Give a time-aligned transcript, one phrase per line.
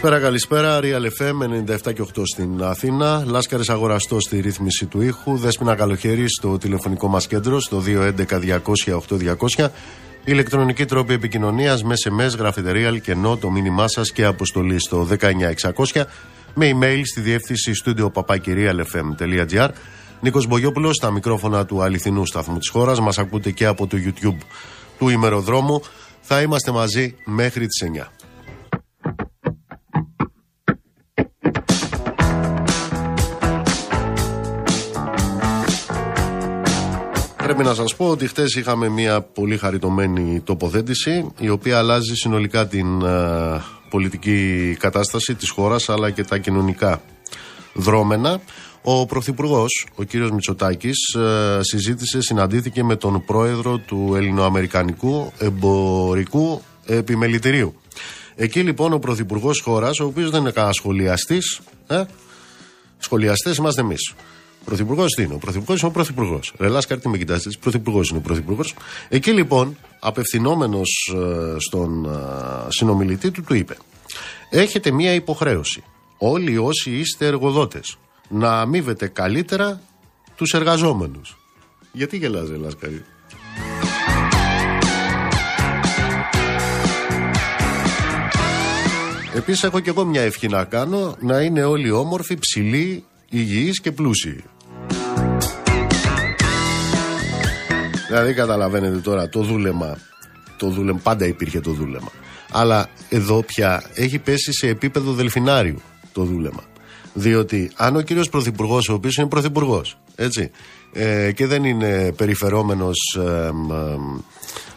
[0.00, 0.80] Καλησπέρα, καλησπέρα.
[0.82, 1.42] Real FM
[1.88, 3.24] 97 και 8 στην Αθήνα.
[3.26, 5.36] Λάσκαρες αγοραστός στη ρύθμιση του ήχου.
[5.36, 7.82] Δέσπινα καλοχέρι στο τηλεφωνικό μας κέντρο στο
[9.56, 9.68] 211-200-8200.
[10.24, 16.06] Ηλεκτρονική τρόπη επικοινωνίας με SMS, γραφετερία, κενό, το μήνυμά σας και αποστολή στο 19600
[16.54, 19.68] με email στη διεύθυνση studio papakirialfm.gr.
[20.20, 23.00] Νίκος Μπογιόπουλος στα μικρόφωνα του αληθινού σταθμού της χώρας.
[23.00, 24.38] Μας ακούτε και από το YouTube
[24.98, 25.82] του ημεροδρόμου.
[26.20, 28.10] Θα είμαστε μαζί μέχρι τις 9.
[37.46, 42.66] Πρέπει να σας πω ότι χτες είχαμε μια πολύ χαριτωμένη τοποθέτηση η οποία αλλάζει συνολικά
[42.66, 47.02] την ε, πολιτική κατάσταση της χώρας αλλά και τα κοινωνικά
[47.74, 48.40] δρόμενα.
[48.82, 57.80] Ο Πρωθυπουργός, ο κύριος Μητσοτάκης, ε, συζήτησε, συναντήθηκε με τον πρόεδρο του Ελληνοαμερικανικού Εμπορικού Επιμελητηρίου.
[58.34, 62.02] Εκεί λοιπόν ο Πρωθυπουργός χώρας, ο οποίος δεν είναι κανένα σχολιαστής, ε,
[62.98, 64.14] σχολιαστές είμαστε εμείς.
[64.66, 66.52] Πρωθυπουργός τι είναι, ο Πρωθυπουργός είναι ο Πρωθυπουργός.
[66.58, 68.74] Ρελά κάρτη με κοιτάζετε, Πρωθυπουργός είναι ο Πρωθυπουργός.
[69.08, 72.08] Εκεί λοιπόν, απευθυνόμενος ε, στον ε,
[72.68, 73.76] συνομιλητή του, του είπε:
[74.50, 75.82] Έχετε μία υποχρέωση.
[76.18, 77.98] Όλοι όσοι είστε εργοδότες,
[78.28, 79.80] να αμείβετε καλύτερα
[80.36, 81.36] τους εργαζόμενους.
[81.92, 83.04] Γιατί γελάς, Ρελά κάρτη.
[89.34, 93.92] Επίσης, έχω και εγώ μια ευχή να κάνω να είναι όλοι όμορφοι, ψηλοί, υγιείς και
[93.92, 94.44] πλούσιοι.
[98.08, 99.98] Δηλαδή καταλαβαίνετε τώρα το δούλεμα,
[100.56, 102.10] το δούλεμα, πάντα υπήρχε το δούλεμα.
[102.52, 105.80] Αλλά εδώ πια έχει πέσει σε επίπεδο δελφινάριου
[106.12, 106.64] το δούλεμα.
[107.14, 110.50] Διότι αν ο κύριος Πρωθυπουργός, ο οποίος είναι Πρωθυπουργός, έτσι,
[110.92, 113.50] ε, και δεν είναι περιφερόμενος, ε,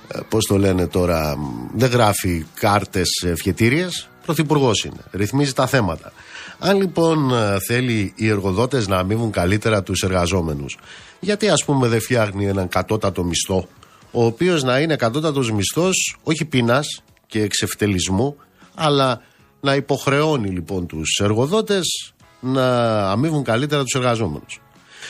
[0.08, 1.38] ε, πώς το λένε τώρα,
[1.76, 6.12] δεν γράφει κάρτες ευχετήριες, Πρωθυπουργός είναι, ρυθμίζει τα θέματα.
[6.60, 10.78] Αν λοιπόν ε, θέλει οι εργοδότες να αμείβουν καλύτερα τους εργαζόμενους,
[11.20, 13.68] γιατί ας πούμε δεν φτιάχνει έναν κατώτατο μισθό,
[14.12, 18.36] ο οποίος να είναι κατώτατος μισθός όχι πείνας και εξευτελισμού,
[18.76, 19.22] αλλά
[19.60, 24.62] να υποχρεώνει λοιπόν τους εργοδότες να αμείβουν καλύτερα τους εργαζόμενους.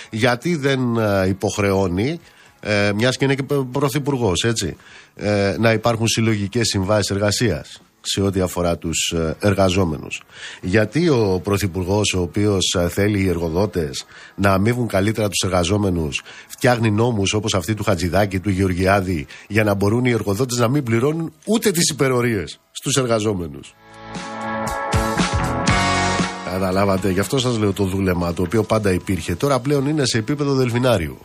[0.10, 2.20] Γιατί δεν ε, υποχρεώνει,
[2.60, 4.76] ε, μιας και είναι και πρωθυπουργός, έτσι,
[5.16, 10.22] ε, να υπάρχουν συλλογικές συμβάσεις εργασίας σε ό,τι αφορά τους ε, εργαζόμενους.
[10.62, 14.06] Γιατί ο Πρωθυπουργός, ο οποίος ε, θέλει οι εργοδότες
[14.36, 19.74] να αμείβουν καλύτερα τους εργαζόμενους, φτιάχνει νόμους όπως αυτή του Χατζηδάκη, του Γεωργιάδη, για να
[19.74, 23.74] μπορούν οι εργοδότες να μην πληρώνουν ούτε τις υπερορίες στους εργαζόμενους.
[26.52, 29.36] Καταλάβατε, γι' αυτό σας λέω το δούλεμα το οποίο πάντα υπήρχε.
[29.36, 31.18] Τώρα πλέον είναι σε επίπεδο δελφινάριου.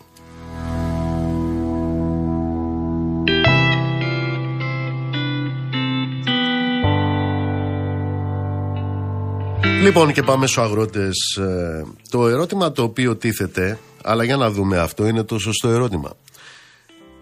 [9.85, 11.37] Λοιπόν και πάμε στους αγρότες.
[11.37, 16.17] Ε, το ερώτημα το οποίο τίθεται, αλλά για να δούμε αυτό, είναι το σωστό ερώτημα.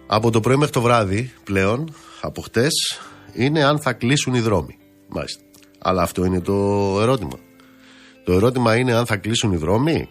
[0.07, 2.71] Από το πρωί μέχρι το βράδυ πλέον, από χτες,
[3.33, 4.77] είναι αν θα κλείσουν οι δρόμοι.
[5.07, 5.41] Μάλιστα.
[5.79, 6.53] Αλλά αυτό είναι το
[7.01, 7.39] ερώτημα.
[8.23, 10.09] Το ερώτημα είναι αν θα κλείσουν οι δρόμοι,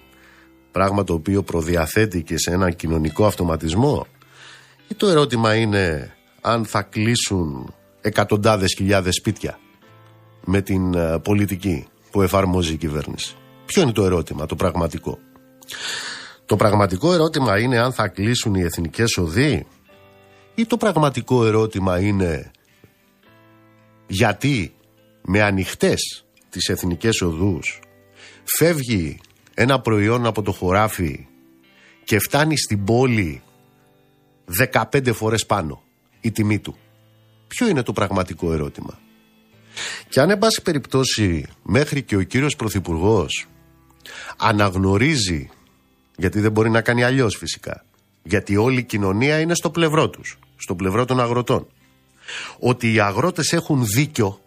[0.73, 4.07] πράγμα το οποίο προδιαθέτει και σε ένα κοινωνικό αυτοματισμό,
[4.89, 9.59] ή το ερώτημα είναι αν θα κλείσουν εκατοντάδες χιλιάδες σπίτια
[10.45, 13.37] με την ε, πολιτική που εφαρμόζει η κυβέρνηση.
[13.67, 15.19] Ποιο είναι το ερώτημα, το πραγματικό;
[16.47, 19.67] Το πραγματικό ερώτημα είναι αν θα κλείσουν οι εθνικές οδοί;
[20.55, 22.51] Ή το πραγματικό ερώτημα είναι
[24.07, 24.75] γιατί
[25.23, 27.81] με ανοιχτές τις εθνικές οδούς
[28.45, 29.21] φεύγει
[29.55, 31.27] ένα προϊόν από το χωράφι
[32.05, 33.43] και φτάνει στην πόλη
[34.73, 35.83] 15 φορές πάνω
[36.21, 36.77] η τιμή του;
[37.47, 38.99] Ποιο είναι το πραγματικό ερώτημα;
[40.09, 43.47] Και αν εν πάση περιπτώσει μέχρι και ο κύριος Πρωθυπουργός
[44.37, 45.51] αναγνωρίζει,
[46.17, 47.85] γιατί δεν μπορεί να κάνει αλλιώς φυσικά,
[48.23, 51.67] γιατί όλη η κοινωνία είναι στο πλευρό τους, στο πλευρό των αγροτών,
[52.59, 54.41] ότι οι αγρότες έχουν δίκιο,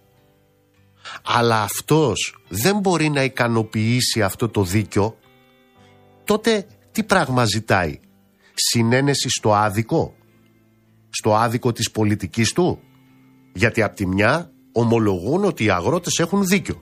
[1.24, 5.18] αλλά αυτός δεν μπορεί να ικανοποιήσει αυτό το δίκιο,
[6.24, 8.00] τότε τι πράγμα ζητάει;
[8.54, 10.16] Συνένεση στο άδικο,
[11.10, 12.80] στο άδικο της πολιτικής του;
[13.54, 16.82] Γιατί από τη μια ομολογούν ότι οι αγρότες έχουν δίκιο.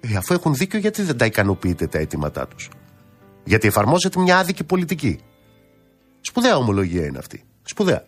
[0.00, 2.68] Ε, αφού έχουν δίκιο, γιατί δεν τα ικανοποιείτε τα αιτήματά τους;
[3.44, 5.20] Γιατί εφαρμόζεται μια άδικη πολιτική.
[6.20, 7.44] Σπουδαία ομολογία είναι αυτή.
[7.62, 8.06] Σπουδαία.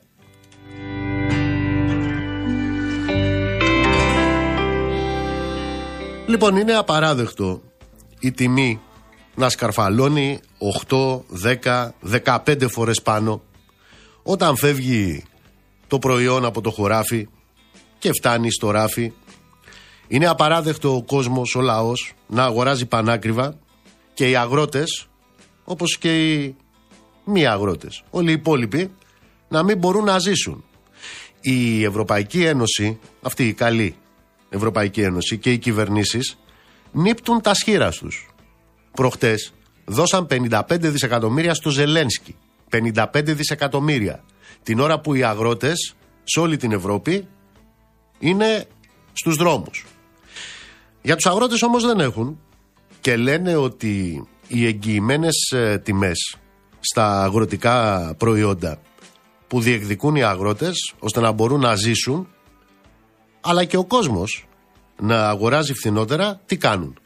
[6.27, 7.63] Λοιπόν, είναι απαράδεκτο
[8.21, 8.81] η τιμή
[9.35, 10.41] να σκαρφαλώνει
[10.89, 11.21] 8,
[11.63, 11.89] 10,
[12.25, 13.43] 15 φορές πάνω
[14.23, 15.25] όταν φεύγει
[15.87, 17.29] το προϊόν από το χωράφι
[18.07, 19.13] και φτάνει στο ράφι
[20.09, 23.59] Είναι απαράδεκτο ο κόσμος, ο λαός να αγοράζει πανάκριβα
[24.15, 25.09] και οι αγρότες
[25.65, 26.57] όπως και οι
[27.25, 28.91] μη αγρότες, όλοι οι υπόλοιποι
[29.49, 30.65] να μην μπορούν να ζήσουν.
[31.41, 33.97] Η Ευρωπαϊκή Ένωση, αυτή η καλή
[34.49, 36.39] Ευρωπαϊκή Ένωση και οι κυβερνήσεις
[36.93, 38.29] νύπτουν τα σχήρα τους.
[38.93, 39.53] Προχτές
[39.85, 42.37] δώσαν 55 δισεκατομμύρια στο Ζελένσκι.
[42.71, 44.25] 55 δισεκατομμύρια.
[44.63, 45.95] Την ώρα που οι αγρότες
[46.25, 47.29] σε όλη την Ευρώπη
[48.19, 48.67] είναι
[49.13, 49.87] στους δρόμους.
[51.03, 52.41] Για τους αγρότες όμως δεν έχουν
[53.01, 56.37] και λένε ότι οι εγγυημένες ε, τιμές
[56.81, 58.81] στα αγροτικά προϊόντα
[59.47, 62.29] που διεκδικούν οι αγρότες ώστε να μπορούν να ζήσουν
[63.41, 64.47] αλλά και ο κόσμος
[65.01, 66.99] να αγοράζει φθηνότερα, τι κάνουν;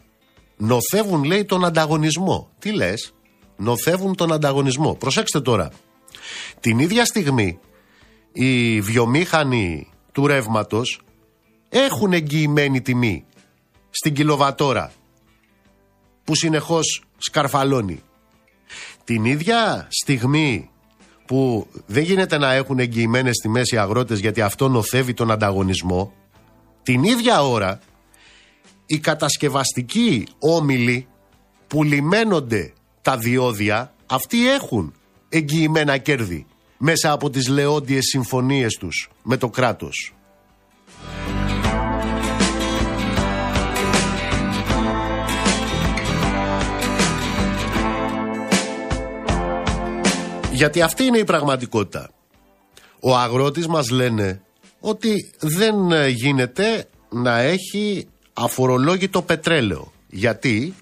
[0.57, 2.51] Νοθεύουν λέει τον ανταγωνισμό.
[2.59, 3.15] Τι λες,
[3.57, 4.95] νοθεύουν τον ανταγωνισμό.
[4.95, 5.71] Προσέξτε τώρα.
[6.61, 7.59] Την ίδια στιγμή
[8.33, 11.01] οι βιομήχανοι του ρεύματος
[11.69, 13.25] έχουν εγγυημένη τιμή
[13.91, 14.93] στην κιλοβατόρα
[16.25, 18.03] που συνεχώς σκαρφαλώνει.
[19.05, 20.71] Την ίδια στιγμή
[21.27, 26.13] που δεν γίνεται να έχουν εγγυημένες τιμές οι αγρότες γιατί αυτό νοθεύει τον ανταγωνισμό,
[26.83, 27.81] την ίδια ώρα
[28.87, 31.07] οι κατασκευαστικοί όμιλοι
[31.67, 32.73] που λιμένονται
[33.03, 34.95] τα διόδια, αυτοί έχουν
[35.29, 36.47] εγγυημένα κέρδη
[36.83, 40.15] μέσα από τις λεόντιες συμφωνίες τους με το κράτος.
[50.53, 52.11] Γιατί αυτή είναι η πραγματικότητα.
[53.01, 54.43] Ο αγρότης μας λένε
[54.81, 59.93] ότι δεν γίνεται να έχει αφορολόγητο πετρέλαιο.
[60.09, 60.75] Γιατί,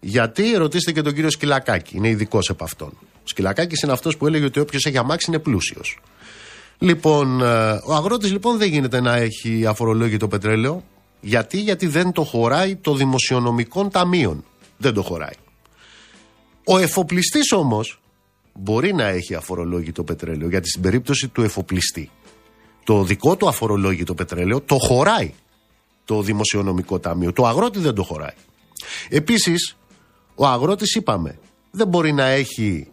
[0.00, 2.98] γιατί ρωτήστε και τον κύριο Σκυλακάκη, είναι ειδικός από αυτόν.
[3.32, 5.98] Ο Σκυλακάκης είναι αυτός που έλεγε ότι όποιος έχει αμάξι είναι πλούσιος.
[6.78, 10.84] Λοιπόν, ε, ο αγρότης λοιπόν δεν γίνεται να έχει αφορολόγητο πετρέλαιο.
[11.20, 14.44] Γιατί, γιατί δεν το χωράει το δημοσιονομικών ταμείων.
[14.76, 15.34] Δεν το χωράει.
[16.64, 18.00] Ο εφοπλιστής όμως
[18.52, 22.10] μπορεί να έχει αφορολόγητο πετρέλαιο γιατί στην περίπτωση του εφοπλιστή
[22.84, 25.34] το δικό του αφορολόγητο πετρέλαιο το χωράει
[26.04, 27.32] το δημοσιονομικό ταμείο.
[27.32, 28.34] Το αγρότη δεν το χωράει.
[29.08, 29.76] Επίσης,
[30.34, 31.38] ο αγρότης είπαμε
[31.74, 32.86] δεν μπορεί να έχει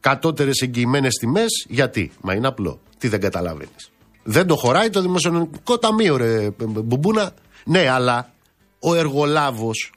[0.00, 1.66] κατώτερες εγγυημένες τιμές.
[1.68, 2.80] Γιατί, μα είναι απλό.
[2.98, 3.90] Τι δεν καταλαβαίνεις.
[4.22, 7.34] Δεν το χωράει το δημοσιονομικό ταμείο, ρε μπουμπούνα.
[7.64, 8.32] Ναι, αλλά
[8.78, 9.92] ο εργολάβος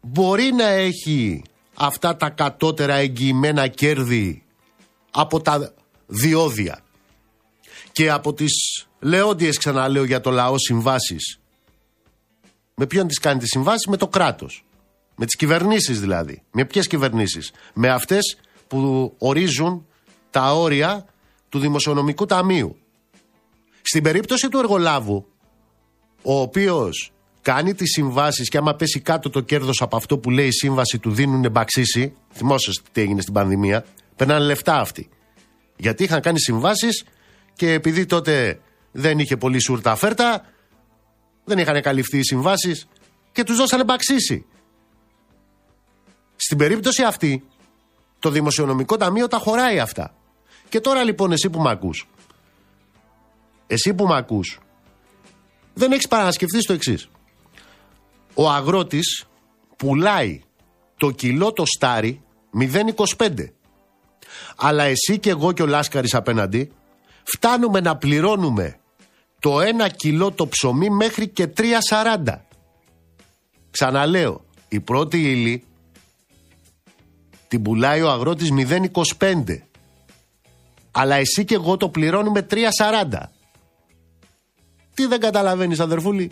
[0.00, 1.42] μπορεί να έχει
[1.74, 4.42] αυτά τα κατώτερα εγγυημένα κέρδη
[5.10, 5.74] από τα
[6.06, 6.80] διόδια
[7.92, 11.38] και από τις λεόντιες ξαναλέω για το λαό συμβάσεις
[12.74, 14.64] με ποιον τις κάνει τις συμβάσεις; Με το κράτος
[15.16, 19.86] με τις κυβερνήσεις δηλαδή με ποιες κυβερνήσεις; Με αυτές που ορίζουν
[20.30, 21.06] τα όρια
[21.48, 22.76] του δημοσιονομικού ταμείου
[23.82, 25.26] στην περίπτωση του εργολάβου
[26.22, 30.46] ο οποίος κάνει τις συμβάσεις και άμα πέσει κάτω το κέρδος από αυτό που λέει
[30.46, 32.14] η σύμβαση του δίνουν μπαξίση.
[32.32, 33.84] Θυμόσαστε τι έγινε στην πανδημία.
[34.16, 35.08] Περνάνε λεφτά αυτοί.
[35.76, 37.04] Γιατί είχαν κάνει συμβάσεις
[37.52, 38.60] και επειδή τότε
[38.92, 40.44] δεν είχε πολύ σούρτα φέρτα,
[41.44, 42.88] δεν είχαν καλυφθεί οι συμβάσεις
[43.32, 44.46] και τους δώσανε μπαξίση.
[46.36, 47.44] Στην περίπτωση αυτή,
[48.24, 50.14] το Δημοσιονομικό Ταμείο τα χωράει αυτά.
[50.68, 52.08] Και τώρα λοιπόν εσύ που με ακούς,
[53.66, 54.58] εσύ που με ακούς,
[55.74, 57.08] δεν έχεις παρασκεφτεί το εξής
[58.34, 59.26] ο αγρότης
[59.76, 60.42] πουλάει
[60.96, 62.22] το κιλό το στάρι
[63.16, 63.28] 0,25.
[64.56, 66.72] Αλλά εσύ και εγώ και ο Λάσκαρης απέναντι
[67.22, 68.78] φτάνουμε να πληρώνουμε
[69.38, 72.34] το ένα κιλό το ψωμί μέχρι και 3,40.
[73.70, 75.64] Ξαναλέω, η πρώτη ύλη
[77.54, 78.48] την πουλάει ο αγρότης
[79.18, 79.44] 0,25.
[80.90, 82.58] Αλλά εσύ και εγώ το πληρώνουμε 3,40.
[84.94, 86.30] Τι δεν καταλαβαίνεις αδερφούλη;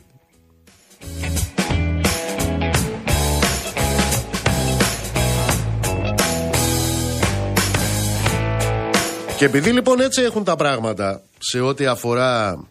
[9.36, 12.64] Και επειδή λοιπόν έτσι έχουν τα πράγματα σε ό,τι αφορά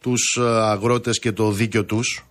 [0.00, 2.26] τους ε, αγρότες και το δίκιο τους,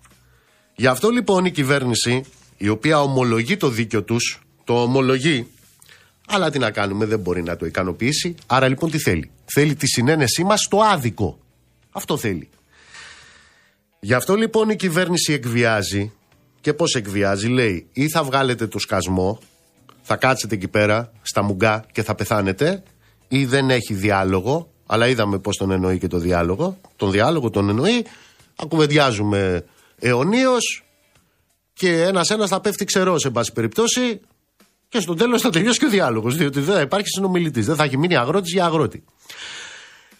[0.76, 2.24] γι' αυτό λοιπόν η κυβέρνηση,
[2.58, 4.40] η οποία ομολογεί το δίκιο τους,
[4.70, 5.48] το ομολογεί,
[6.28, 8.36] αλλά τι να κάνουμε, δεν μπορεί να το ικανοποιήσει.
[8.46, 11.40] Άρα λοιπόν τι θέλει; Θέλει τη συνένεσή μας στο άδικο.
[11.92, 12.50] Αυτό θέλει.
[14.00, 16.12] Γι' αυτό λοιπόν η κυβέρνηση εκβιάζει
[16.62, 19.40] και πώς εκβιάζει, λέει ή θα βγάλετε το σκασμό,
[20.02, 22.84] θα κάτσετε εκεί πέρα στα μουγκά και θα πεθάνετε
[23.28, 26.78] ή δεν έχει διάλογο, αλλά είδαμε πώς τον εννοεί και το διάλογο.
[26.96, 28.06] Τον διάλογο τον εννοεί,
[28.56, 29.66] ακουβεντιάζουμε
[30.00, 30.84] αιωνίως
[31.74, 34.22] και ένα-ένα θα πέφτει ξερός, σε πάση περιπτώσει,
[34.90, 36.36] και στο τέλος θα τελειώσει και ο διάλογος.
[36.36, 39.04] Διότι δεν θα υπάρχει συνομιλητής, δεν θα έχει μείνει αγρότης για αγρότη.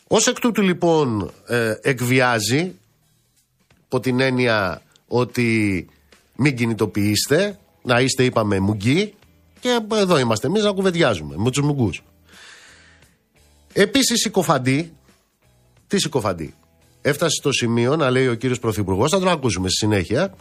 [0.08, 2.76] Ω εκ τούτου λοιπόν ε, εκβιάζει
[3.86, 5.88] από την έννοια ότι
[6.36, 9.14] μην κινητοποιήστε, να είστε είπαμε μουγκοί
[9.60, 12.04] και εδώ είμαστε εμείς να κουβεντιάζουμε με τους μουγκούς.
[13.74, 14.94] Επίσης συκοφαντή,
[15.88, 16.54] τι συκοφαντή,
[17.02, 20.36] έφτασε στο σημείο να λέει ο κύριος Πρωθυπουργός, θα τον ακούσουμε στη συνέχεια,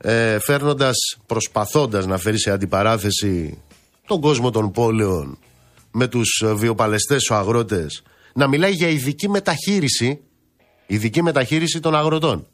[0.00, 3.62] ε, φέρνοντας, προσπαθώντας να φέρει σε αντιπαράθεση
[4.06, 5.38] τον κόσμο των πόλεων
[5.90, 8.02] με τους βιοπαλαιστές, ο αγρότες,
[8.34, 10.20] να μιλάει για ειδική μεταχείριση,
[10.86, 12.46] ειδική μεταχείριση των αγροτών.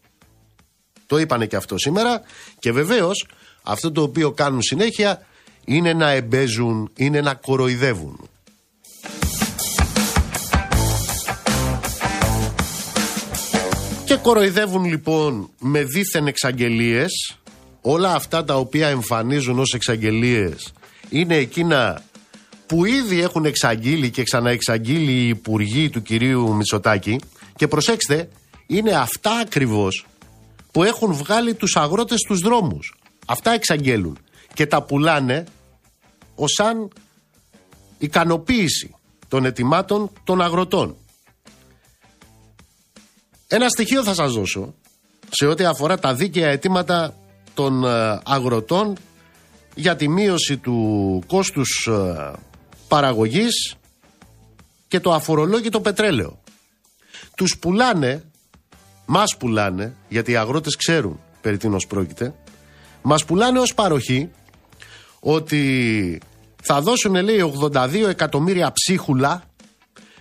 [1.07, 2.23] Το είπανε και αυτό σήμερα
[2.59, 3.27] και βεβαίως
[3.63, 5.27] αυτό το οποίο κάνουν συνέχεια
[5.65, 8.29] είναι να εμπέζουν, είναι να κοροϊδεύουν.
[14.13, 17.39] Και κοροϊδεύουν λοιπόν με δίθεν εξαγγελίες
[17.81, 20.73] όλα αυτά τα οποία εμφανίζουν ως εξαγγελίες
[21.09, 22.03] είναι εκείνα
[22.67, 27.21] που ήδη έχουν εξαγγείλει και ξαναεξαγγείλει οι υπουργοί του κυρίου Μητσοτάκη
[27.57, 28.29] και προσέξτε
[28.67, 30.07] είναι αυτά ακριβώς
[30.73, 32.95] που έχουν βγάλει τους αγρότες στους δρόμους.
[33.27, 34.19] Αυτά εξαγγέλουν
[34.55, 35.45] και τα πουλάνε
[36.35, 36.89] ως σαν
[37.99, 38.95] ικανοποίηση
[39.29, 40.97] των ετοιμάτων των αγροτών.
[43.55, 44.75] Ένα στοιχείο θα σας δώσω
[45.31, 47.15] σε ό,τι αφορά τα δίκαια αιτήματα
[47.55, 48.97] των ε, αγροτών
[49.75, 52.33] για τη μείωση του κόστους ε,
[52.89, 53.75] παραγωγής
[54.89, 56.41] και το αφορολόγητο πετρέλαιο.
[57.37, 58.25] Τους πουλάνε,
[59.07, 62.35] μας πουλάνε, γιατί οι αγρότες ξέρουν περί τίνος πρόκειται,
[63.03, 64.31] μας πουλάνε ως παροχή
[65.21, 66.21] ότι
[66.63, 69.43] θα δώσουν λέει 82 εκατομμύρια ψίχουλα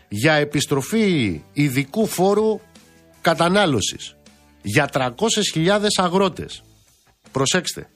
[0.08, 2.60] για επιστροφή ειδικού φόρου
[3.22, 4.16] κατανάλωσης
[4.62, 6.64] για 300.000 αγρότες.
[7.32, 7.90] Προσέξτε.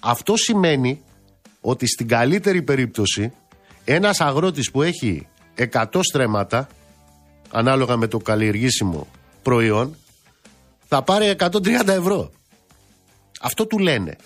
[0.00, 1.02] Αυτό σημαίνει
[1.60, 3.32] ότι στην καλύτερη περίπτωση
[3.84, 5.28] ένας αγρότης που έχει
[5.72, 6.68] 100 στρέμματα
[7.50, 9.06] ανάλογα με το καλλιεργήσιμο
[9.42, 9.96] προϊόν
[10.88, 12.30] θα πάρει 130 ευρώ.
[13.40, 14.16] Αυτό του λένε.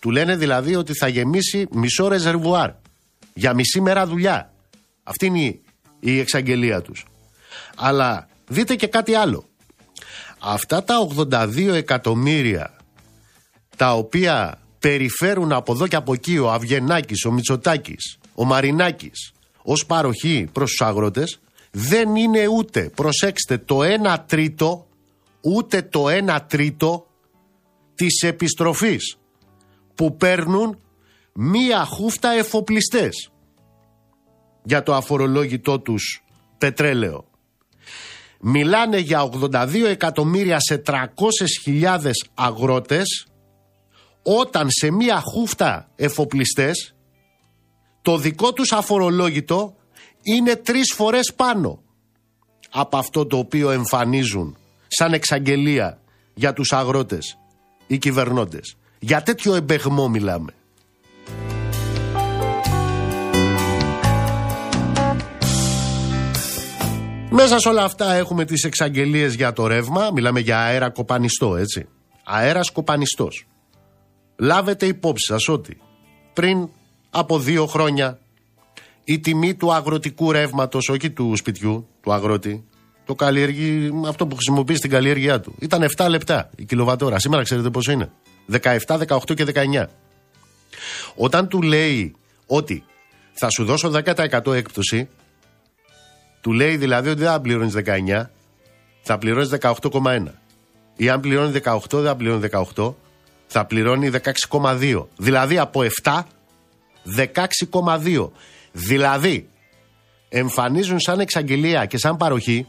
[0.00, 2.70] Του λένε δηλαδή ότι θα γεμίσει μισό ρεζερβουάρ
[3.34, 4.52] για μισή μέρα δουλειά.
[5.02, 5.58] Αυτή είναι
[6.00, 7.06] η εξαγγελία τους.
[7.76, 9.48] Αλλά δείτε και κάτι άλλο.
[10.40, 12.76] Αυτά τα 82 εκατομμύρια
[13.76, 19.86] τα οποία περιφέρουν από εδώ και από εκεί ο Αυγενάκης, ο Μητσοτάκης, ο Μαρινάκης ως
[19.86, 21.40] παροχή προς τους αγρότες
[21.70, 24.86] δεν είναι ούτε, προσέξτε, το 1 τρίτο
[25.40, 27.06] ούτε το 1 τρίτο
[27.94, 29.18] της επιστροφής
[29.94, 30.78] που παίρνουν
[31.32, 33.30] μία χούφτα εφοπλιστές
[34.62, 36.24] για το αφορολόγητό τους
[36.58, 37.24] πετρέλαιο.
[38.40, 43.26] Μιλάνε για 82 εκατομμύρια σε 300.000 αγρότες
[44.22, 46.94] όταν σε μία χούφτα εφοπλιστές
[48.02, 49.76] το δικό τους αφορολόγητο
[50.22, 51.82] είναι τρεις φορές πάνω
[52.70, 56.00] από αυτό το οποίο εμφανίζουν σαν εξαγγελία
[56.34, 57.38] για τους αγρότες
[57.86, 58.76] ή κυβερνώντες.
[58.98, 60.52] Για τέτοιο εμπεγμό μιλάμε.
[67.30, 71.88] Μέσα σε όλα αυτά έχουμε τις εξαγγελίες για το ρεύμα, μιλάμε για αέρα κοπανιστό έτσι.
[72.24, 73.46] Αέρας κοπανιστός.
[74.36, 75.80] Λάβετε υπόψη σας ότι
[76.32, 76.68] πριν
[77.10, 78.18] από δύο χρόνια
[79.04, 82.64] η τιμή του αγροτικού ρεύματος, όχι του σπιτιού, του αγρότη,
[83.04, 87.18] το καλλιεργεί, αυτό που χρησιμοποιείς στην καλλιέργειά του, ήταν 7 λεπτά η κιλοβατόρα.
[87.18, 88.12] Σήμερα ξέρετε πόσο είναι.
[88.62, 89.86] 17, 18 και 19.
[91.14, 92.14] Όταν του λέει
[92.46, 92.84] ότι
[93.32, 95.08] θα σου δώσω 10% έκπτωση,
[96.40, 98.26] του λέει δηλαδή ότι δεν θα πληρώνεις 19,
[99.02, 100.24] θα πληρώνεις 18,1.
[100.96, 102.94] Ή αν πληρώνει 18, δεν θα πληρώνει 18,
[103.46, 104.10] θα πληρώνει
[104.50, 105.06] 16,2.
[105.16, 106.20] Δηλαδή από 7,
[107.16, 108.28] 16,2.
[108.72, 109.48] Δηλαδή
[110.28, 112.66] εμφανίζουν σαν εξαγγελία και σαν παροχή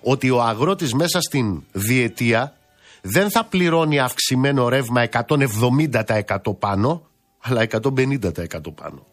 [0.00, 2.56] ότι ο αγρότης μέσα στην διετία
[3.02, 7.06] δεν θα πληρώνει αυξημένο ρεύμα 170% πάνω,
[7.40, 8.18] αλλά 150%
[8.74, 9.06] πάνω.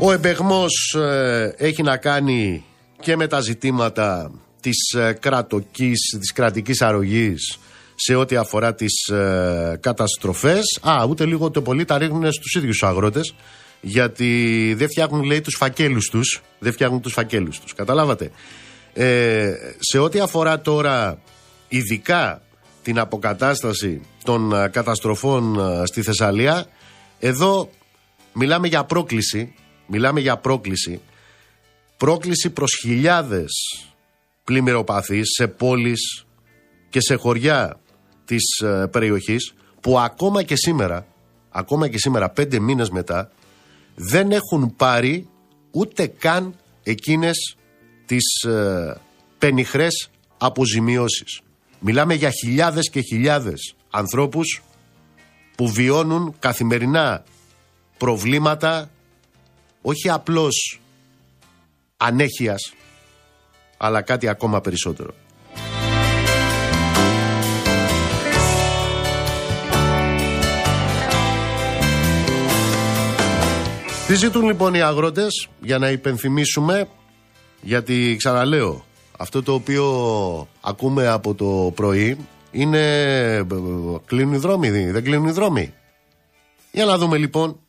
[0.00, 2.64] Ο εμπεγμός ε, έχει να κάνει
[3.00, 7.58] και με τα ζητήματα της ε, κρατοκής, της κρατικής αρρωγής
[7.94, 10.78] σε ό,τι αφορά τις ε, καταστροφές.
[10.82, 13.34] Α, ούτε λίγο το πολύ τα ρίχνουν στους ίδιους αγρότες
[13.80, 17.74] γιατί δεν φτιάχνουν λέει τους φακέλους τους, δεν φτιάχνουν τους φακέλους τους.
[17.74, 18.30] Καταλάβατε.
[18.94, 21.18] Ε, σε ό,τι αφορά τώρα
[21.68, 22.42] ειδικά
[22.82, 26.66] την αποκατάσταση των ε, καταστροφών στη Θεσσαλία,
[27.18, 27.70] εδώ
[28.32, 29.54] μιλάμε για πρόκληση,
[29.88, 31.00] μιλάμε για πρόκληση
[31.98, 33.52] πρόκληση προς χιλιάδες
[34.44, 36.26] πλημμυροπαθείς σε πόλεις
[36.88, 37.80] και σε χωριά
[38.24, 41.06] της ε, περιοχής που ακόμα και σήμερα,
[41.50, 43.30] ακόμα και σήμερα πέντε μήνες μετά
[43.94, 45.28] δεν έχουν πάρει
[45.70, 47.56] ούτε καν εκείνες
[48.06, 49.00] τις ε,
[49.38, 51.40] πενιχρές αποζημιώσεις.
[51.80, 54.62] Μιλάμε για χιλιάδες και χιλιάδες ανθρώπους
[55.56, 57.24] που βιώνουν καθημερινά
[57.98, 58.90] προβλήματα
[59.82, 60.80] όχι απλώς
[61.96, 62.72] ανέχειας
[63.76, 65.14] αλλά κάτι ακόμα περισσότερο.
[74.06, 76.88] Τι ζητούν λοιπόν οι αγρότες για να υπενθυμίσουμε
[77.60, 78.84] γιατί ξαναλέω
[79.18, 79.86] αυτό το οποίο
[80.60, 82.16] ακούμε από το πρωί
[82.50, 83.46] είναι
[84.06, 85.74] κλείνουν οι δρόμοι, δεν κλείνουν οι δρόμοι.
[86.72, 87.60] Για να δούμε λοιπόν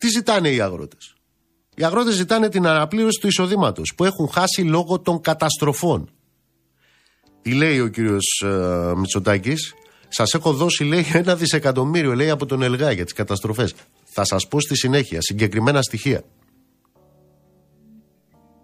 [0.00, 1.14] τι ζητάνε οι αγρότες;
[1.74, 6.10] Οι αγρότες ζητάνε την αναπλήρωση του εισοδήματος που έχουν χάσει λόγω των καταστροφών.
[7.42, 9.74] Τι λέει ο κύριος ε, Μητσοτάκης,
[10.08, 13.74] σας έχω δώσει λέει ένα δισεκατομμύριο λέει από τον ΕΛΓΑ για τις καταστροφές.
[14.04, 16.24] Θα σας πω στη συνέχεια συγκεκριμένα στοιχεία.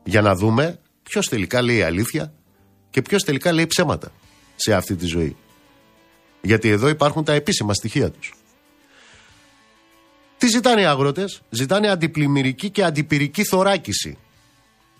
[0.05, 2.33] Για να δούμε ποιος τελικά λέει αλήθεια
[2.91, 4.13] και ποιος τελικά λέει ψέματα
[4.57, 5.37] σε αυτή τη ζωή.
[6.41, 8.35] Γιατί εδώ υπάρχουν τα επίσημα στοιχεία τους.
[10.39, 14.19] Τι ζητάνε οι αγρότες, ζητάνε αντιπλημμυρική και αντιπυρική θωράκιση.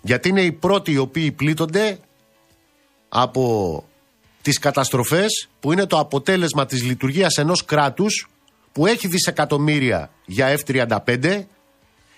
[0.01, 1.99] Γιατί είναι οι πρώτοι οι οποίοι πλήττονται
[3.09, 3.83] από
[4.41, 8.29] τις καταστροφές που είναι το αποτέλεσμα της λειτουργίας ενός κράτους
[8.71, 11.43] που έχει δισεκατομμύρια για F-35,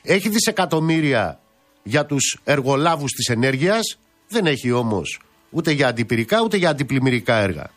[0.01, 1.39] έχει δισεκατομμύρια
[1.83, 7.71] για τους εργολάβους της ενέργειας, δεν έχει όμως ούτε για αντιπυρικά ούτε για αντιπλημμυρικά έργα.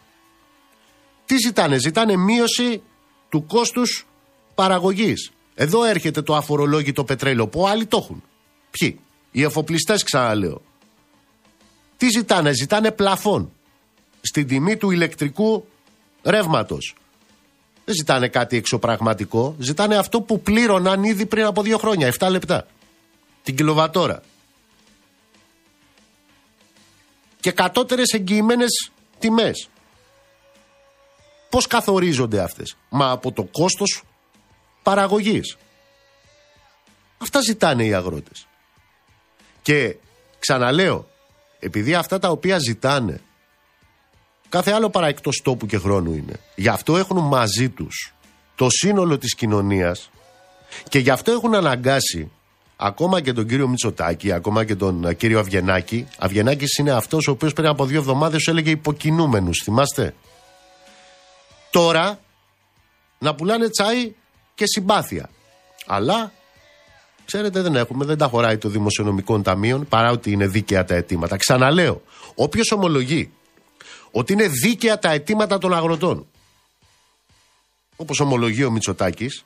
[1.24, 2.82] Τι ζητάνε, ζητάνε μείωση
[3.28, 4.06] του κόστους
[4.54, 5.32] παραγωγής.
[5.54, 8.22] Εδώ έρχεται το αφορολόγητο πετρέλαιο που άλλοι το έχουν.
[8.70, 10.62] Ποιοι, οι εφοπλιστές ξαναλέω.
[11.96, 13.52] Τι ζητάνε, ζητάνε πλαφόν
[14.20, 15.66] στην τιμή του ηλεκτρικού
[16.22, 16.94] ρεύματος.
[17.84, 19.54] Δεν ζητάνε κάτι εξωπραγματικό.
[19.58, 22.66] Ζητάνε αυτό που πλήρωναν ήδη πριν από δύο χρόνια, 7 λεπτά.
[23.42, 24.22] Την κιλοβατόρα.
[27.40, 29.68] Και κατώτερες εγγυημένες τιμές.
[31.48, 34.02] Πώς καθορίζονται αυτές; Μα από το κόστος
[34.82, 35.56] παραγωγής.
[37.18, 38.46] Αυτά ζητάνε οι αγρότες.
[39.62, 39.96] Και
[40.38, 41.08] ξαναλέω,
[41.58, 43.20] επειδή αυτά τα οποία ζητάνε
[44.52, 46.40] Κάθε άλλο παρά εκτός τόπου και χρόνου είναι.
[46.54, 48.14] Γι' αυτό έχουν μαζί τους
[48.54, 50.10] το σύνολο της κοινωνίας
[50.88, 52.30] και γι' αυτό έχουν αναγκάσει
[52.76, 56.08] ακόμα και τον κύριο Μητσοτάκη, ακόμα και τον ε, κύριο Αυγενάκη.
[56.18, 60.14] Αυγενάκης είναι αυτός ο οποίος πριν από δύο εβδομάδες έλεγε υποκινούμενους, θυμάστε;
[61.70, 62.20] Τώρα
[63.18, 64.14] να πουλάνε τσάι
[64.54, 65.30] και συμπάθεια.
[65.86, 66.32] Αλλά
[67.24, 71.36] ξέρετε δεν έχουμε, δεν τα χωράει το δημοσιονομικό ταμείο παρά ότι είναι δίκαια τα αιτήματα.
[71.36, 72.02] Ξαναλέω,
[72.34, 73.32] όποιος ομολογεί
[74.10, 76.26] ότι είναι δίκαια τα αιτήματα των αγροτών.
[77.96, 79.44] Όπως ομολογεί ο Μητσοτάκης,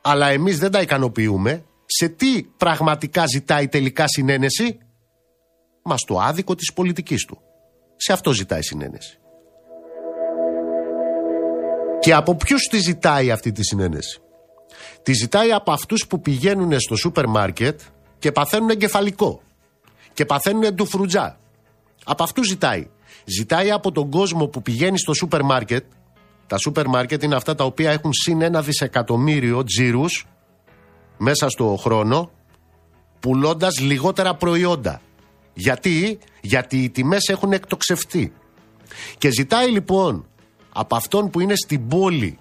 [0.00, 4.78] αλλά εμείς δεν τα ικανοποιούμε, σε τι πραγματικά ζητάει τελικά συνένεση,
[5.82, 7.40] μας στο άδικο της πολιτικής του.
[7.96, 9.19] Σε αυτό ζητάει συνένεση.
[12.00, 14.20] Και από ποιους τη ζητάει αυτή τη συνένεση;
[15.02, 17.80] Τη ζητάει από αυτούς που πηγαίνουν στο σούπερ μάρκετ
[18.18, 19.42] και παθαίνουν εγκεφαλικό.
[20.12, 21.38] Και παθαίνουν ντουφρουτζά.
[22.04, 22.88] Από αυτούς ζητάει.
[23.24, 25.84] Ζητάει από τον κόσμο που πηγαίνει στο σούπερ μάρκετ.
[26.46, 30.26] Τα σούπερ μάρκετ είναι αυτά τα οποία έχουν συν ένα δισεκατομμύριο τζίρους
[31.16, 32.30] μέσα στο χρόνο,
[33.20, 35.00] πουλώντας λιγότερα προϊόντα.
[35.54, 38.32] Γιατί, γιατί οι τιμές έχουν εκτοξευτεί.
[39.18, 40.29] Και ζητάει λοιπόν
[40.72, 42.38] από αυτόν που είναι στην πόλη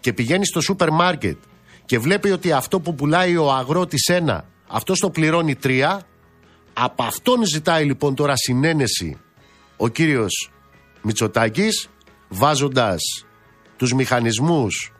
[0.00, 1.36] και πηγαίνει στο σούπερ μάρκετ
[1.84, 6.02] και βλέπει ότι αυτό που πουλάει ο αγρότης ένα, αυτό το πληρώνει τρία,
[6.72, 9.18] από αυτόν ζητάει λοιπόν τώρα συνένεση
[9.76, 10.50] ο κύριος
[11.02, 11.88] Μητσοτάκης
[12.28, 13.00] βάζοντας
[13.76, 14.92] τους μηχανισμούς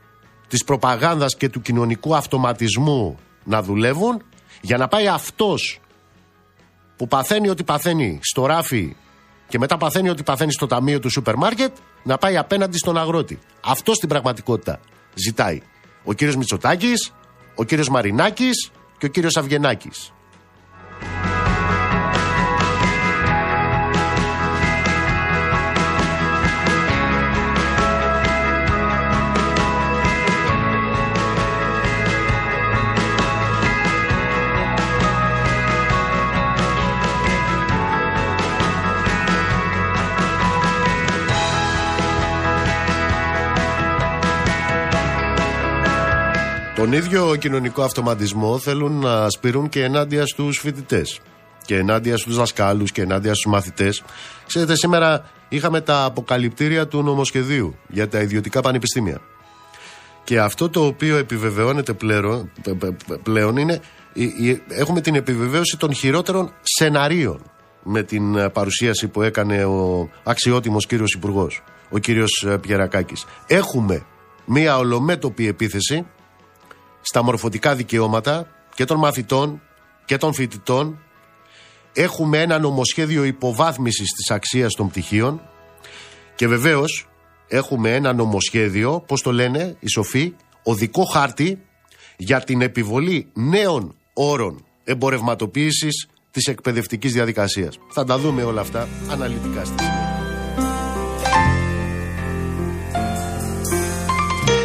[0.47, 4.23] της προπαγάνδας και του κοινωνικού αυτοματισμού να δουλεύουν
[4.61, 5.79] για να πάει αυτός
[6.97, 8.95] που παθαίνει ότι παθαίνει στο ράφι
[9.47, 13.39] και μετά παθαίνει ότι παθαίνει στο ταμείο του σούπερ μάρκετ να πάει απέναντι στον αγρότη.
[13.61, 14.79] Αυτό στην πραγματικότητα
[15.13, 15.61] ζητάει.
[16.03, 17.13] Ο κύριος Μητσοτάκης,
[17.55, 20.13] ο κύριος Μαρινάκης και ο κύριος Αυγενάκης.
[46.75, 51.19] Τον ίδιο κοινωνικό αυτοματισμό θέλουν να σπηρούν και ενάντια στους φοιτητές.
[51.65, 54.03] Και ενάντια στους δασκάλους και ενάντια στους μαθητές.
[54.47, 59.21] Ξέρετε, σήμερα είχαμε τα αποκαλυπτήρια του νομοσχεδίου για τα ιδιωτικά πανεπιστήμια.
[60.23, 62.51] Και αυτό το οποίο επιβεβαιώνεται πλέον,
[63.23, 63.81] πλέον είναι
[64.67, 67.41] έχουμε την επιβεβαίωση των χειρότερων σεναρίων
[67.83, 73.25] με την ε, παρουσίαση που έκανε ο αξιότιμος κύριος Υπουργός, ο κύριος ε, Πιερακάκης.
[73.47, 74.05] Έχουμε
[74.45, 76.05] μία ολομέτωπη επίθεση
[77.07, 79.61] στα μορφωτικά δικαιώματα και των μαθητών
[80.05, 80.99] και των φοιτητών.
[81.93, 85.41] Έχουμε ένα νομοσχέδιο υποβάθμισης της αξίας των πτυχίων
[86.35, 87.07] και βεβαίως
[87.47, 91.61] έχουμε ένα νομοσχέδιο, πώς το λένε οι σοφοί, οδικό χάρτη
[92.17, 97.77] για την επιβολή νέων όρων εμπορευματοποίησης της εκπαιδευτικής διαδικασίας.
[97.89, 100.19] Θα τα δούμε όλα αυτά αναλυτικά στη συνέχεια.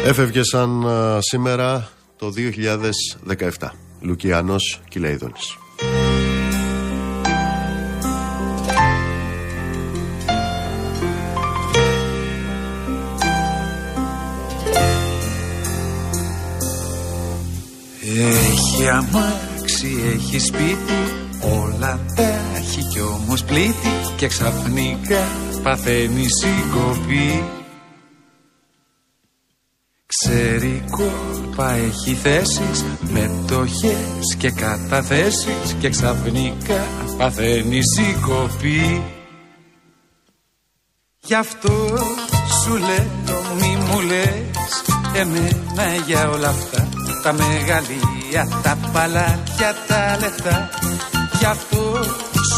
[0.05, 0.85] Έφευγε σαν
[1.19, 1.89] σήμερα
[2.21, 2.33] το
[3.57, 3.69] 2017.
[3.99, 5.57] Λουκιανός Κιλέιδονης.
[18.01, 20.75] Έχει αμάξι, έχει σπίτι
[21.41, 22.23] Όλα τα
[22.55, 25.27] έχει κι όμως πλήθη Και ξαφνικά
[25.63, 27.60] παθαίνει συγκοπή
[30.17, 36.85] Ξέρει κόλπα έχει θέσεις Μετοχές και καταθέσεις Και ξαφνικά
[37.17, 39.01] παθαίνει συγκοπή
[41.19, 41.97] Γι' αυτό
[42.63, 44.83] σου λέω μη μου λες
[45.15, 46.87] Εμένα για όλα αυτά
[47.23, 50.69] τα μεγαλεία, τα παλάτια, τα λεφτά.
[51.39, 51.99] Γι' αυτό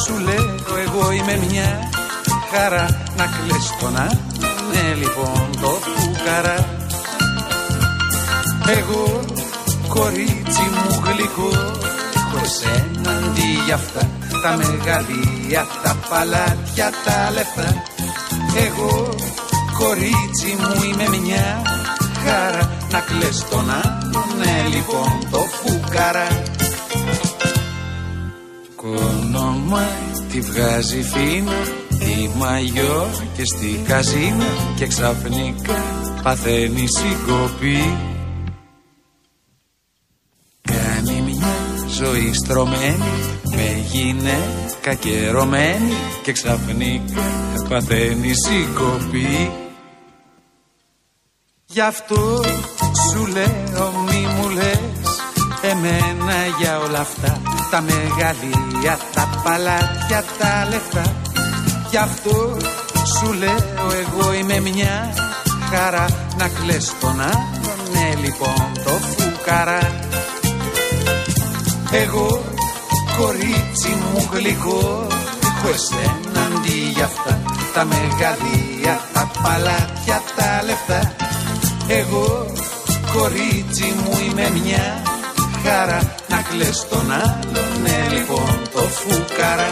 [0.05, 1.89] σου λέω εγώ είμαι μια
[2.51, 3.93] χαρά Να κλαις τον
[4.71, 6.72] ναι λοιπόν το φουκαρά
[8.67, 9.19] Εγώ
[9.87, 11.49] κορίτσι μου γλυκό
[12.15, 14.09] Έχω εσένα αντί για αυτά
[14.41, 17.83] Τα μεγαλεία, τα παλάτια, τα λεφτά.
[18.67, 19.09] Εγώ
[19.77, 21.61] κορίτσι μου είμαι μια
[22.23, 22.77] χαρά.
[22.91, 23.65] Να κλαις τον
[24.37, 26.27] ναι λοιπόν το φουκαρά.
[28.75, 29.87] Κόνομα
[30.31, 31.59] τη βγάζει φίνα
[31.99, 34.45] Τη μαγιό και στη καζίνα.
[34.75, 35.83] Και ξαφνικά
[36.23, 38.12] παθαίνει συγκοπή
[42.03, 43.13] ζωή στρωμένη
[43.55, 47.21] Με γυναίκα καιρωμένη Και ξαφνικά
[47.69, 49.51] παθαίνει συγκοπή.
[51.65, 52.43] Γι' αυτό
[53.11, 55.19] σου λέω μη μου λες
[55.61, 61.15] Εμένα για όλα αυτά Τα μεγαλεία, τα παλάτια, τα λεφτά.
[61.89, 62.57] Γι' αυτό
[63.17, 65.13] σου λέω εγώ είμαι μια
[65.71, 66.05] χαρά
[66.37, 70.11] Να κλαις τον άλλον, ναι λοιπόν το φουκαρά
[71.93, 72.43] Εγώ
[73.17, 75.07] κορίτσι μου γλυκό
[75.43, 77.41] Έχω εσένα αντί για αυτά
[77.73, 81.15] Τα μεγαλεία, τα παλάτια, τα λεφτά.
[81.87, 82.45] Εγώ
[83.13, 85.01] κορίτσι μου είμαι μια
[85.63, 86.15] χαρά.
[86.29, 89.71] Να κλαις τον άλλον, ναι λοιπόν το φουκαρά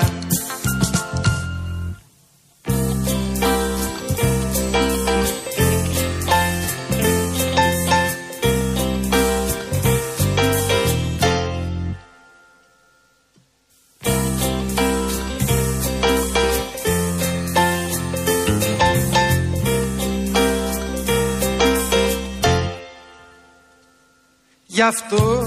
[24.81, 25.45] Γι' αυτό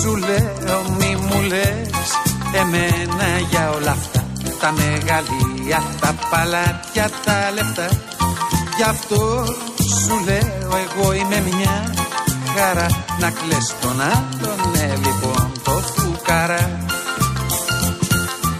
[0.00, 2.08] σου λέω μη μου λες
[2.60, 4.24] Εμένα για όλα αυτά
[4.60, 7.88] Τα μεγαλεία, τα παλάτια, τα λεφτά.
[8.76, 9.44] Γι' αυτό
[10.04, 11.94] σου λέω εγώ είμαι μια
[12.56, 12.86] χαρά.
[13.20, 16.86] Να κλαις τον άλλον, ναι λοιπόν το φουκαρά.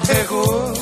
[0.07, 0.73] Εγώ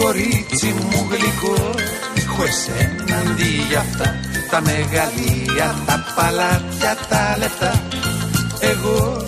[0.00, 1.70] κορίτσι μου γλυκό
[2.14, 4.14] Έχω εσένα αντί για αυτά.
[4.50, 7.82] Τα μεγαλεία, τα παλάτια, τα λεφτά
[8.60, 9.22] εγώ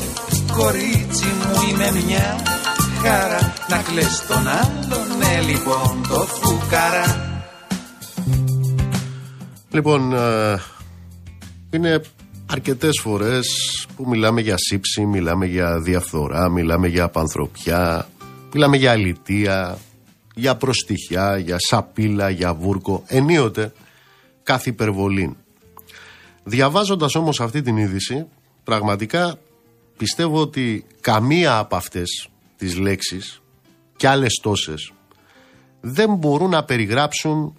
[0.57, 2.43] κορίτσι μου είμαι μια
[3.03, 7.27] χαρά Να κλαις τον άλλον, ναι λοιπόν το φουκαρά
[9.71, 10.61] Λοιπόν, ε,
[11.71, 12.01] είναι
[12.47, 13.47] αρκετές φορές
[13.97, 18.09] που μιλάμε για σύψη, μιλάμε για διαφθορά, μιλάμε για απανθρωπιά,
[18.53, 19.79] μιλάμε για αλητία,
[20.35, 23.73] για προστιχιά, για σαπίλα, για βούρκο, ενίοτε
[24.43, 25.37] κάθε υπερβολή.
[26.45, 28.27] Διαβάζοντας όμως αυτή την είδηση,
[28.69, 29.39] πραγματικά
[29.97, 33.43] πιστεύω ότι καμία από αυτές τις λέξεις
[33.97, 34.93] και άλλες τόσες
[35.81, 37.55] δεν μπορούν να περιγράψουν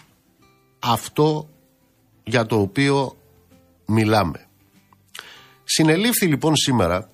[0.79, 1.49] αυτό
[2.23, 3.17] για το οποίο
[3.85, 4.47] μιλάμε.
[5.63, 7.09] Συνελήφθη λοιπόν σήμερα,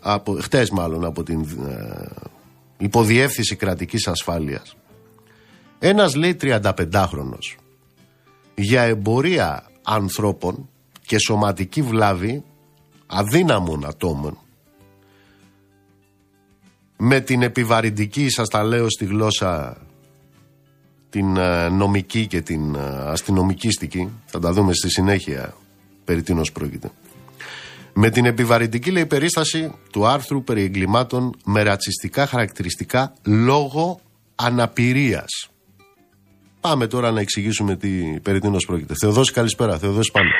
[0.00, 2.08] από, χτες μάλλον από την ε,
[2.78, 4.76] υποδιεύθυνση κρατικής ασφάλειας,
[5.78, 7.56] ένας λέει 35χρονος
[8.54, 10.68] για εμπορία ανθρώπων
[11.06, 12.44] και σωματική βλάβη
[13.10, 14.38] αδύναμων ατόμων
[17.02, 19.76] με την επιβαρυντική, σας τα λέω στη γλώσσα
[21.10, 25.54] την ε, νομική και την ε, αστυνομικήστικη, θα τα δούμε στη συνέχεια
[26.04, 26.90] περί τίνος πρόκειται.
[27.92, 34.00] Με την επιβαρυντική λέει περίσταση του άρθρου περί εγκλημάτων με ρατσιστικά χαρακτηριστικά λόγω
[34.34, 35.50] αναπηρίας.
[36.60, 37.88] Πάμε τώρα να εξηγήσουμε τι
[38.22, 38.94] περί τίνος πρόκειται.
[39.00, 39.78] Θεοδόση καλησπέρα.
[39.78, 40.30] Θεοδόση πάμε.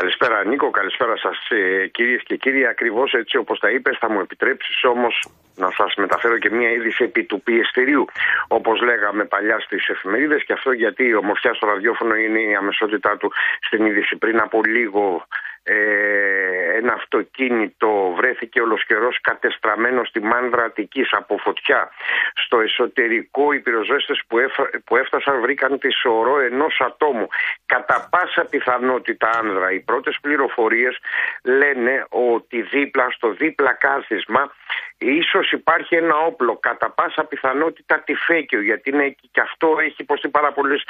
[0.00, 2.66] Καλησπέρα Νίκο, καλησπέρα σας ε, κυρίες και κύριοι.
[2.66, 7.04] Ακριβώς έτσι όπως τα είπες θα μου επιτρέψεις όμως να σας μεταφέρω και μια είδηση
[7.04, 8.04] επί του πιεστηρίου
[8.48, 13.16] όπως λέγαμε παλιά στις εφημερίδες και αυτό γιατί η ομορφιά στο ραδιόφωνο είναι η αμεσότητά
[13.16, 14.16] του στην είδηση.
[14.16, 15.26] Πριν από λίγο
[15.66, 21.90] ε, ένα αυτοκίνητο βρέθηκε ολοσχερός κατεστραμμένο στη μάνδρα Αττικής από φωτιά.
[22.34, 24.36] Στο εσωτερικό οι πυροσβέστες που,
[24.84, 27.28] που έφτασαν βρήκαν τη σωρό ενός ατόμου.
[27.66, 29.72] Κατά πάσα πιθανότητα άνδρα.
[29.72, 30.98] Οι πρώτες πληροφορίες
[31.44, 34.52] λένε ότι δίπλα στο δίπλα κάθισμα
[34.98, 40.52] ίσως υπάρχει ένα όπλο κατά πάσα πιθανότητα τυφέκιο γιατί είναι και αυτό έχει υποστεί πάρα
[40.52, 40.80] πολλές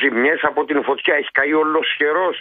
[0.00, 1.14] ζημιές από την φωτιά.
[1.14, 2.34] Έχει καεί ολοσχερός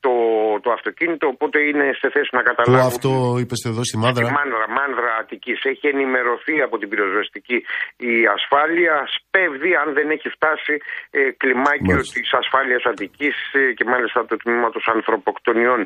[0.00, 0.14] το,
[0.62, 4.34] το αυτοκίνητο οπότε είναι σε θέση να καταλάβει Πού αυτό είπες εδώ στη Μάνδρα; Στη
[4.38, 5.58] Μάνδρα, Μάνδρα Αττικής.
[5.72, 7.58] Έχει ενημερωθεί από την πυροσβεστική
[7.96, 8.94] η ασφάλεια.
[9.16, 10.74] Σπέβδει αν δεν έχει φτάσει
[11.10, 12.20] ε, κλιμάκιο μάλιστα.
[12.20, 15.80] της ασφάλειας Αττικής ε, και μάλιστα το τμήματος ανθρωποκτονιών.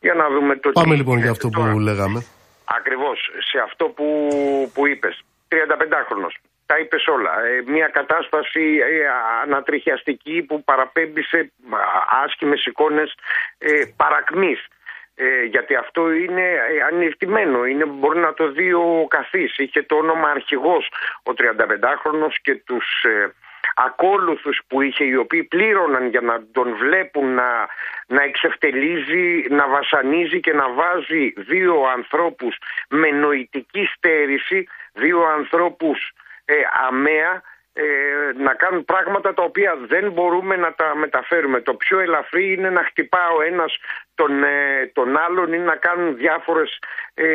[0.00, 2.20] Για να δούμε το Πάμε λοιπόν για αυτό που λέγαμε
[2.76, 4.30] Ακριβώς, σε αυτό που,
[4.74, 5.22] που είπες.
[5.48, 6.34] 35χρονος.
[6.66, 7.44] Τα είπες όλα.
[7.44, 9.08] Ε, μια κατάσταση ε,
[9.42, 11.52] ανατριχιαστική που παραπέμπει σε
[12.24, 13.14] άσχημες εικόνες
[13.58, 14.66] ε, παρακμής.
[15.14, 16.60] Ε, γιατί αυτό είναι
[16.92, 19.56] ανοιχτημένο, είναι, μπορεί να το δει ο καθής.
[19.58, 23.04] Είχε το όνομα αρχηγός ο 35χρονος και τους
[23.86, 27.68] ακόλουθους που είχε οι οποίοι πλήρωναν για να τον βλέπουν να,
[28.06, 36.12] να εξευτελίζει, να βασανίζει και να βάζει δύο ανθρώπους με νοητική στέρηση, δύο ανθρώπους
[36.44, 36.54] ε,
[36.88, 37.42] αμαία
[37.80, 41.60] ε, να κάνουν πράγματα τα οποία δεν μπορούμε να τα μεταφέρουμε.
[41.60, 43.76] Το πιο ελαφρύ είναι να χτυπά ο ένας
[44.14, 46.78] τον, ε, τον άλλον ή να κάνουν διάφορες
[47.14, 47.26] ε,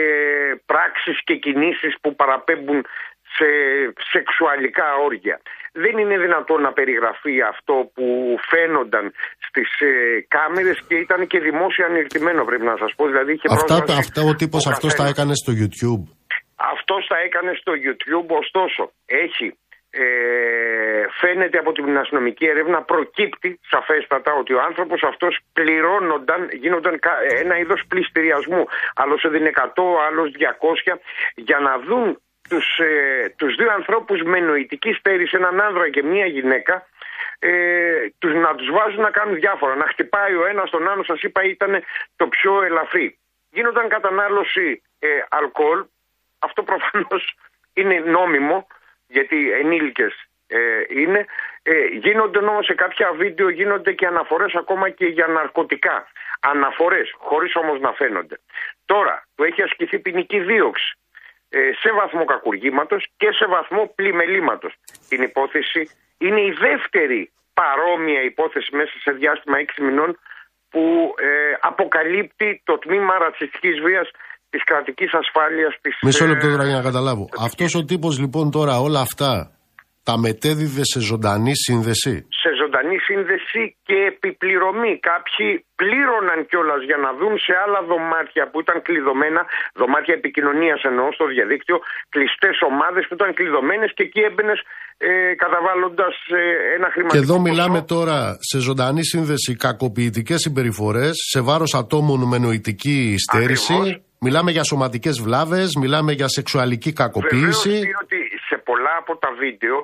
[0.65, 2.86] πράξεις και κινήσεις που παραπέμπουν
[3.36, 3.45] σε
[4.12, 5.41] σεξουαλικά όργια.
[5.73, 8.05] Δεν είναι δυνατόν να περιγραφεί αυτό που
[8.49, 9.13] φαίνονταν
[9.47, 9.91] στις ε,
[10.36, 13.03] κάμερες και ήταν και δημόσια ανοιχτημένο πρέπει να σας πω.
[13.12, 16.03] Δηλαδή είχε αυτά, αυτά ο τύπος αυτός τα έκανε στο YouTube.
[16.73, 19.47] Αυτός τα έκανε στο YouTube, ωστόσο έχει
[20.01, 26.99] ε, φαίνεται από την αστυνομική έρευνα προκύπτει σαφέστατα ότι ο άνθρωπος αυτός πληρώνονταν, γίνονταν
[27.43, 28.63] ένα είδος πληστηριασμού.
[28.95, 29.62] Άλλος έδινε 100,
[30.07, 30.97] άλλος 200
[31.36, 32.07] για να δουν
[32.49, 36.88] τους, ε, τους δύο ανθρώπους με νοητική στέρηση, έναν άνδρα και μία γυναίκα,
[37.39, 39.75] ε, τους, να τους βάζουν να κάνουν διάφορα.
[39.75, 41.84] Να χτυπάει ο ένας τον άλλο, σας είπα, ήταν
[42.15, 43.17] το πιο ελαφρύ.
[43.51, 45.86] Γίνονταν κατανάλωση ε, αλκοόλ,
[46.39, 47.38] αυτό προφανώς
[47.79, 48.67] είναι νόμιμο,
[49.08, 51.25] γιατί ενήλικες ε, είναι.
[51.63, 56.08] Ε, γίνονται όμως σε κάποια βίντεο γίνονται και αναφορές ακόμα και για ναρκωτικά.
[56.39, 58.39] Αναφορές, χωρίς όμως να φαίνονται.
[58.86, 60.97] Τώρα, του έχει ασκηθεί ποινική δίωξη.
[61.57, 64.73] Ε, σε βαθμό κακουργήματος και σε βαθμό πλημελήματος.
[65.09, 65.81] Την υπόθεση
[66.25, 67.21] είναι η δεύτερη
[67.59, 70.11] παρόμοια υπόθεση μέσα σε διάστημα 6 μηνών
[70.71, 70.83] που
[71.27, 71.29] ε,
[71.69, 74.07] αποκαλύπτει το τμήμα ρατσιστικής βίας
[74.49, 75.93] της κρατικής ασφάλειας της...
[76.01, 77.25] Μισό λεπτό τώρα για να καταλάβω.
[77.47, 79.31] Αυτός ο τύπος λοιπόν τώρα όλα αυτά
[80.07, 82.13] τα μετέδιδε σε ζωντανή σύνδεση;
[82.43, 84.93] Σε ζωντανή σύνδεση και επιπληρωμή.
[85.12, 85.47] Κάποιοι
[85.81, 89.41] πλήρωναν κιόλας για να δουν σε άλλα δωμάτια που ήταν κλειδωμένα,
[89.79, 91.77] δωμάτια επικοινωνίας εννοώ στο διαδίκτυο,
[92.13, 94.59] κλειστές ομάδες που ήταν κλειδωμένες και εκεί έμπαινες
[94.97, 96.41] ε, καταβάλλοντας ε,
[96.77, 97.13] ένα χρηματικό.
[97.13, 98.17] Και εδώ μιλάμε τώρα
[98.49, 103.79] σε ζωντανή σύνδεση κακοποιητικές συμπεριφορές σε βάρος ατόμων με νοητική στέρηση.
[104.25, 107.69] Μιλάμε για σωματικές βλάβες, μιλάμε για σεξουαλική κακοποίηση.
[107.69, 109.75] Βεβαίως, ότι σε πολλά από τα βίντεο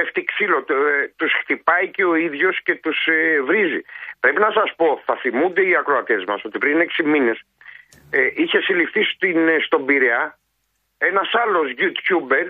[0.00, 3.80] πέφτει ξύλο, ε, τους χτυπάει και ο ίδιος και τους ε, βρίζει.
[4.20, 7.42] Πρέπει να σας πω, θα θυμούνται οι ακροατές μας ότι πριν 6 μήνες
[8.10, 10.38] ε, είχε συλληφθεί στην, στον Πειραιά
[10.98, 12.46] ένας άλλος YouTuber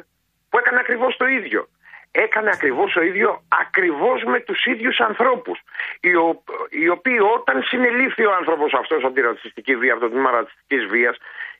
[0.48, 1.68] που έκανε ακριβώς το ίδιο.
[2.12, 5.58] Έκανε ακριβώς το ίδιο, ακριβώς με τους ίδιους ανθρώπους.
[6.00, 10.10] Οι, ο, οι οποίοι όταν συνελήφθη ο άνθρωπος αυτός από τη ρατσιστική βία, από το
[10.10, 11.16] τμήμα ρατσιστικής βίας,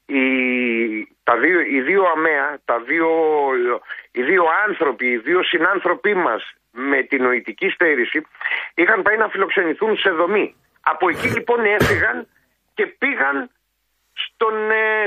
[0.06, 0.22] οι,
[1.22, 3.08] τα δύο, οι δύο αμαία, τα δύο,
[4.12, 8.26] οι δύο άνθρωποι, οι δύο συνάνθρωποι μας με την νοητική στέρηση
[8.74, 10.54] είχαν πάει να φιλοξενηθούν σε δομή.
[10.80, 12.26] Από εκεί λοιπόν έφυγαν
[12.74, 13.50] και πήγαν
[14.12, 14.54] στον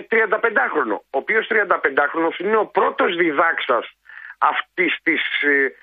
[0.10, 3.96] 35χρονο, ο οποίος 35χρονος είναι ο πρώτος διδάξας
[4.38, 5.76] αυτής της, ε,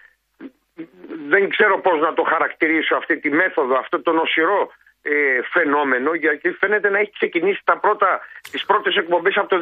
[1.28, 5.12] δεν ξέρω πώς να το χαρακτηρίσω αυτή τη μέθοδο, αυτό το νοσηρό ε,
[5.52, 9.58] φαινόμενο γιατί φαίνεται να έχει ξεκινήσει τα πρώτα, τις πρώτες εκπομπές από το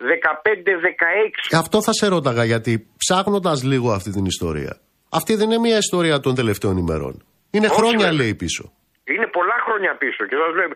[0.00, 1.56] 2015-16.
[1.58, 4.76] Αυτό θα σε ρώταγα γιατί ψάχνοντας λίγο αυτή την ιστορία.
[5.08, 7.24] Αυτή δεν είναι μια ιστορία των τελευταίων ημερών.
[7.50, 8.12] Είναι Όχι, χρόνια βέβαια.
[8.22, 8.72] λέει πίσω.
[9.04, 10.68] Είναι πολλά χρόνια πίσω και σας λέω,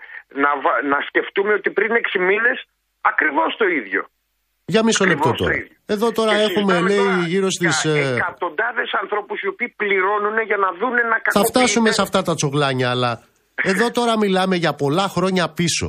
[0.44, 2.59] να, βα- να σκεφτούμε ότι πριν 6 μήνες
[3.00, 4.02] ακριβώς το ίδιο.
[4.64, 5.57] Για μισό λεπτό Ακριβώς το τώρα.
[5.57, 5.76] ίδιο.
[5.87, 7.85] Εδώ τώρα Και έχουμε συζητάμε λέει τώρα γύρω για στις...
[7.94, 11.59] ε, Εκατοντάδες ανθρώπους οι οποίοι πληρώνουν για να δούνε να Θα κακοποιείται.
[11.59, 13.22] φτάσουμε σε αυτά τα τσογλάνια αλλά
[13.62, 15.88] εδώ τώρα μιλάμε για πολλά χρόνια πίσω.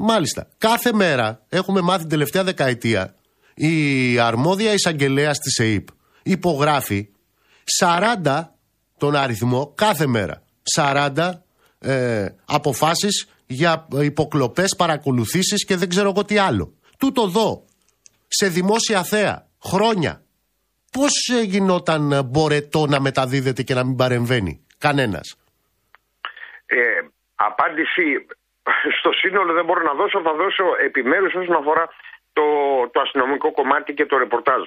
[0.00, 0.14] Βέβαια.
[0.14, 0.48] Μάλιστα.
[0.58, 3.14] Κάθε μέρα έχουμε μάθει την τελευταία δεκαετία
[3.62, 5.88] η αρμόδια εισαγγελέα της ΕΕΠ
[6.22, 7.08] υπογράφει
[7.80, 8.44] 40
[8.98, 10.42] τον αριθμό κάθε μέρα.
[10.76, 11.30] 40
[11.78, 16.74] ε, αποφάσεις για υποκλοπές, παρακολουθήσεις και δεν ξέρω εγώ τι άλλο.
[16.98, 17.64] Τούτο εδώ,
[18.28, 20.22] σε δημόσια θέα, χρόνια.
[20.92, 25.36] Πώς ε, γινόταν ε, μπορετό να μεταδίδεται και να μην παρεμβαίνει κανένας;
[26.66, 26.76] Ε,
[27.34, 28.26] απάντηση
[28.98, 31.84] στο σύνολο δεν μπορώ να δώσω, θα δώσω επιμέρους όσον αφορά
[32.32, 32.44] το,
[32.92, 34.62] το αστυνομικό κομμάτι και το ρεπορτάζ.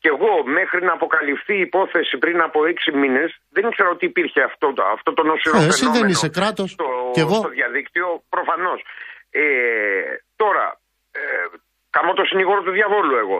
[0.00, 4.40] Και εγώ μέχρι να αποκαλυφθεί η υπόθεση πριν από έξι μήνες δεν ήξερα ότι υπήρχε
[4.42, 6.70] αυτό, το- αυτό το νοσηρό Ε, εσύ φαινόμενο δεν είσαι κράτος.
[6.70, 7.34] στο, Κι εγώ.
[7.34, 8.80] στο διαδίκτυο, προφανώς.
[9.30, 9.44] Ε,
[10.36, 10.66] τώρα,
[11.12, 11.20] ε,
[11.90, 13.38] καμώ το συνηγόρο του διαβόλου εγώ.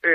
[0.00, 0.10] Ε,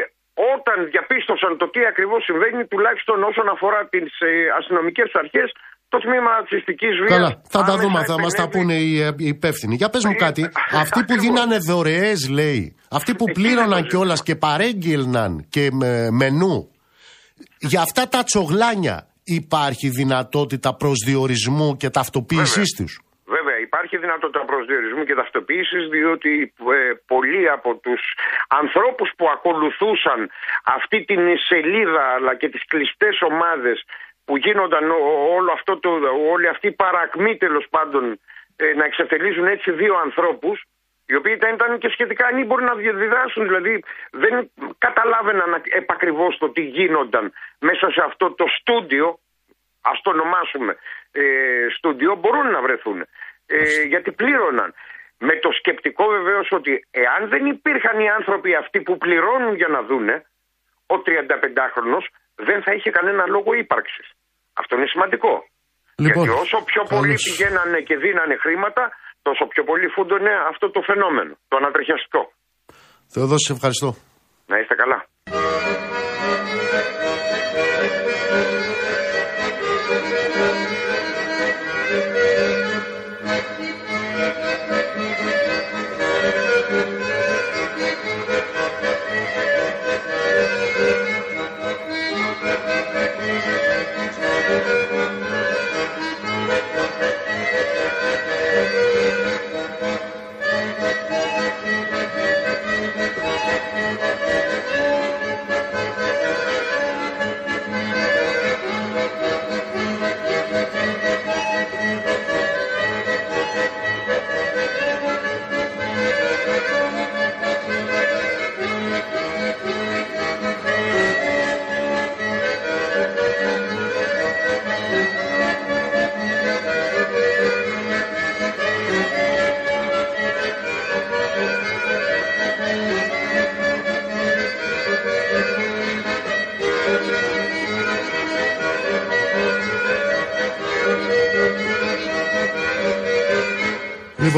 [0.55, 5.49] όταν διαπίστωσαν το τι ακριβώς συμβαίνει, τουλάχιστον όσον αφορά τις ε, αστυνομικές αρχές,
[5.89, 7.09] το τμήμα ρατσιστικής βίας...
[7.09, 8.67] Καλά, θα τα άμεσα δούμε, θα μας τα επενέβη.
[8.67, 9.75] πούνε οι, ε, οι υπεύθυνοι.
[9.75, 10.41] Για πες μου Ε, κάτι,
[10.83, 11.23] αυτοί που ακριβώς.
[11.23, 14.25] δίνανε δωρεές, λέει, αυτοί που Εκεί πλήρωναν είναι το κιόλας ζήτημα.
[14.39, 16.71] και παρέγγελναν και με, μενού,
[17.59, 22.85] για αυτά τα τσογλάνια υπάρχει δυνατότητα προσδιορισμού και ταυτοποίησής Βέβαια.
[22.85, 23.01] τους;
[23.35, 28.01] Βέβαια, υπάρχει δυνατότητα προσδιορισμού και ταυτοποίησης, διότι ε, πολλοί από τους
[28.61, 30.19] ανθρώπους που ακολουθούσαν
[30.77, 33.77] αυτή την σελίδα αλλά και τις κλειστές ομάδες
[34.27, 35.89] που γίνονταν ό- όλο αυτό το,
[36.33, 38.19] όλη αυτή η παρακμή τέλος πάντων
[38.55, 40.63] ε, να εξευτελίζουν έτσι δύο ανθρώπους,
[41.05, 46.61] οι οποίοι ήταν, ήταν και σχετικά ανήμποροι να διδράσουν, δηλαδή δεν καταλάβαιναν επακριβώς το τι
[46.61, 49.19] γίνονταν μέσα σε αυτό το στούντιο
[49.81, 50.77] ας το ονομάσουμε
[51.11, 51.23] ε,
[51.77, 53.05] στούντιο μπορούν να βρεθούν
[53.45, 54.73] ε, γιατί πλήρωναν.
[55.19, 59.81] Με το σκεπτικό βεβαίως ότι εάν δεν υπήρχαν οι άνθρωποι αυτοί που πληρώνουν για να
[59.81, 60.25] δούνε
[60.85, 62.05] ο 35χρονος
[62.47, 64.07] δεν θα είχε κανένα λόγο ύπαρξης
[64.61, 65.33] αυτό είναι σημαντικό
[66.05, 67.23] Λοιπόν, γιατί όσο πιο πολύ καλώς.
[67.27, 68.83] πηγαίνανε και δίνανε χρήματα
[69.21, 72.21] τόσο πιο πολύ φούντωνε αυτό το φαινόμενο το ανατριχιαστικό
[73.13, 73.89] Θεοδόση, σε ευχαριστώ.
[74.51, 74.99] να είστε καλά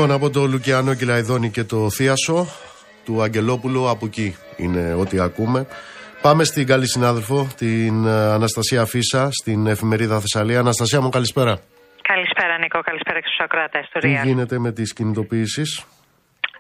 [0.10, 2.46] Λοιπόν, από το Λουκιάνο Κυλαϊδόνη και το Θίασο
[3.06, 5.68] του Αγγελόπουλου, από εκεί είναι ό,τι ακούμε.
[6.22, 10.60] Πάμε στην καλή συνάδελφο, την ε, Αναστασία Φίσα, στην εφημερίδα Θεσσαλία.
[10.60, 11.60] Αναστασία μου, καλησπέρα.
[12.02, 14.26] Καλησπέρα Νίκο, καλησπέρα και στους ακροατές του Τι Real.
[14.26, 15.86] γίνεται με τις κινητοποιήσεις;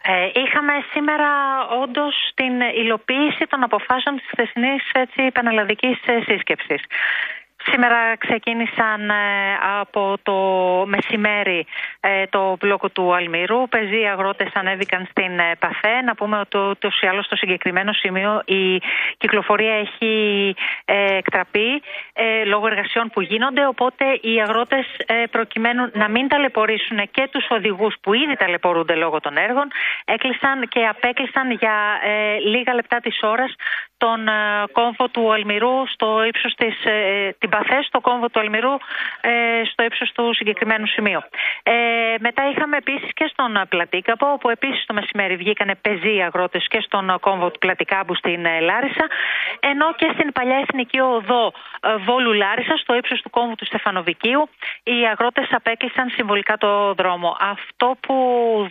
[0.01, 1.29] Ε, είχαμε σήμερα
[1.83, 6.81] όντως την υλοποίηση των αποφάσεων της χθεσινής έτσι, πανελλαδικής ε, σύσκεψης.
[7.79, 9.13] Σήμερα ξεκίνησαν ε,
[9.79, 10.35] από το
[10.85, 11.65] μεσημέρι
[11.99, 13.67] ε, το μπλόκο του Αλμυρού.
[13.69, 16.01] Πεζοί αγρότες ανέβηκαν στην ε, ΠΑΘΕ.
[16.05, 18.81] Να πούμε ότι ούτως ή άλλως στο συγκεκριμένο σημείο η
[19.17, 20.55] κυκλοφορία έχει
[20.85, 21.81] ε, εκτραπεί
[22.13, 23.67] ε, λόγω εργασιών που γίνονται.
[23.67, 29.19] Οπότε οι αγρότες ε, προκειμένου να μην ταλαιπωρήσουν και τους οδηγούς που ήδη ταλαιπωρούνται λόγω
[29.19, 29.67] των έργων
[30.05, 33.55] έκλεισαν και απέκλεισαν για ε, λίγα λεπτά της ώρας
[34.03, 38.73] τον ε, κόμβο του Αλμυρού στο ύψος της, ε, την Παθέ, στο κόμβο του Αλμυρού
[39.21, 39.31] ε,
[39.71, 41.21] στο ύψος του συγκεκριμένου σημείου.
[41.63, 41.73] Ε,
[42.19, 47.19] μετά είχαμε επίσης και στον Πλατήκαπο, όπου επίσης το μεσημέρι βγήκανε πεζοί αγρότες και στον
[47.19, 49.05] κόμβο του Πλατικάμπου στην Λάρισα,
[49.59, 51.51] ενώ και στην παλιά εθνική οδό
[52.05, 54.49] Βόλου Λάρισα, στο ύψος του κόμβου του Στεφανοβικίου,
[54.83, 57.37] οι αγρότες απέκλεισαν συμβολικά το δρόμο.
[57.39, 58.15] Αυτό που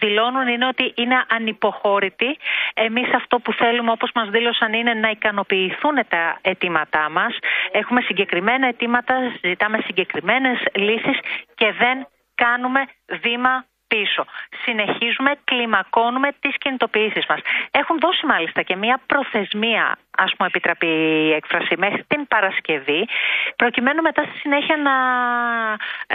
[0.00, 2.38] δηλώνουν είναι ότι είναι ανυποχώρητοι.
[2.74, 7.32] Εμείς αυτό που θέλουμε, όπως μας δήλωσαν, είναι να ικανοποιηθούν τα αιτήματά μας.
[7.72, 11.18] Έχουμε συγκεκριμένα αιτήματα, ζητάμε συγκεκριμένες λύσεις
[11.54, 12.80] και δεν κάνουμε
[13.22, 14.24] βήμα πίσω.
[14.64, 17.40] Συνεχίζουμε, κλιμακώνουμε τις κινητοποιήσεις μας.
[17.70, 23.08] Έχουν δώσει μάλιστα και μια προθεσμία, ας πούμε επιτραπεί η έκφραση, μέχρι την Παρασκευή,
[23.56, 24.96] προκειμένου μετά στη συνέχεια να,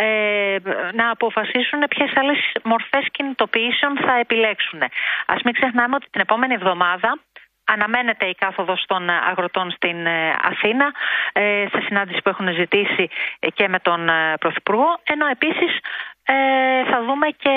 [0.03, 0.57] ε,
[0.93, 4.79] να αποφασίσουν ποιες άλλες μορφές κινητοποιήσεων θα επιλέξουν.
[5.25, 7.19] Ας μην ξεχνάμε ότι την επόμενη εβδομάδα
[7.65, 10.87] Αναμένεται η κάθοδος των αγροτών στην ε, Αθήνα
[11.33, 13.09] ε, σε συνάντηση που έχουν ζητήσει
[13.53, 15.71] και με τον ε, Πρωθυπουργό ενώ επίσης
[16.91, 17.55] θα δούμε και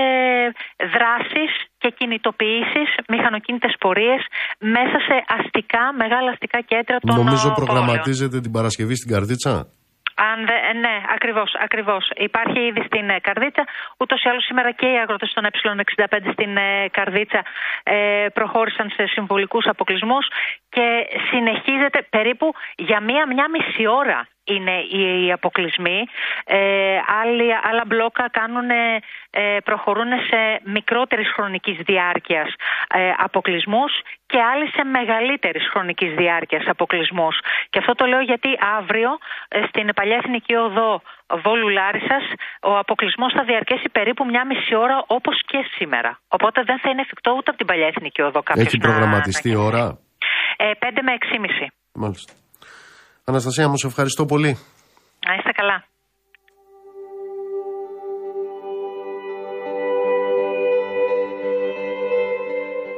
[0.95, 4.23] δράσεις και κινητοποιήσεις, μηχανοκίνητες πορείες
[4.59, 9.76] μέσα σε αστικά, μεγάλα αστικά κέντρα των Νομίζω προγραμματίζεται την Παρασκευή στην Καρδίτσα.
[10.17, 11.55] Αν ε, ναι, ακριβώς.
[11.55, 12.11] Ακριβώς.
[12.17, 13.65] Υπάρχει ήδη στην ε, Καρδίτσα.
[13.99, 17.43] Ούτως ή άλλως σήμερα και οι αγρότες των Ε65 στην ε, Καρδίτσα
[18.33, 20.27] προχώρησαν σε συμβολικούς αποκλεισμούς
[20.69, 26.05] και συνεχίζεται περίπου για μία-μία μισή ώρα είναι οι αποκλεισμοί.
[26.45, 26.99] Ε,
[27.71, 32.49] άλλα μπλόκα κάνουν, ε, προχωρούν σε μικρότερης χρονικής διάρκειας
[32.95, 33.93] ε, αποκλεισμούς
[34.27, 37.37] και άλλοι σε μεγαλύτερης χρονικής διάρκειας αποκλεισμούς.
[37.71, 39.11] Και αυτό το λέω γιατί αύριο
[39.49, 41.03] ε, στην παλιά εθνική οδό
[41.43, 42.25] Βόλου Λάρισας
[42.63, 46.21] ο αποκλεισμός θα διαρκέσει περίπου μια μισή ώρα όπως και σήμερα.
[46.29, 49.61] Οπότε δεν θα είναι εφικτό ούτε από την παλιά εθνική οδό κάποιος Έχει προγραμματιστεί να...
[49.61, 49.99] ώρα;
[50.57, 51.13] Ε, 5 με
[51.63, 51.67] 6,5.
[51.93, 52.33] Μάλιστα.
[53.29, 54.59] Αναστασία μου, σε ευχαριστώ πολύ.
[55.27, 55.85] Να είστε καλά.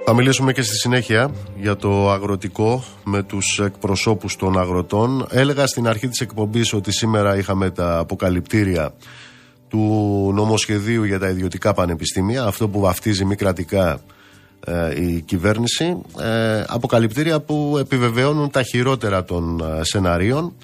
[0.05, 5.27] Θα μιλήσουμε και στη συνέχεια για το αγροτικό με τους εκπροσώπους των αγροτών.
[5.31, 8.93] Έλεγα στην αρχή της εκπομπής ότι σήμερα είχαμε τα αποκαλυπτήρια
[9.69, 9.81] του
[10.35, 14.01] νομοσχεδίου για τα ιδιωτικά πανεπιστήμια, αυτό που βαφτίζει μη κρατικά ε,
[14.97, 20.55] η κυβέρνηση, ε, αποκαλυπτήρια που επιβεβαιώνουν τα χειρότερα των ε, σεναρίων.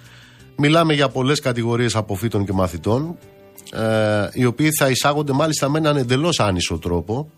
[0.56, 3.16] Μιλάμε για πολλές κατηγορίες αποφύτων και μαθητών,
[3.72, 7.30] ε, οι οποίοι θα εισάγονται μάλιστα με έναν εντελώς άνισο τρόπο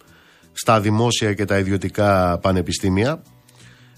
[0.52, 3.22] στα δημόσια και τα ιδιωτικά πανεπιστήμια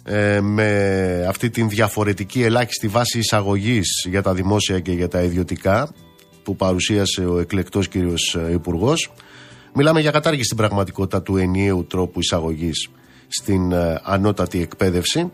[0.04, 5.90] ε, με αυτή την διαφορετική ελάχιστη βάση εισαγωγής για τα δημόσια και για τα ιδιωτικά
[6.42, 9.10] που παρουσίασε ο εκλεκτός κύριος υπουργός.
[9.80, 12.88] Μιλάμε για κατάργηση στην πραγματικότητα του ενιαίου τρόπου εισαγωγής
[13.28, 15.32] στην ε, ανώτατη εκπαίδευση.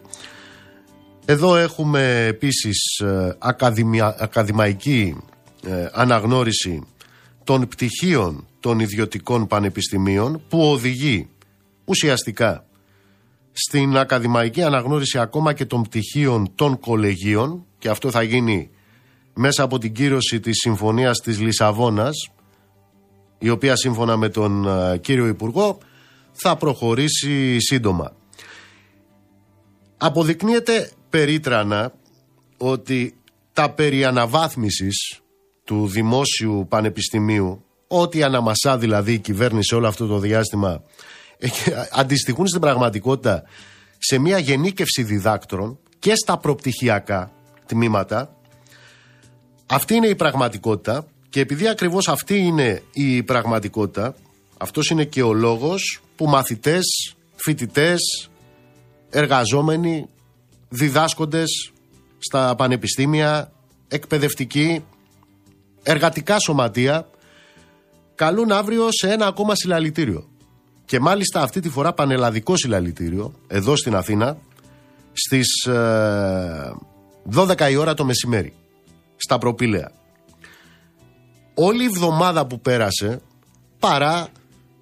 [1.24, 3.36] Εδώ έχουμε επίσης ε,
[4.18, 5.16] ακαδημαϊκή
[5.92, 6.82] αναγνώριση
[7.44, 11.28] των πτυχίων των ιδιωτικών πανεπιστημίων που οδηγεί
[11.84, 12.66] ουσιαστικά
[13.52, 18.70] στην ακαδημαϊκή αναγνώριση ακόμα και των πτυχίων των κολεγίων και αυτό θα γίνει
[19.34, 22.28] μέσα από την κύρωση της Συμφωνίας της Λισαβόνας
[23.44, 25.78] η οποία σύμφωνα με τον ε, κύριο Υπουργό
[26.32, 28.12] θα προχωρήσει σύντομα.
[29.96, 31.92] Αποδεικνύεται περίτρανα
[32.56, 33.14] ότι
[33.52, 35.20] τα περί αναβάθμισης
[35.64, 40.82] του δημόσιου πανεπιστημίου ό,τι αναμασά δηλαδή η κυβέρνηση όλο αυτό το διάστημα
[41.38, 41.48] ε,
[42.00, 43.42] αντιστοιχούν στην πραγματικότητα
[43.98, 47.32] σε μια γενίκευση διδάκτρων και στα προπτυχιακά
[47.66, 48.36] τμήματα.
[49.66, 54.14] Αυτή είναι η πραγματικότητα και επειδή ακριβώς αυτή είναι η πραγματικότητα,
[54.58, 58.30] αυτός είναι και ο λόγος που μαθητές, φοιτητές,
[59.10, 60.08] εργαζόμενοι,
[60.68, 61.72] διδάσκοντες
[62.18, 63.52] στα πανεπιστήμια,
[63.88, 64.84] εκπαιδευτικοί,
[65.82, 67.08] εργατικά σωματεία
[68.14, 70.28] καλούν αύριο σε ένα ακόμα συλλαλητήριο.
[70.84, 74.38] Και μάλιστα αυτή τη φορά πανελλαδικό συλλαλητήριο, εδώ στην Αθήνα,
[75.12, 78.52] στις 12 ε, η ώρα το μεσημέρι,
[79.16, 80.02] στα Προπήλαια.
[81.54, 83.20] Όλη η εβδομάδα που πέρασε,
[83.78, 84.28] παρά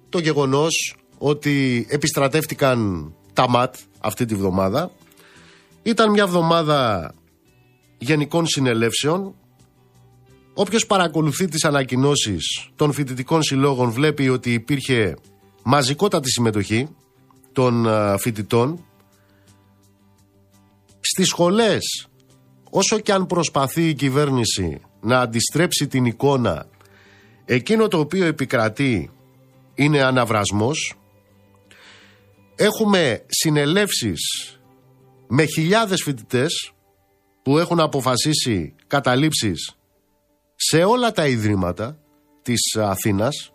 [0.09, 4.91] το γεγονός ότι επιστρατεύτηκαν τα ΜΑΤ αυτή τη βδομάδα,
[5.83, 7.13] ήταν μια εβδομάδα
[7.97, 9.35] γενικών συνελεύσεων
[10.53, 15.15] Όποιος παρακολουθεί τις ανακοινώσεις των φοιτητικών συλλόγων βλέπει ότι υπήρχε
[15.63, 16.87] μαζικότατη συμμετοχή
[17.51, 18.85] των φοιτητών.
[20.99, 22.07] Στις σχολές,
[22.69, 26.67] όσο και αν προσπαθεί η κυβέρνηση να αντιστρέψει την εικόνα,
[27.45, 29.11] εκείνο το οποίο επικρατεί
[29.73, 30.95] είναι αναβρασμός.
[32.55, 34.21] Έχουμε συνελεύσεις
[35.27, 36.73] με χιλιάδες φοιτητές
[37.41, 39.75] που έχουν αποφασίσει καταλήψεις
[40.55, 41.97] σε όλα τα ιδρύματα
[42.41, 43.53] της Αθήνας.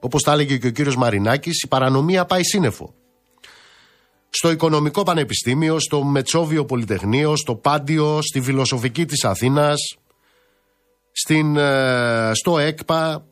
[0.00, 2.94] Όπως τα έλεγε και ο κύριος Μαρινάκης η παρανομία πάει σύννεφο.
[4.30, 9.96] Στο Οικονομικό Πανεπιστήμιο, στο Μετσόβιο Πολυτεχνείο, στο Πάντιο, στη Φιλοσοφική της Αθήνας,
[11.12, 13.26] στην, ε, στο ΕΚΠΑ,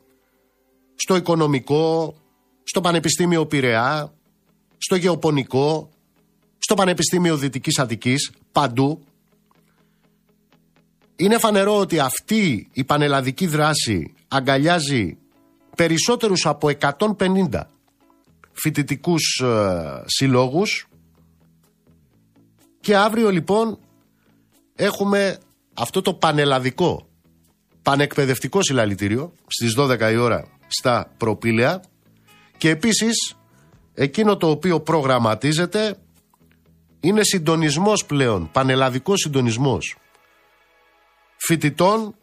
[0.94, 2.14] στο Οικονομικό,
[2.62, 4.12] στο Πανεπιστήμιο Πειραιά,
[4.78, 5.90] στο Γεωπονικό,
[6.58, 9.04] στο Πανεπιστήμιο Δυτικής Αττικής, παντού.
[11.16, 15.18] Είναι φανερό ότι αυτή η πανελλαδική δράση αγκαλιάζει
[15.76, 17.60] περισσότερους από 150
[18.52, 20.88] φοιτητικούς ε, συλλόγους
[22.80, 23.78] και αύριο λοιπόν
[24.74, 25.38] έχουμε
[25.74, 27.09] αυτό το πανελλαδικό
[27.90, 31.82] πανεκπαιδευτικό συλλαλητήριο στις 12 η ώρα στα προπήλαια
[32.56, 33.36] και επίσης
[33.94, 35.96] εκείνο το οποίο προγραμματίζεται
[37.00, 39.96] είναι συντονισμός πλέον, πανελλαδικός συντονισμός
[41.36, 42.14] φοιτητών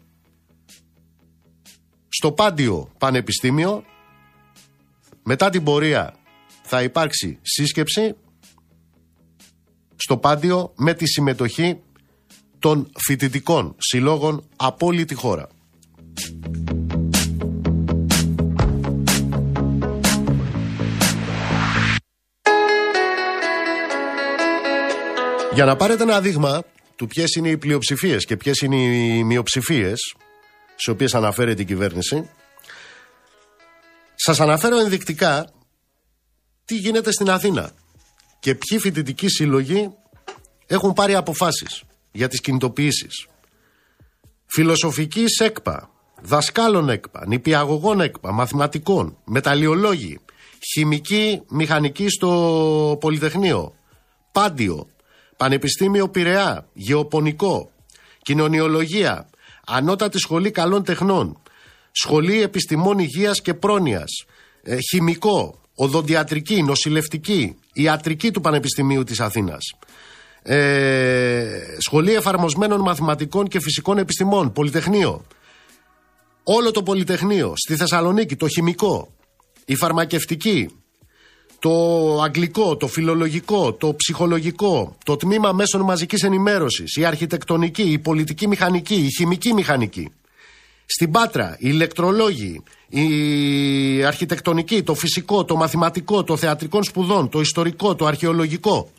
[2.07, 3.83] στο Πάντιο Πανεπιστήμιο
[5.23, 6.15] μετά την πορεία
[6.61, 8.15] θα υπάρξει σύσκεψη
[9.95, 11.81] στο Πάντιο με τη συμμετοχή
[12.59, 15.55] των φοιτητικών συλλόγων από όλη τη χώρα.
[25.53, 26.63] Για να πάρετε ένα δείγμα
[26.95, 30.15] του ποιες είναι οι πλειοψηφίες και ποιες είναι οι μειοψηφίες
[30.75, 32.29] σε οποίες αναφέρεται η κυβέρνηση,
[34.15, 35.49] σας αναφέρω ενδεικτικά
[36.65, 37.71] τι γίνεται στην Αθήνα
[38.39, 39.93] και ποιοι φοιτητικοί σύλλογοι
[40.67, 43.27] έχουν πάρει αποφάσεις για τις κινητοποιήσεις.
[44.45, 45.89] Φιλοσοφική ΕΚΠΑ,
[46.21, 50.19] δασκάλων ΕΚΠΑ, νηπιαγωγών ΕΚΠΑ, μαθηματικών, μεταλλιολόγοι,
[50.73, 53.73] χημική, μηχανική στο Πολυτεχνείο,
[54.31, 54.87] Πάντιο,
[55.37, 57.71] Πανεπιστήμιο Πειραιά, Γεωπονικό,
[58.21, 59.29] Κοινωνιολογία,
[59.65, 61.41] Ανώτατη Σχολή Καλών Τεχνών,
[61.91, 64.25] Σχολή Επιστημών Υγείας και Πρόνοιας,
[64.63, 69.73] ε, Χημικό, Οδοντιατρική, Νοσηλευτική, Ιατρική του Πανεπιστημίου της Αθήνας,
[70.41, 71.47] ε,
[71.77, 75.25] Σχολή Εφαρμοσμένων Μαθηματικών και Φυσικών Επιστημών, Πολυτεχνείο,
[76.49, 79.13] όλο το Πολυτεχνείο, στη Θεσσαλονίκη, το Χημικό,
[79.65, 80.69] η Φαρμακευτική,
[81.59, 81.71] το
[82.21, 88.95] Αγγλικό, το Φιλολογικό, το Ψυχολογικό, το Τμήμα Μέσων Μαζικής Ενημέρωσης, η Αρχιτεκτονική, η Πολιτική Μηχανική,
[88.95, 90.11] η Χημική Μηχανική.
[90.85, 97.95] Στην Πάτρα, οι ηλεκτρολόγοι, η αρχιτεκτονική, το φυσικό, το μαθηματικό, το θεατρικών σπουδών, το ιστορικό,
[97.95, 98.89] το αρχαιολογικό.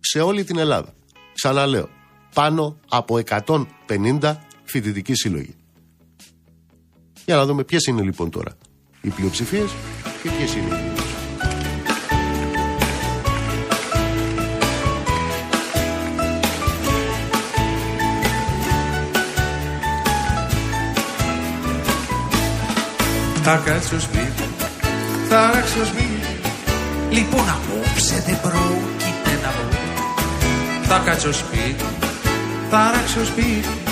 [0.00, 0.94] Σε όλη την Ελλάδα.
[1.34, 1.88] Ξαναλέω,
[2.34, 3.18] πάνω από
[3.88, 4.36] 150
[4.74, 5.54] φοιτητικοί σύλλογοι.
[7.24, 8.56] Για να δούμε ποιες είναι λοιπόν τώρα
[9.00, 9.70] οι πλειοψηφίες
[10.22, 10.92] και ποιες είναι οι
[23.42, 24.48] Θα κάτσω σπίτι,
[25.28, 26.38] θα ράξω σπίτι.
[27.10, 29.78] Λοιπόν απόψε δεν πρόκειται να βγω
[30.82, 31.84] Θα κάτσω σπίτι,
[32.70, 33.83] θα ράξω σπίτι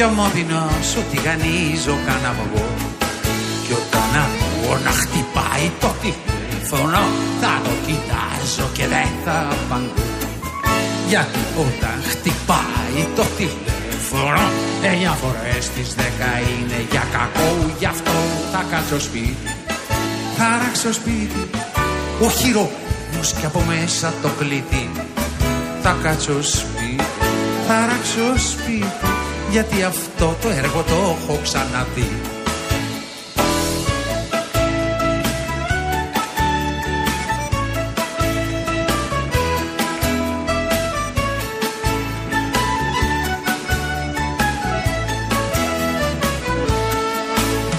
[0.00, 2.68] Κι άμα δεινάσω τηγανίζω κανένα βγω
[3.64, 7.02] Κι όταν ακούω να χτυπάει το τηλέφωνο
[7.40, 10.06] Θα το κοιτάζω και δεν θα απαντώ
[11.08, 14.46] Γιατί όταν χτυπάει το τηλέφωνο φορά
[14.82, 18.18] Εννιά φορές τις δέκα είναι για κακό Γι' αυτό
[18.52, 19.48] θα κάτσω σπίτι.
[20.36, 21.42] Θα ράξω σπίτι
[22.24, 24.90] Ο χειροκρότημος κι από μέσα το κλειδί.
[25.82, 27.04] Θα κάτσω σπίτι
[27.66, 29.19] Θα ράξω σπίτι
[29.50, 32.12] Γιατί αυτό το έργο το έχω ξαναδεί.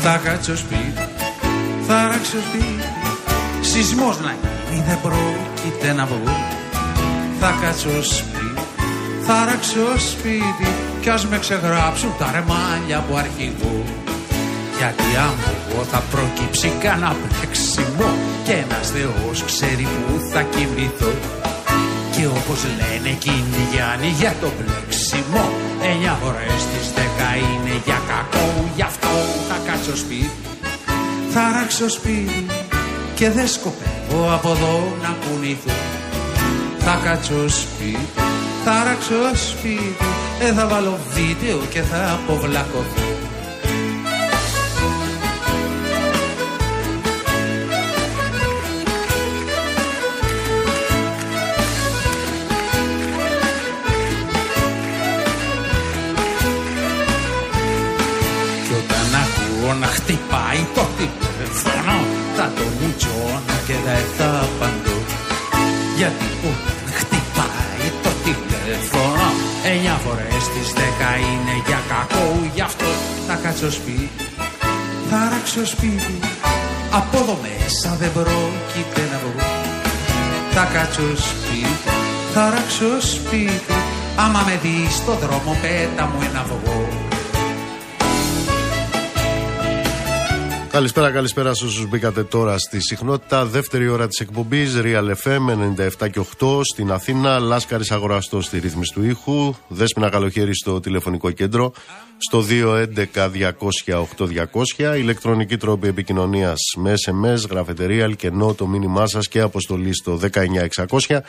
[0.02, 1.08] Θα κάτσω σπίτι,
[1.88, 2.84] θα ράξω σπίτι.
[3.62, 4.36] Σεισμός να
[4.70, 6.36] γίνει δεν πρόκειται να βγω.
[7.40, 8.62] Θα κάτσω σπίτι,
[9.26, 13.84] θα ράξω σπίτι Κι ας με ξεγράψουν τα ρεμάλια που αρχηγώ
[14.82, 18.10] γιατί αν εγώ θα προκύψει κανένα πλέξιμο
[18.46, 21.14] Και ένας θεός ξέρει που θα κοιμηθώ.
[22.14, 25.44] Και όπως λένε εκείνοι Γιάννη για το πλέξιμο
[25.90, 29.16] Εννιά φορές τις δέκα είναι για κακό Γι' αυτό
[29.50, 30.42] θα κάτσω σπίτι.
[31.34, 32.46] Θα ράξω σπίτι
[33.16, 35.78] Και δεν σκοπεύω από εδώ να κουνηθώ.
[36.80, 38.31] Θα κάτσω σπίτι
[38.64, 39.96] Θα ράξω σπίτι
[40.40, 43.11] ε, Θα βάλω βίντεο και θα αποβλακωθώ
[71.18, 72.86] είναι για κακό Γι' αυτό
[73.28, 74.10] θα κάτσω σπίτι.
[75.10, 76.20] Θα ράξω σπίτι
[76.92, 79.48] Από εδώ μέσα δεν πρόκειται να βγω
[80.52, 81.90] Θα κάτσω σπίτι
[82.34, 83.78] Θα ράξω σπίτι.
[84.16, 86.91] Άμα με δεις στο δρόμο πέτα μου ένα αυγό
[90.72, 93.46] Καλησπέρα, καλησπέρα σε όσους μπήκατε τώρα στη συχνότητα.
[93.46, 95.40] Δεύτερη ώρα της εκπομπής Real FM
[96.00, 97.40] 97 και 8 στην Αθήνα.
[97.40, 99.56] Λάσκαρης Αγοραστός στη ρύθμιση του ήχου.
[99.68, 101.74] Δέσπινα καλοκαίρι στο τηλεφωνικό κέντρο.
[102.18, 102.44] Στο
[104.82, 104.98] 211-200-8200.
[104.98, 110.20] Ηλεκτρονική τρόπη επικοινωνίας με SMS, γραφετερία, αλκενό το μήνυμά σας και αποστολή στο
[111.08, 111.24] 19600.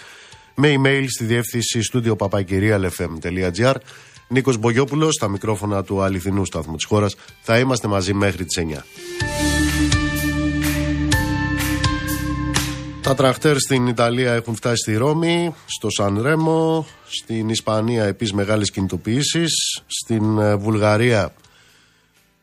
[0.55, 3.75] Με email στη διεύθυνση studio papakirialfm.gr.
[4.33, 7.17] Νίκος Μπογιόπουλος, στα μικρόφωνα του αληθινού σταθμού της χώρας.
[7.41, 8.85] Θα είμαστε μαζί μέχρι τις 9.
[13.03, 18.71] Τα τραχτέρ στην Ιταλία έχουν φτάσει στη Ρώμη, στο Σαν Ρέμο, στην Ισπανία επίσης μεγάλες
[18.71, 21.33] κινητοποιήσεις, στην ε, Βουλγαρία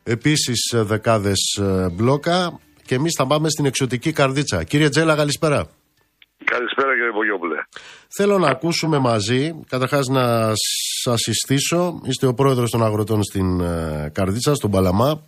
[0.04, 4.64] επίσης ε, δεκάδες ε, μπλόκα και εμείς θα πάμε στην εξωτική καρδίτσα.
[4.64, 5.68] Κύριε Τζέλα, καλησπέρα.
[6.44, 6.99] Καλησπέρα κύριε Βογιόπουλε.
[8.08, 10.52] Θέλω να ακούσουμε μαζί, καταρχάς να
[11.04, 13.62] σας συστήσω, είστε ο πρόεδρος των αγροτών στην
[14.12, 15.24] Καρδίτσα, στον Παλαμά.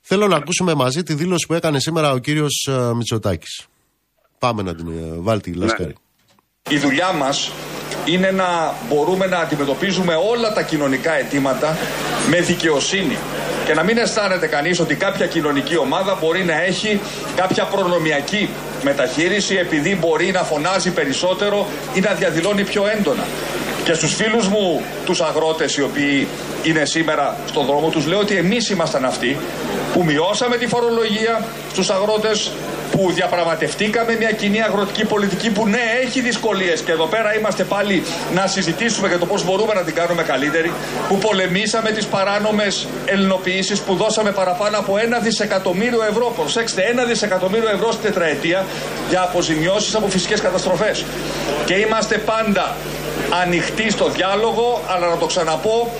[0.00, 3.66] Θέλω να ακούσουμε μαζί τη δήλωση που έκανε σήμερα ο κύριος Μητσοτάκης.
[4.38, 5.94] Πάμε να την ε, βάλει τη Λάσκαρη.
[6.70, 6.76] Ναι.
[6.76, 7.50] Η δουλειά μας
[8.04, 11.76] είναι να μπορούμε να αντιμετωπίζουμε όλα τα κοινωνικά αιτήματα
[12.30, 13.16] με δικαιοσύνη
[13.70, 17.00] και να μην αισθάνεται κανείς ότι κάποια κοινωνική ομάδα μπορεί να έχει
[17.36, 18.48] κάποια προνομιακή
[18.82, 23.24] μεταχείριση επειδή μπορεί να φωνάζει περισσότερο ή να διαδηλώνει πιο έντονα.
[23.84, 26.28] Και στους φίλους μου τους αγρότες οι οποίοι
[26.62, 29.36] είναι σήμερα στον δρόμο τους λέω ότι εμείς ήμασταν αυτοί
[29.92, 32.52] που μειώσαμε τη φορολογία στους αγρότες
[33.00, 36.80] που διαπραγματευτήκαμε μια κοινή αγροτική πολιτική που ναι έχει δυσκολίες.
[36.80, 38.02] Και εδώ πέρα είμαστε πάλι
[38.34, 40.72] να συζητήσουμε για το πώς μπορούμε να την κάνουμε καλύτερη
[41.08, 46.32] που πολεμήσαμε τις παράνομες ελληνοποιήσεις που δώσαμε παραπάνω από ένα δισεκατομμύριο ευρώ.
[46.36, 48.64] Προσέξτε ένα δισεκατομμύριο ευρώ στην τετραετία
[49.08, 51.04] για αποζημιώσεις από φυσικές καταστροφές.
[51.64, 52.76] Και είμαστε πάντα
[53.42, 55.92] ανοιχτοί στο διάλογο αλλά να το ξαναπώ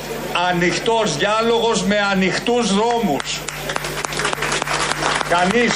[0.50, 3.40] ανοιχτός διάλογος με ανοιχτούς δρόμους.
[5.28, 5.72] Κανείς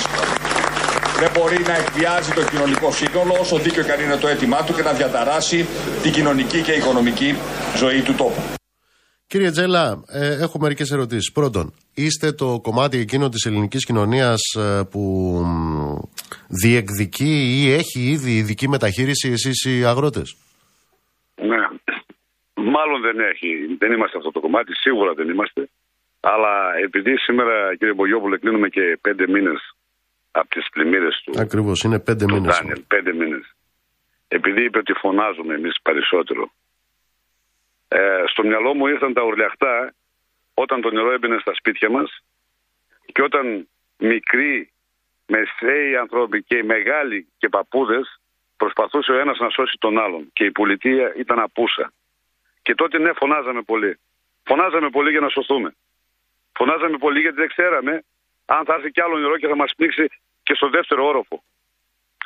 [1.25, 4.73] δεν μπορεί να εκβιάζει το κοινωνικό σύνολο όσο δίκαιο και αν είναι το αίτημά του
[4.77, 5.59] και να διαταράσει
[6.03, 7.31] την κοινωνική και οικονομική
[7.83, 8.43] ζωή του τόπου.
[9.31, 11.33] Κύριε Τζέλα, ε, έχω μερικές ερωτήσεις.
[11.33, 11.65] Πρώτον,
[11.95, 15.03] είστε το κομμάτι εκείνο της ελληνικής κοινωνίας ε, που
[16.63, 20.37] διεκδικεί ή έχει ήδη ειδική μεταχείριση εσείς οι αγρότες;
[21.51, 21.63] Ναι,
[22.75, 23.49] μάλλον δεν έχει.
[23.79, 25.69] Δεν είμαστε αυτό το κομμάτι, σίγουρα δεν είμαστε.
[26.21, 26.55] Αλλά
[26.85, 29.61] επειδή σήμερα κύριε Μπογιόπουλε κλείνουμε και πέντε μήνες
[30.35, 31.33] από τις πλημμύρες του.
[31.41, 32.63] Ακριβώς, είναι πέντε μήνες.
[32.87, 33.55] Πέντε μήνες.
[34.29, 36.53] Επειδή είπε ότι φωνάζουμε εμείς περισσότερο.
[37.89, 39.95] Ε, στο μυαλό μου ήρθαν τα ουρλιαχτά
[40.55, 42.25] όταν το νερό έμπαινε στα σπίτια μας
[43.13, 43.69] και όταν
[43.99, 44.73] μικροί,
[45.27, 48.21] μεσαίοι άνθρωποι και οι μεγάλοι και παππούδες
[48.57, 51.93] προσπαθούσε ο ένας να σώσει τον άλλον και η πολιτεία ήταν απούσα.
[52.63, 53.99] Και τότε ναι, φωνάζαμε πολύ.
[54.45, 55.75] Φωνάζαμε πολύ για να σωθούμε.
[56.53, 58.05] Φωνάζαμε πολύ γιατί δεν ξέραμε
[58.45, 60.09] αν θα έρθει κι άλλο νερό και θα μας πνίξει
[60.43, 61.43] και στο δεύτερο όροφο.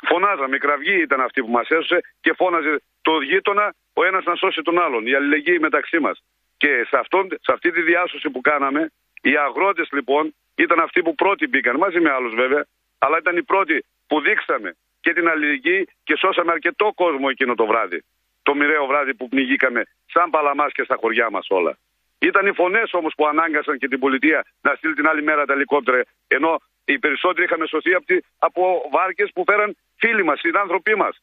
[0.07, 4.35] Φωνάζαμε, η κραυγή ήταν αυτή που μας έσωσε και φώναζε το γείτονα ο ένας να
[4.35, 5.05] σώσει τον άλλον.
[5.07, 6.23] Η αλληλεγγύη μεταξύ μας.
[6.57, 8.91] Και σε, αυτόν, σε αυτή τη διάσωση που κάναμε,
[9.21, 12.65] οι αγρότες λοιπόν ήταν αυτοί που πρώτοι μπήκαν, μαζί με άλλους βέβαια,
[12.97, 17.65] αλλά ήταν οι πρώτοι που δείξαμε και την αλληλεγγύη και σώσαμε αρκετό κόσμο εκείνο το
[17.65, 18.03] βράδυ.
[18.43, 21.77] Το μοιραίο βράδυ που πνιγήκαμε σαν παλαμάς και στα χωριά μας όλα.
[22.19, 25.53] Ήταν οι φωνές όμως που ανάγκασαν και την πολιτεία να στείλει την άλλη μέρα τα
[25.53, 26.01] ελικόπτερα.
[26.27, 28.05] Ενώ οι περισσότεροι είχαμε σωθεί από,
[28.39, 28.61] από
[28.91, 31.21] βάρκες που φέραν φίλοι μας, συνάνθρωποι μας.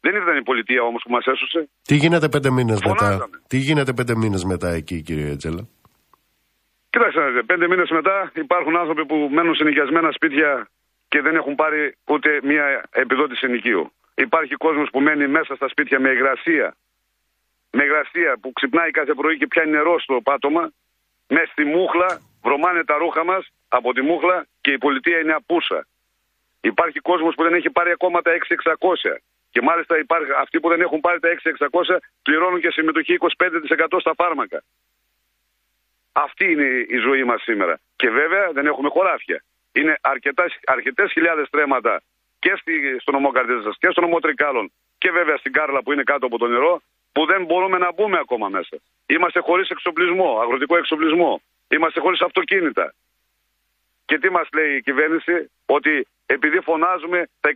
[0.00, 1.68] Δεν ήταν η πολιτεία όμως που μας έσωσε.
[1.82, 5.68] Τι γίνεται πέντε μήνες μετά; Τι γίνεται πέντε μήνες μετά εκεί, κύριε Τζέλα;
[6.90, 10.68] Κοιτάξτε, πέντε μήνες μετά υπάρχουν άνθρωποι που μένουν σε νοικιασμένα σπίτια
[11.08, 13.92] και δεν έχουν πάρει ούτε μία επιδότηση ενοικίου.
[14.14, 16.76] Υπάρχει κόσμος που μένει μέσα στα σπίτια με υγρασία.
[17.70, 20.72] Με υγρασία που ξυπνάει κάθε πρωί και πιάνει νερό στο πάτωμα.
[21.28, 25.86] Με στη μούχλα, βρωμάνε τα ρούχα μας από τη μούχλα και η πολιτεία είναι απούσα.
[26.60, 29.16] Υπάρχει κόσμος που δεν έχει πάρει ακόμα τα 6.600.
[29.50, 34.14] Και μάλιστα υπάρχει, αυτοί που δεν έχουν πάρει τα 6.600 πληρώνουν και συμμετοχή 25% στα
[34.14, 34.62] φάρμακα.
[36.12, 37.80] Αυτή είναι η ζωή μας σήμερα.
[37.96, 39.42] Και βέβαια δεν έχουμε χωράφια.
[39.72, 39.98] Είναι
[40.64, 42.02] αρκετές χιλιάδες τρέματα
[42.38, 46.02] και στη, στο νομό Καρδίτσα και στο νομό Τρικάλων και βέβαια στην Κάρλα που είναι
[46.02, 46.82] κάτω από το νερό
[47.12, 48.76] που δεν μπορούμε να μπούμε ακόμα μέσα.
[49.06, 51.42] Είμαστε χωρίς εξοπλισμό, αγροτικό εξοπλισμό.
[51.68, 52.94] Είμαστε χωρίς αυτοκίνητα.
[54.04, 57.50] Και τι μας λέει η κυβέρνηση, ότι επειδή φωνάζουμε θα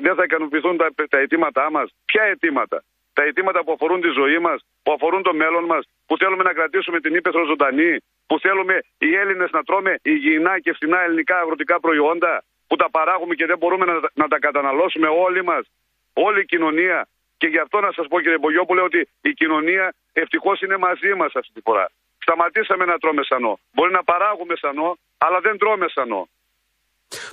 [0.00, 1.90] δεν θα ικανοποιηθούν τα, τα αιτήματά μας.
[2.04, 6.16] Ποια αιτήματα, τα αιτήματα που αφορούν τη ζωή μας, που αφορούν το μέλλον μας, που
[6.16, 7.96] θέλουμε να κρατήσουμε την ύπεθρο ζωντανή,
[8.26, 13.34] που θέλουμε οι Έλληνες να τρώμε υγιεινά και φθηνά ελληνικά αγροτικά προϊόντα, που τα παράγουμε
[13.34, 15.64] και δεν μπορούμε να, να τα καταναλώσουμε όλοι μας,
[16.12, 17.08] όλη η κοινωνία.
[17.40, 19.84] Και γι' αυτό να σας πω, κύριε Μπογιόπουλε, ότι η κοινωνία
[20.22, 21.86] ευτυχώς είναι μαζί μας αυτή τη φορά.
[22.24, 23.52] Σταματήσαμε να τρώμε σανό.
[23.74, 24.90] Μπορεί να παράγουμε σανό,
[25.24, 26.22] αλλά δεν τρώμε σανό.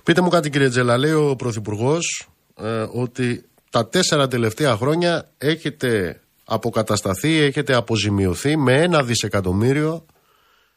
[0.05, 2.05] Πείτε μου κάτι, κύριε Τζέλα, λέει ο Πρωθυπουργός
[2.57, 3.27] ε, ότι
[3.71, 10.05] τα τέσσερα τελευταία χρόνια έχετε αποκατασταθεί, έχετε αποζημιωθεί με ένα δισεκατομμύριο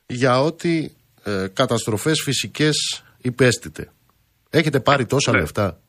[0.07, 0.89] για ό,τι
[1.25, 3.93] ε, καταστροφές φυσικές υπέστητε.
[4.51, 5.39] Έχετε πάρει τόσα ναι.
[5.39, 5.81] λεφτά;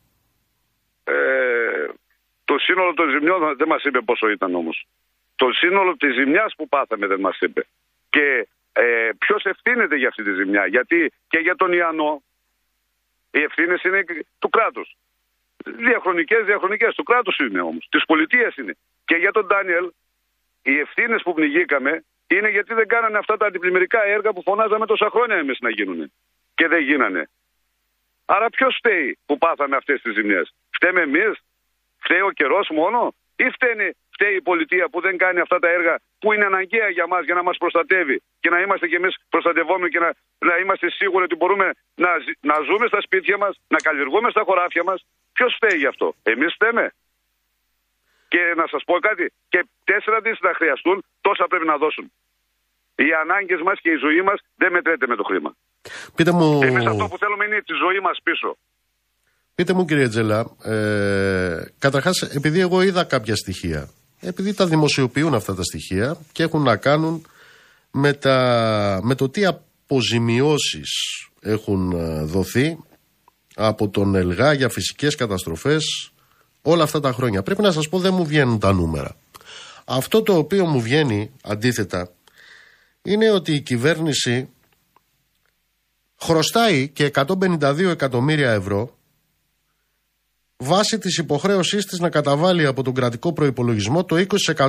[2.52, 4.88] Ε, το σύνολο των ζημιών δεν μας είπε πόσο ήταν όμως.
[5.36, 7.68] Το σύνολο της ζημιάς που πάθαμε δεν μας είπε.
[8.10, 10.66] Και ε, ποιος ευθύνεται για αυτή τη ζημιά.
[10.66, 12.24] Γιατί και για τον Ιαννό
[13.32, 14.04] οι ευθύνες είναι
[14.40, 14.96] του κράτους.
[15.66, 16.96] Διαχρονικές, διαχρονικές.
[16.96, 17.88] Του κράτους είναι όμως.
[17.92, 18.78] Της πολιτείας είναι.
[19.06, 19.92] Και για τον Ντάνιελ,
[20.62, 25.10] οι ευθύνες που πνιγήκαμε είναι γιατί δεν κάνανε αυτά τα αντιπλημμυρικά έργα που φωνάζαμε τόσα
[25.10, 26.12] χρόνια εμείς να γίνουν.
[26.56, 27.30] Και δεν γίνανε.
[28.26, 30.54] Άρα ποιος φταίει που πάθαμε αυτές τις ζημιές.
[30.72, 31.42] Φταίμε εμείς,
[32.04, 35.96] φταίει ο καιρός μόνο, ή φταίνει, φταίει η πολιτεία που δεν κάνει αυτά τα έργα
[36.20, 39.90] που είναι αναγκαία για μας για να μας προστατεύει και να είμαστε κι εμείς προστατευόμενοι
[39.90, 42.10] και να, να είμαστε σίγουροι ότι μπορούμε να,
[42.42, 45.06] να ζούμε στα σπίτια μας, να καλλιεργούμε στα χωράφια μας.
[45.34, 46.94] Ποιος φταίει γι' αυτό, εμείς φταίμε.
[48.28, 52.12] Και να σας πω κάτι, και τέσσερα δις θα χρειαστούν, τόσα πρέπει να δώσουν.
[52.96, 55.56] Οι ανάγκες μας και η ζωή μας δεν μετρέται με το χρήμα.
[56.16, 56.60] Πείτε μου...
[56.64, 58.58] Εμείς αυτό που θέλουμε είναι τη ζωή μας πίσω.
[59.62, 63.90] Πείτε μου κύριε Τζελά, ε, καταρχάς επειδή εγώ είδα κάποια στοιχεία,
[64.20, 67.26] επειδή τα δημοσιοποιούν αυτά τα στοιχεία και έχουν να κάνουν
[67.92, 70.90] με, τα, με το τι αποζημιώσεις
[71.42, 72.78] έχουν ε, δοθεί
[73.56, 76.12] από τον ΕΛΓΑ για φυσικές καταστροφές
[76.62, 77.44] όλα αυτά τα χρόνια.
[77.44, 79.16] Πρέπει να σας πω δεν μου βγαίνουν τα νούμερα.
[79.86, 82.12] Αυτό το οποίο μου βγαίνει αντίθετα
[83.02, 84.50] είναι ότι η κυβέρνηση
[86.22, 89.00] χρωστάει και 152 εκατομμύρια ευρώ
[90.62, 94.16] βάσει της υποχρέωσής της να καταβάλει από τον κρατικό προϋπολογισμό το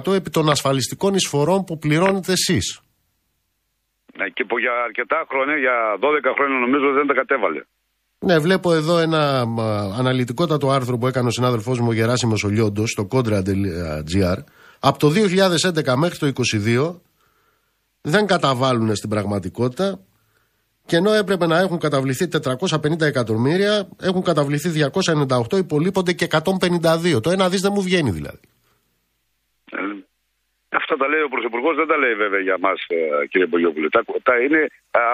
[0.06, 2.80] 20% επί των ασφαλιστικών εισφορών που πληρώνετε εσείς.
[4.16, 7.62] Ναι, και που για αρκετά χρόνια, για 12 χρόνια νομίζω δεν τα κατέβαλε.
[8.18, 9.44] Ναι, βλέπω εδώ ένα
[9.98, 14.38] αναλυτικότατο άρθρο που έκανε ο συνάδελφός μου ο Γεράσιμος Ολιόντος στο contra.gr.
[14.80, 16.94] Από το 2011 μέχρι το 2022
[18.00, 20.00] δεν καταβάλουν στην πραγματικότητα
[20.92, 23.74] και ενώ έπρεπε να έχουν καταβληθεί 450 εκατομμύρια,
[24.08, 24.68] έχουν καταβληθεί
[25.52, 27.20] 298, υπολείπονται και 152.
[27.22, 28.44] Το ένα δις δεν μου βγαίνει δηλαδή.
[29.78, 29.82] Ε,
[30.80, 33.88] αυτά τα λέει ο Πρωθυπουργός, δεν τα λέει βέβαια για μας, ε, κύριε Μπογιόπουλε.
[33.88, 34.66] Τα, τα είναι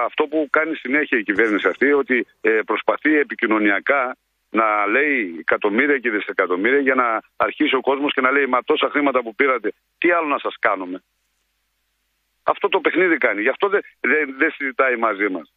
[0.08, 4.16] αυτό που κάνει συνέχεια η κυβέρνηση αυτή, ότι ε, προσπαθεί επικοινωνιακά
[4.50, 8.88] να λέει εκατομμύρια και δισεκατομμύρια για να αρχίσει ο κόσμος και να λέει Μα τόσα
[8.92, 9.68] χρήματα που πήρατε,
[9.98, 11.02] τι άλλο να σας κάνουμε;
[12.42, 13.40] Αυτό το παιχνίδι κάνει.
[13.42, 15.48] Γι' αυτό δεν, δεν, δεν συζητάει μαζί μας.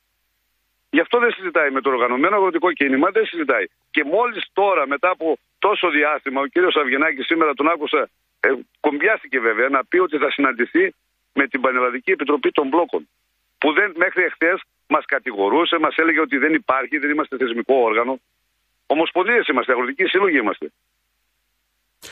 [0.94, 3.66] Γι' αυτό δεν συζητάει με το οργανωμένο αγροτικό κίνημα, δεν συζητάει.
[3.92, 9.40] Και μόλις τώρα, μετά από τόσο διάστημα, ο κύριος Αυγενάκης σήμερα τον άκουσα, ε, κομπιάστηκε
[9.40, 10.94] βέβαια, να πει ότι θα συναντηθεί
[11.34, 13.08] με την Πανελλαδική Επιτροπή των Μπλόκων.
[13.58, 18.20] Που δεν, μέχρι εχθές μας κατηγορούσε, μας έλεγε ότι δεν υπάρχει, δεν είμαστε θεσμικό όργανο.
[18.86, 20.72] Ομοσπονδίες είμαστε, αγροτικοί σύλλογοι είμαστε.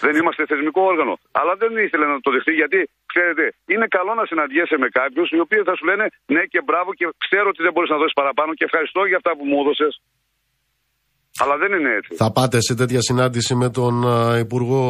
[0.05, 1.13] Δεν είμαστε θεσμικό όργανο.
[1.39, 2.79] Αλλά δεν ήθελε να το δεχτεί γιατί,
[3.11, 6.89] ξέρετε, είναι καλό να συναντιέσαι με κάποιους οι οποίοι θα σου λένε ναι και μπράβο
[6.99, 9.93] και ξέρω ότι δεν μπορείς να δώσεις παραπάνω και ευχαριστώ για αυτά που μου έδωσες.
[11.41, 12.15] Αλλά δεν είναι έτσι.
[12.23, 13.93] Θα πάτε σε τέτοια συνάντηση με τον
[14.45, 14.81] Υπουργό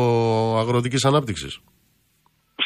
[0.63, 1.53] Αγροτικής Ανάπτυξης;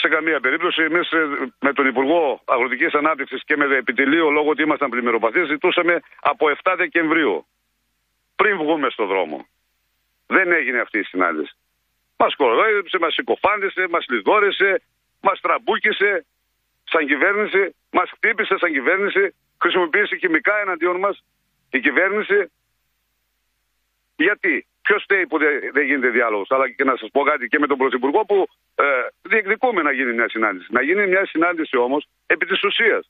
[0.02, 0.82] Σε καμία περίπτωση.
[0.90, 1.22] Εμείς ε,
[1.66, 5.94] με τον Υπουργό Αγροτικής Ανάπτυξης και με το επιτελείο, λόγω ότι ήμασταν πλημμυροπαθείς, ζητούσαμε
[6.32, 7.46] από 7 Δεκεμβρίου.
[8.36, 9.38] Πριν βγούμε στο δρόμο.
[10.28, 11.54] Δεν έγινε αυτή η συνάντηση.
[12.18, 14.82] Μας κοροϊδεύσε, μας συκοφάντησε, μας λιδόρεσε,
[15.22, 16.26] μας τραμπούκησε
[16.84, 21.24] σαν κυβέρνηση, μας χτύπησε σαν κυβέρνηση, χρησιμοποίησε χημικά εναντίον μας
[21.72, 22.52] η κυβέρνηση.
[24.16, 25.38] Γιατί, ποιος φταίει που
[25.74, 28.86] δεν γίνεται διάλογος; Αλλά και να σας πω κάτι και με τον Πρωθυπουργό που ε,
[29.22, 30.68] διεκδικούμε να γίνει μια συνάντηση.
[30.70, 33.10] Να γίνει μια συνάντηση όμως επί της ουσίας.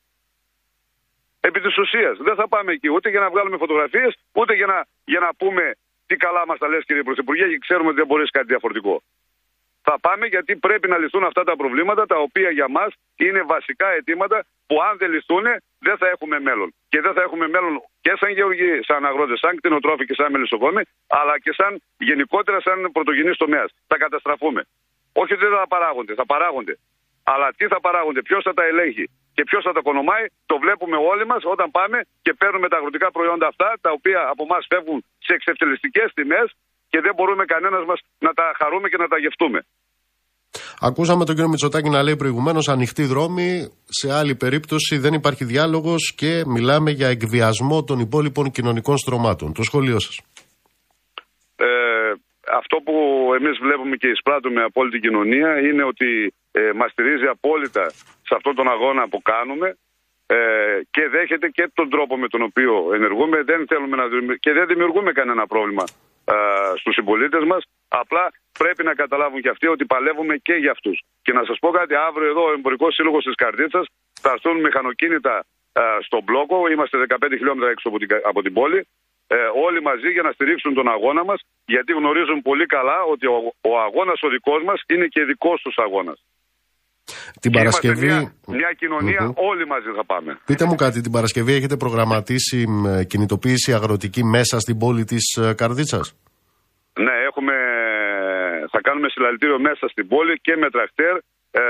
[1.39, 2.17] Επί της ουσίας.
[2.17, 5.75] Δεν θα πάμε εκεί ούτε για να βγάλουμε φωτογραφίες, ούτε για να, για να πούμε
[6.13, 8.95] τι καλά μας τα λες, κύριε Πρωθυπουργέ, και ξέρουμε ότι δεν μπορείς κάτι διαφορετικό.
[9.87, 13.87] Θα πάμε γιατί πρέπει να λυθούν αυτά τα προβλήματα τα οποία για μας είναι βασικά
[13.95, 15.45] αιτήματα που αν δεν λυθούν
[15.79, 16.73] δεν θα έχουμε μέλλον.
[16.89, 20.81] Και δεν θα έχουμε μέλλον και σαν γεωργοί, σαν αγρότες, σαν κτηνοτρόφοι και σαν μελισσοκόμοι,
[21.07, 23.69] αλλά και σαν γενικότερα σαν πρωτογενή τομέας.
[23.87, 24.61] Θα καταστραφούμε.
[25.13, 26.77] Όχι ότι δεν θα παράγονται, θα παράγονται.
[27.23, 29.05] Αλλά τι θα παράγονται, ποιος θα τα ελέγχει,
[29.35, 33.07] Και ποιος θα τα κονομάει, το βλέπουμε όλοι μας όταν πάμε και παίρνουμε τα αγροτικά
[33.15, 36.47] προϊόντα αυτά, τα οποία από εμάς φεύγουν σε εξευτελιστικές τιμές
[36.91, 39.59] και δεν μπορούμε κανένας μας να τα χαρούμε και να τα γευτούμε.
[40.89, 43.47] Ακούσαμε τον κύριο Μητσοτάκη να λέει προηγουμένως ανοιχτή δρόμη.
[43.99, 49.53] Σε άλλη περίπτωση δεν υπάρχει διάλογος και μιλάμε για εκβιασμό των υπόλοιπων κοινωνικών στρωμάτων.
[49.53, 50.19] Το σχόλιο σας.
[51.55, 51.65] Ε,
[52.57, 52.95] αυτό που
[53.39, 57.89] εμείς βλέπουμε και εισπράττουμε από όλη την κοινωνία είναι ότι ε, μας στηρίζει απόλυτα
[58.27, 59.77] σε αυτόν τον αγώνα που κάνουμε
[60.25, 60.35] ε,
[60.91, 63.43] και δέχεται και τον τρόπο με τον οποίο ενεργούμε.
[63.43, 65.83] Δεν θέλουμε να, και δεν δημιουργούμε κανένα πρόβλημα
[66.25, 66.33] ε,
[66.75, 67.63] στους συμπολίτες μας.
[67.87, 71.01] Απλά πρέπει να καταλάβουν και αυτοί ότι παλεύουμε και για αυτούς.
[71.21, 73.85] Και να σας πω κάτι αύριο εδώ ο Εμπορικός Σύλλογος της Καρδίτσας
[74.21, 76.67] θα έρθουν μηχανοκίνητα ε, στον μπλόκο.
[76.69, 78.87] Είμαστε 15 χιλιόμετρα έξω από την, από την πόλη
[79.27, 83.37] ε, όλοι μαζί για να στηρίξουν τον αγώνα μας γιατί γνωρίζουν πολύ καλά ότι ο,
[83.61, 86.19] ο αγώνας ο δικός μας είναι και δικός τους αγώνας.
[87.41, 88.05] Την Και Παρασκευή.
[88.07, 89.31] Είμαστε μια, μια κοινωνία, Μμμ.
[89.49, 90.39] όλοι μαζί θα πάμε.
[90.45, 95.53] Πείτε μου κάτι, την Παρασκευή έχετε προγραμματίσει μ, κινητοποίηση αγροτική μέσα στην πόλη της ε,
[95.53, 96.15] Καρδίτσας;
[97.05, 97.53] Ναι, έχουμε,
[98.71, 101.15] θα κάνουμε συλλαλητήριο μέσα στην πόλη και με τρακτέρ
[101.55, 101.61] ε,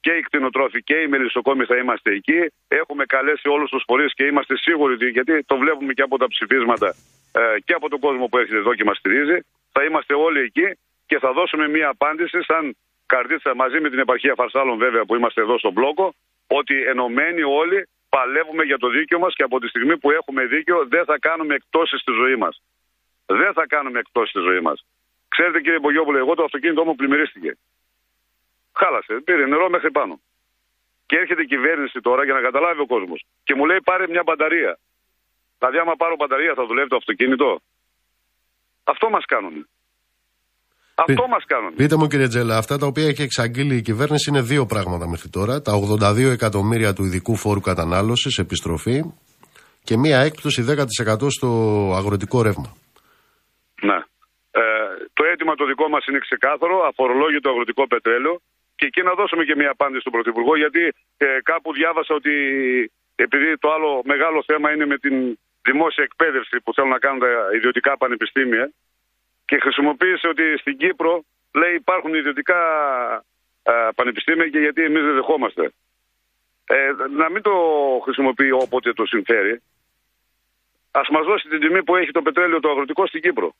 [0.00, 2.40] και οι κτηνοτρόφοι και οι μελισσοκόμοι θα είμαστε εκεί.
[2.68, 6.26] Έχουμε καλέσει όλους τους φορείς και είμαστε σίγουροι ότι, γιατί το βλέπουμε και από τα
[6.28, 6.94] ψηφίσματα
[7.32, 9.38] ε, και από τον κόσμο που έρχεται εδώ και μας στηρίζει.
[9.72, 10.68] Θα είμαστε όλοι εκεί
[11.06, 15.40] και θα δώσουμε μία απάντηση σαν καρδίτσα μαζί με την επαρχία Φαρσάλων βέβαια που είμαστε
[15.40, 16.14] εδώ στον μπλόκο
[16.46, 20.86] ότι ενωμένοι όλοι παλεύουμε για το δίκαιο μας και από τη στιγμή που έχουμε δίκαιο
[20.86, 22.62] δεν θα κάνουμε εκτόσεις στη ζωή μας.
[23.26, 24.84] Δεν θα κάνουμε εκτόσεις στη ζωή μας.
[25.28, 27.56] Ξέρετε κύριε Μπογιόπουλε, εγώ το αυτοκίνητό μου πλημμυρίστηκε.
[28.78, 30.14] Χάλασε, πήρε νερό μέχρι πάνω.
[31.08, 33.20] Και έρχεται η κυβέρνηση τώρα για να καταλάβει ο κόσμος.
[33.46, 34.72] Και μου λέει πάρε μια μπαταρία.
[35.58, 37.48] Δηλαδή, άμα πάρω μπαταρία θα δουλεύει το αυτοκίνητο;
[38.92, 39.54] Αυτό μας κάνουν.
[40.94, 41.74] Αυτό μας κάνουν.
[41.74, 45.28] Πείτε μου κύριε Τζέλα, αυτά τα οποία έχει εξαγγείλει η κυβέρνηση είναι δύο πράγματα μέχρι
[45.28, 45.62] τώρα.
[45.62, 48.98] Τα 82 εκατομμύρια του ειδικού φόρου κατανάλωσης, επιστροφή
[49.84, 51.48] και μία έκπτωση 10% στο
[51.98, 52.70] αγροτικό ρεύμα.
[53.88, 53.98] Ναι.
[54.50, 54.62] Ε,
[55.12, 58.40] το αίτημα το δικό μας είναι ξεκάθαρο, αφορολόγητο αγροτικό πετρέλαιο.
[58.76, 60.82] Και εκεί να δώσουμε και μια απάντηση στον Πρωθυπουργό, γιατί
[61.16, 62.34] ε, κάπου διάβασα ότι
[63.14, 67.30] επειδή το άλλο μεγάλο θέμα είναι με την δημόσια εκπαίδευση που θέλουν να κάνουν τα
[67.58, 68.64] ιδιωτικά πανεπιστήμια
[69.44, 71.24] και χρησιμοποίησε ότι στην Κύπρο
[71.60, 72.60] λέει υπάρχουν ιδιωτικά
[73.62, 75.64] ε, πανεπιστήμια και γιατί εμείς δεν δεχόμαστε.
[76.66, 77.54] Ε, να μην το
[78.04, 79.62] χρησιμοποιεί όποτε το συμφέρει.
[80.90, 83.54] Ας μας δώσει την τιμή που έχει το πετρέλαιο το αγροτικό στην Κύπρο.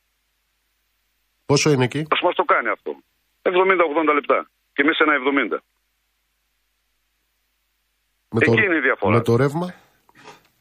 [1.46, 2.96] Πόσο είναι εκεί; Ας μας το κάνει αυτό.
[3.42, 4.48] 70-80 λεπτά.
[4.76, 5.58] Και εμείς ένα 70.
[8.30, 9.16] Με Εκεί είναι η διαφορά.
[9.16, 9.74] Με το ρεύμα;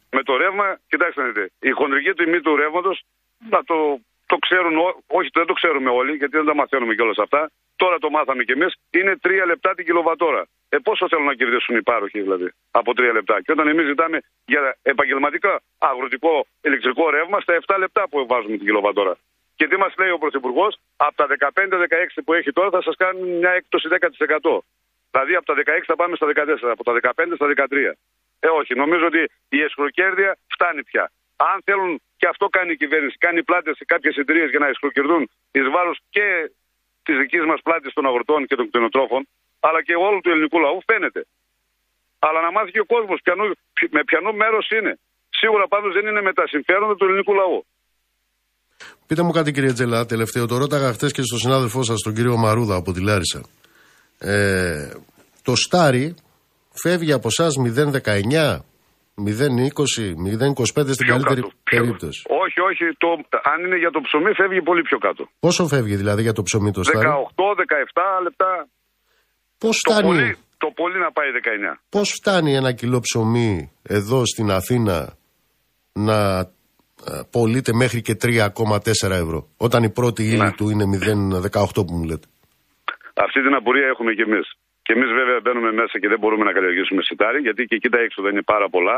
[0.09, 3.03] Με το ρεύμα, κοιτάξτε να δείτε, η χοντρική τιμή του ρεύματος,
[3.49, 7.17] να το, το ξέρουν, ό- όχι δεν το ξέρουμε όλοι, γιατί δεν τα μαθαίνουμε κιόλας
[7.17, 7.51] αυτά.
[7.75, 10.47] Τώρα το μάθαμε κι εμείς, είναι 3 λεπτά την κιλοβατόρα.
[10.69, 13.41] Ε, πόσο θέλουν να κερδίσουν οι πάροχοι δηλαδή από 3 λεπτά.
[13.41, 18.65] Και όταν εμείς ζητάμε για επαγγελματικά αγροτικό ηλεκτρικό ρεύμα στα 7 λεπτά που βάζουμε την
[18.65, 19.17] κιλοβατόρα.
[19.55, 23.21] Και τι μας λέει ο Πρωθυπουργός, από τα 15-16 που έχει τώρα θα σας κάνει
[23.21, 24.59] μια έκπτωση 10%.
[25.11, 27.93] Δηλαδή από τα 16 θα πάμε στα 14, από τα 15 στα 13.
[28.39, 28.75] Ε, όχι.
[28.75, 31.11] Νομίζω ότι η εσχροκέρδεια φτάνει πια.
[31.35, 35.29] Αν θέλουν, και αυτό κάνει η κυβέρνηση, κάνει πλάτες σε κάποιες εταιρείες για να εσχροκερδούν
[35.51, 36.51] εις βάρος και
[37.03, 39.27] της δικής μας πλάτης των αγροτών και των κτηνοτρόφων,
[39.59, 41.25] αλλά και όλου του ελληνικού λαού, φαίνεται.
[42.19, 43.19] Αλλά να μάθει και ο κόσμος
[43.89, 44.99] με ποιανού μέρος είναι.
[45.29, 47.65] Σίγουρα πάντως δεν είναι με τα συμφέροντα του ελληνικού λαού.
[49.07, 50.45] Πείτε μου κάτι κύριε Τζέλα, τελευταίο.
[50.45, 53.41] Το ρώταγα χθες και στον συνάδελφό σας, τον κύριο Μαρούδα από τη Λάρισα.
[54.19, 54.89] Ε,
[55.43, 56.15] το Στάρι
[56.73, 58.59] φεύγει από εσά 0,19,
[59.15, 61.53] 0,20, 0,25 στην Πιο καλύτερη κάτω.
[61.63, 62.21] Πιο- περίπτωση.
[62.43, 62.83] Όχι, όχι.
[62.97, 63.07] Το,
[63.51, 65.29] αν είναι για το ψωμί, φεύγει πολύ πιο κάτω.
[65.39, 68.67] Πόσο φεύγει δηλαδή για το ψωμί το Στάρι, 18-17 λεπτά.
[69.57, 71.27] Πώς Το φτάνει, πολύ, το πολύ να πάει
[71.73, 71.79] 19.
[71.89, 75.17] πώς φτάνει ένα κιλό ψωμί εδώ στην Αθήνα
[75.93, 76.49] να ε,
[77.31, 80.51] πωλείται μέχρι και 3,4 ευρώ, όταν η πρώτη ύλη Ναι.
[80.57, 82.27] του είναι 0,18 που μου λέτε.
[83.25, 84.47] Αυτή την απορία έχουμε κι εμείς.
[84.85, 87.99] Και εμείς βέβαια μπαίνουμε μέσα και δεν μπορούμε να καλλιεργήσουμε σιτάρι, γιατί και εκεί τα
[87.99, 88.97] έξοδα είναι πάρα πολλά.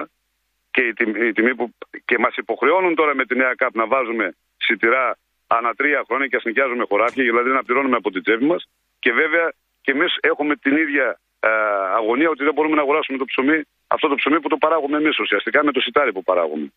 [0.71, 1.65] Και η τιμή, η τιμή που.
[2.05, 4.25] και μας υποχρεώνουν τώρα με τη νέα ΚΑΠ να βάζουμε
[4.57, 5.17] σιτηρά
[5.47, 8.61] ανά τρία χρόνια και ας νοικιάζουμε χωράφια, δηλαδή να πληρώνουμε από την τσέπη μας.
[8.99, 9.47] Και βέβαια
[9.83, 11.07] και εμείς έχουμε την ίδια
[11.39, 11.49] ε,
[11.99, 15.19] αγωνία ότι δεν μπορούμε να αγοράσουμε το ψωμί, αυτό το ψωμί που το παράγουμε εμείς
[15.19, 16.67] ουσιαστικά με το σιτάρι που παράγουμε.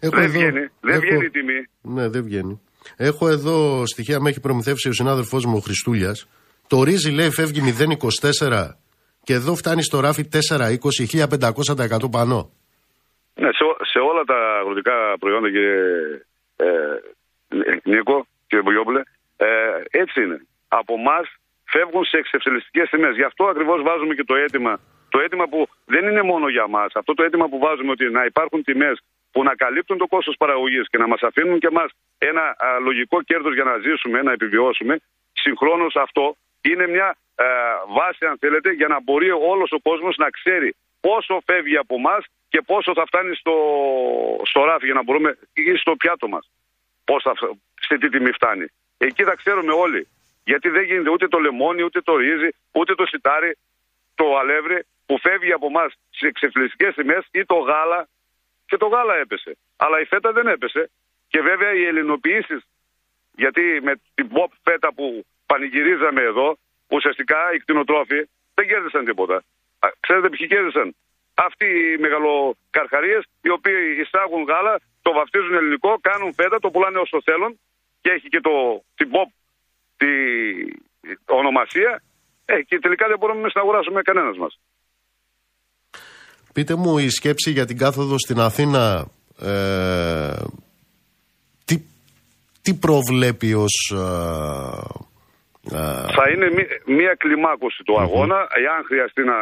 [0.00, 1.66] Έχω Δεν εδώ- βγαίνει, δεν έχω- βγαίνει η τιμή.
[1.82, 2.60] Ναι, δεν βγαίνει.
[2.96, 6.28] Έχω εδώ στοιχεία, με έχει προμηθεύσει ο συνάδελφός μου ο Χριστούλιας.
[6.68, 8.78] Το ρύζι λέει φεύγει 0,24
[9.24, 12.50] και εδώ φτάνει στο ράφι 4,20, 1500% πάνω.
[13.40, 15.78] Ναι, σε, ό- σε όλα τα αγροτικά προϊόντα, κύριε
[16.56, 16.66] ε,
[17.92, 19.02] Νίκο, κύριε Μπογιόπουλε,
[19.36, 19.46] ε,
[20.02, 20.38] έτσι είναι.
[20.68, 21.18] Από εμά
[21.74, 23.14] φεύγουν σε εξευσελιστικέ τιμές.
[23.20, 24.74] Γι' αυτό ακριβώς βάζουμε και το αίτημα
[25.14, 25.60] Το αίτημα που
[25.94, 28.96] δεν είναι μόνο για μας, αυτό το αίτημα που βάζουμε ότι να υπάρχουν τιμές
[29.30, 33.22] που να καλύπτουν το κόστος παραγωγής και να μας αφήνουν και εμάς ένα α, λογικό
[33.22, 34.98] κέρδος για να ζήσουμε, να επιβιώσουμε,
[35.32, 37.44] συγχρόνως αυτό είναι μια α,
[37.88, 42.18] βάση, αν θέλετε, για να μπορεί όλος ο κόσμος να ξέρει πόσο φεύγει από εμά
[42.48, 43.54] και πόσο θα φτάνει στο,
[44.44, 46.50] στο ράφι για να μπορούμε ή στο πιάτο μας.
[47.04, 47.32] Πώς θα,
[47.80, 48.66] σε τι τιμή φτάνει.
[48.98, 50.08] Εκεί θα ξέρουμε όλοι.
[50.44, 53.56] Γιατί δεν γίνεται ούτε το λεμόνι, ούτε το ρύζι, ούτε το σιτάρι,
[54.14, 58.08] το αλεύρι που φεύγει από εμά σε εξεφλιστικέ τιμές ή το γάλα.
[58.68, 59.52] Και το γάλα έπεσε.
[59.76, 60.90] Αλλά η φέτα δεν έπεσε.
[61.28, 62.60] Και βέβαια οι ελληνοποιήσεις,
[63.32, 66.56] γιατί με την pop φέτα που πανηγυρίζαμε εδώ,
[66.88, 68.20] ουσιαστικά οι κτηνοτρόφοι
[68.54, 69.42] δεν κέρδισαν τίποτα.
[70.00, 70.94] Ξέρετε ποιοι κέρδισαν;
[71.34, 77.22] Αυτοί οι μεγαλοκαρχαρίες, οι οποίοι εισάγουν γάλα, το βαφτίζουν ελληνικό, κάνουν φέτα, το πουλάνε όσο
[77.22, 77.60] θέλουν
[78.00, 79.28] και έχει και το, την pop
[79.96, 80.06] τη
[81.26, 82.02] ονομασία
[82.44, 84.60] ε, και τελικά δεν μπορούμε να αγοράσουμε κανένας μας.
[86.52, 89.06] Πείτε μου η σκέψη για την κάθοδο στην Αθήνα
[89.40, 90.32] ε,
[91.64, 91.82] τι,
[92.62, 95.06] τι προβλέπει ως ε,
[95.72, 96.48] ε, θα είναι
[96.86, 98.38] μία κλιμάκωση του αγώνα.
[98.64, 99.38] Εάν χρειαστεί να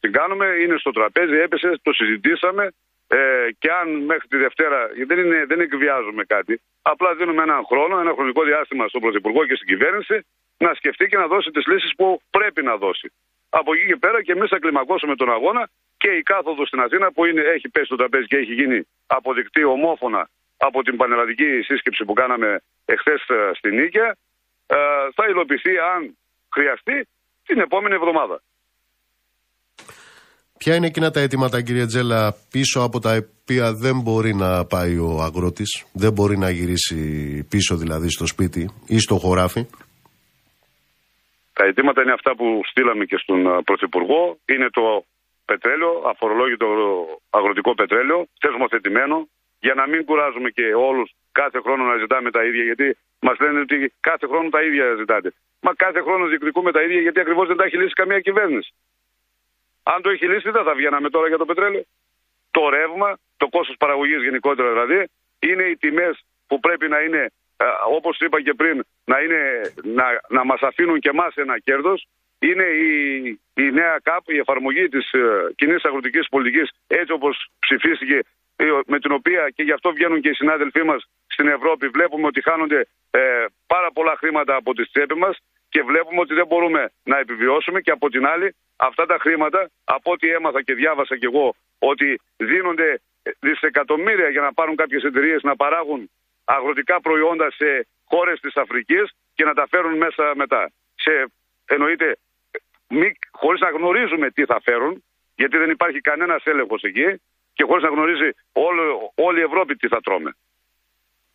[0.00, 2.64] την κάνουμε, είναι στο τραπέζι, έπεσε, το συζητήσαμε.
[3.08, 3.18] Ε,
[3.58, 4.78] και αν μέχρι τη Δευτέρα,
[5.08, 9.56] δεν, είναι, δεν εκβιάζουμε κάτι, απλά δίνουμε έναν χρόνο, ένα χρονικό διάστημα στον Πρωθυπουργό και
[9.58, 10.16] στην κυβέρνηση
[10.64, 13.08] να σκεφτεί και να δώσει τις λύσεις που πρέπει να δώσει.
[13.58, 15.62] Από εκεί και πέρα και εμείς θα κλιμακώσουμε τον αγώνα
[16.02, 18.78] και η κάθοδος στην Αθήνα που είναι, έχει πέσει στο τραπέζι και έχει γίνει
[19.16, 20.22] αποδεικτή ομόφωνα
[20.66, 22.48] από την πανελλαδική σύσκεψη που κάναμε
[22.84, 24.10] εχθές ε, στην Νίκαια,
[24.66, 24.76] ε,
[25.16, 26.00] θα υλοποιηθεί αν
[26.54, 26.96] χρειαστεί
[27.46, 28.36] την επόμενη εβδομάδα.
[30.58, 34.96] Ποια είναι εκείνα τα αιτήματα, κύριε Τζέλα, πίσω από τα οποία δεν μπορεί να πάει
[34.98, 37.00] ο αγρότης, δεν μπορεί να γυρίσει
[37.50, 39.66] πίσω δηλαδή στο σπίτι ή στο χωράφι;
[41.62, 44.38] Τα αιτήματα είναι αυτά που στείλαμε και στον ε, Πρωθυπουργό.
[44.44, 45.04] Είναι το
[45.44, 46.66] πετρέλαιο, αφορολόγητο
[47.30, 49.28] αγροτικό πετρέλαιο, θεσμοθετημένο,
[49.60, 52.62] για να μην κουράζουμε και όλους κάθε χρόνο να ζητάμε τα ίδια.
[52.62, 55.32] Γιατί μας λένε ότι κάθε χρόνο τα ίδια ζητάτε.
[55.60, 58.74] Μα κάθε χρόνο διεκδικούμε τα ίδια γιατί ακριβώς δεν τα έχει λύσει καμία κυβέρνηση.
[59.82, 61.84] Αν το έχει λύσει, δεν θα βγαίναμε τώρα για το πετρέλαιο.
[62.50, 65.08] Το ρεύμα, το κόστος παραγωγής γενικότερα δηλαδή,
[65.38, 67.32] είναι οι τιμές που πρέπει να είναι,
[67.86, 69.40] όπως είπα και πριν, να, είναι,
[69.82, 72.06] να, να μας αφήνουν και εμάς ένα κέρδος.
[72.38, 72.94] Είναι η,
[73.54, 78.20] η νέα ΚΑΠ, η εφαρμογή της uh, κοινής αγροτικής πολιτικής, έτσι όπως ψηφίστηκε,
[78.56, 81.88] ε, με την οποία και γι' αυτό βγαίνουν και οι συνάδελφοί μας στην Ευρώπη.
[81.88, 83.20] Βλέπουμε ότι χάνονται ε,
[83.66, 85.38] πάρα πολλά χρήματα από τις τσέπε μας
[85.68, 90.12] και βλέπουμε ότι δεν μπορούμε να επιβιώσουμε και από την άλλη αυτά τα χρήματα, από
[90.12, 93.00] ό,τι έμαθα και διάβασα κι εγώ, ότι δίνονται
[93.40, 96.10] δισεκατομμύρια για να πάρουν κάποιες εταιρείες να παράγουν
[96.44, 100.72] αγροτικά προϊόντα σε χώρες της Αφρικής και να τα φέρουν μέσα μετά.
[100.94, 101.32] Σε,
[101.64, 102.18] εννοείται,
[103.30, 107.20] χωρίς να γνωρίζουμε τι θα φέρουν, γιατί δεν υπάρχει κανένας έλεγχος εκεί
[107.52, 110.36] και χωρίς να γνωρίζει όλο, όλη η Ευρώπη τι θα τρώμε.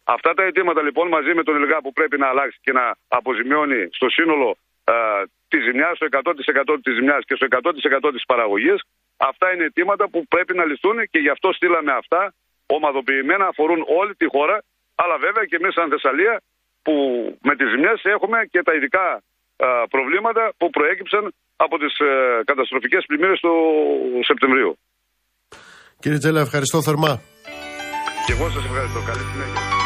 [0.04, 3.90] Αυτά τα αιτήματα λοιπόν μαζί με τον ΕΛΓΑ που πρέπει να αλλάξει και να αποζημιώνει
[3.92, 4.94] στο σύνολο ε,
[5.48, 8.82] τη ζημιά, στο 100% της ζημιάς και στο 100% της παραγωγής,
[9.18, 12.34] αυτά είναι αιτήματα που πρέπει να λυθούν και γι' αυτό στείλαμε αυτά
[12.66, 14.64] ομαδοποιημένα, αφορούν όλη τη χώρα,
[15.02, 16.34] αλλά βέβαια και εμείς σαν Θεσσαλία
[16.86, 16.94] που
[17.48, 19.08] με τις ζημιές έχουμε και τα ειδικά
[19.56, 21.24] ε, προβλήματα που προέκυψαν
[21.56, 22.12] από τις ε,
[22.50, 23.54] καταστροφικές πλημμύρες του
[24.30, 24.72] Σεπτεμβρίου.
[26.00, 27.14] Κύριε Τζέλα, ευχαριστώ θερμά.
[28.26, 29.00] Και εγώ σας ευχαριστώ.
[29.10, 29.77] Καλή συνέχεια.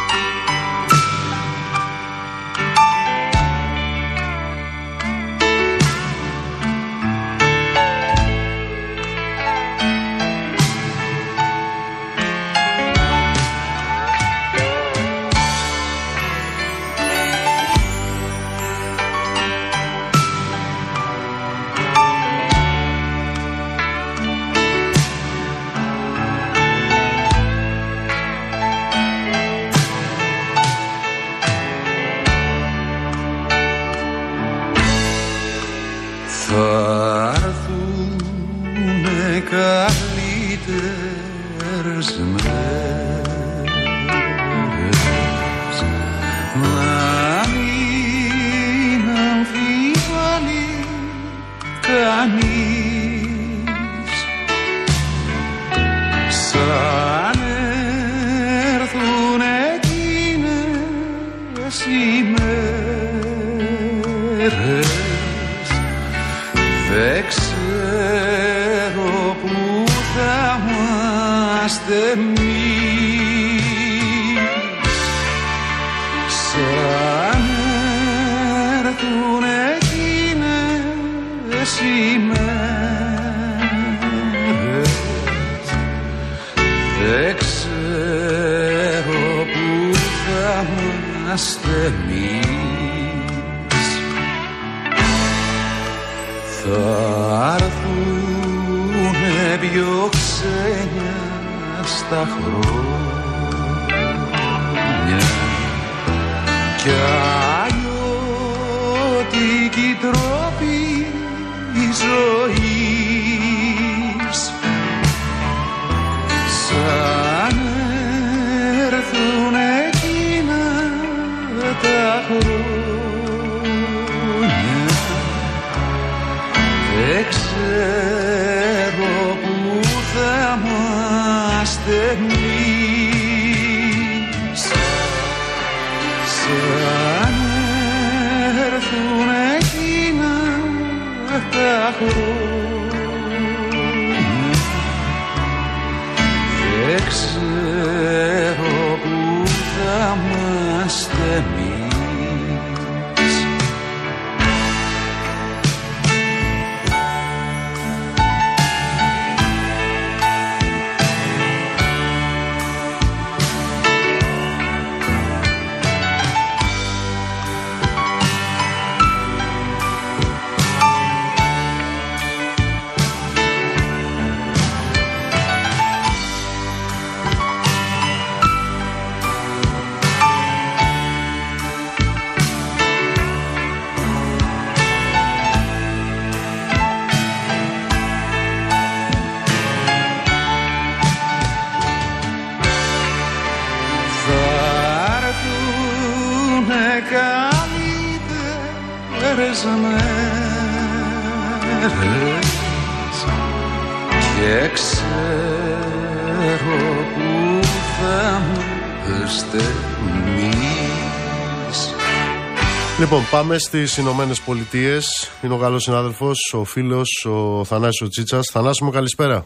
[213.32, 215.05] Πάμε στις Ηνωμένες Πολιτείες.
[215.43, 218.49] Είναι ο καλό συνάδελφος, ο φίλος, ο Θανάσης ο Τσίτσας.
[218.53, 219.45] Θανάση μου, καλησπέρα.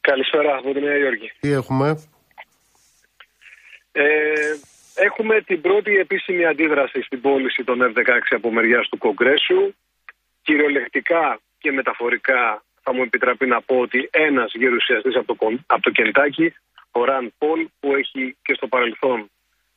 [0.00, 1.32] Καλησπέρα από τη Νέα Υόρκη.
[1.40, 1.88] Τι έχουμε,
[3.92, 4.04] Ε,
[4.94, 9.60] έχουμε την πρώτη επίσημη αντίδραση στην πώληση των F-16 από μεριά του Κογκρέσου.
[10.42, 15.82] Κυριολεκτικά και μεταφορικά θα μου επιτραπεί να πω ότι ένας γερουσιαστής από το, Κον- από
[15.82, 16.54] το Κεντάκι,
[16.90, 19.30] ο Ραν Πολ, που έχει και στο παρελθόν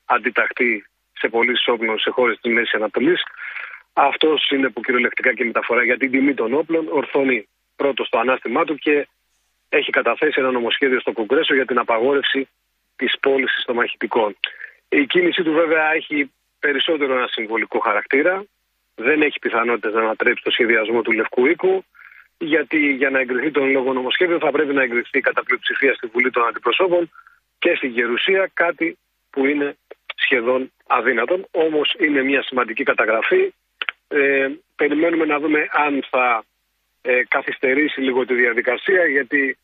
[0.05, 0.85] αντιταχθεί
[1.21, 3.21] σε πωλήσει όπλων σε χώρες της Μέσης Ανατολής,
[3.93, 8.63] αυτός είναι που κυριολεκτικά και μεταφορά για την τιμή των όπλων ορθώνει πρώτος στο ανάστημά
[8.65, 9.07] του και
[9.69, 12.47] έχει καταθέσει ένα νομοσχέδιο στο Κογκρέσο για την απαγόρευση
[12.95, 14.37] της πώλησης των μαχητικών.
[14.89, 18.43] Η κίνησή του βέβαια έχει περισσότερο ένα συμβολικό χαρακτήρα.
[18.95, 21.83] Δεν έχει πιθανότητες να ανατρέψει το σχεδιασμό του Λευκού Οίκου,
[22.37, 26.29] γιατί για να εγκριθεί τον λόγο νομοσχέδιο θα πρέπει να εγκριθεί κατά πλειοψηφία στη Βουλή
[26.31, 27.11] των Αντιπροσώπων
[27.59, 28.97] και στη Γερουσία, κάτι
[29.29, 29.77] που είναι
[30.15, 31.47] σχεδόν αδύνατον.
[31.51, 33.53] Όμως είναι μια σημαντική καταγραφή.
[34.07, 36.43] Ε, περιμένουμε να δούμε αν θα
[37.01, 39.57] ε, καθυστερήσει λίγο τη διαδικασία, γιατί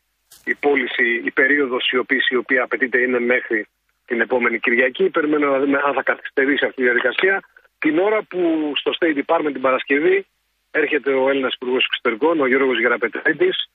[0.45, 3.67] η πώληση, η περίοδος η οποία, η οποία απαιτείται είναι μέχρι
[4.05, 5.09] την επόμενη Κυριακή.
[5.09, 7.43] Περιμένουμε να δούμε αν θα καθυστερήσει αυτή η διαδικασία.
[7.79, 10.25] Την ώρα που στο State Department την Παρασκευή
[10.71, 13.69] έρχεται ο Έλληνας Υπουργός Εξωτερικών, ο Γιώργος Γεραπετρίδης,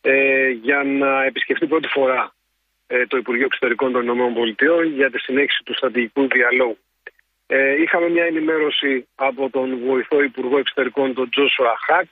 [0.00, 2.43] ε, για να επισκεφτεί πρώτη φορά ε,
[3.08, 6.78] το Υπουργείο Εξωτερικών των ΗΠΑ για τη συνέχιση του στρατηγικού διαλόγου.
[7.46, 12.08] Ε, είχαμε μια ενημέρωση από τον βοηθό Υπουργό Εξωτερικών, τον Τζόσουα Χακ,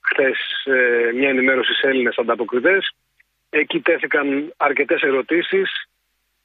[0.00, 0.38] χθες
[1.14, 2.94] μια ενημέρωση σε Έλληνες ανταποκριτές.
[3.50, 5.88] Εκεί τέθηκαν αρκετές ερωτήσεις.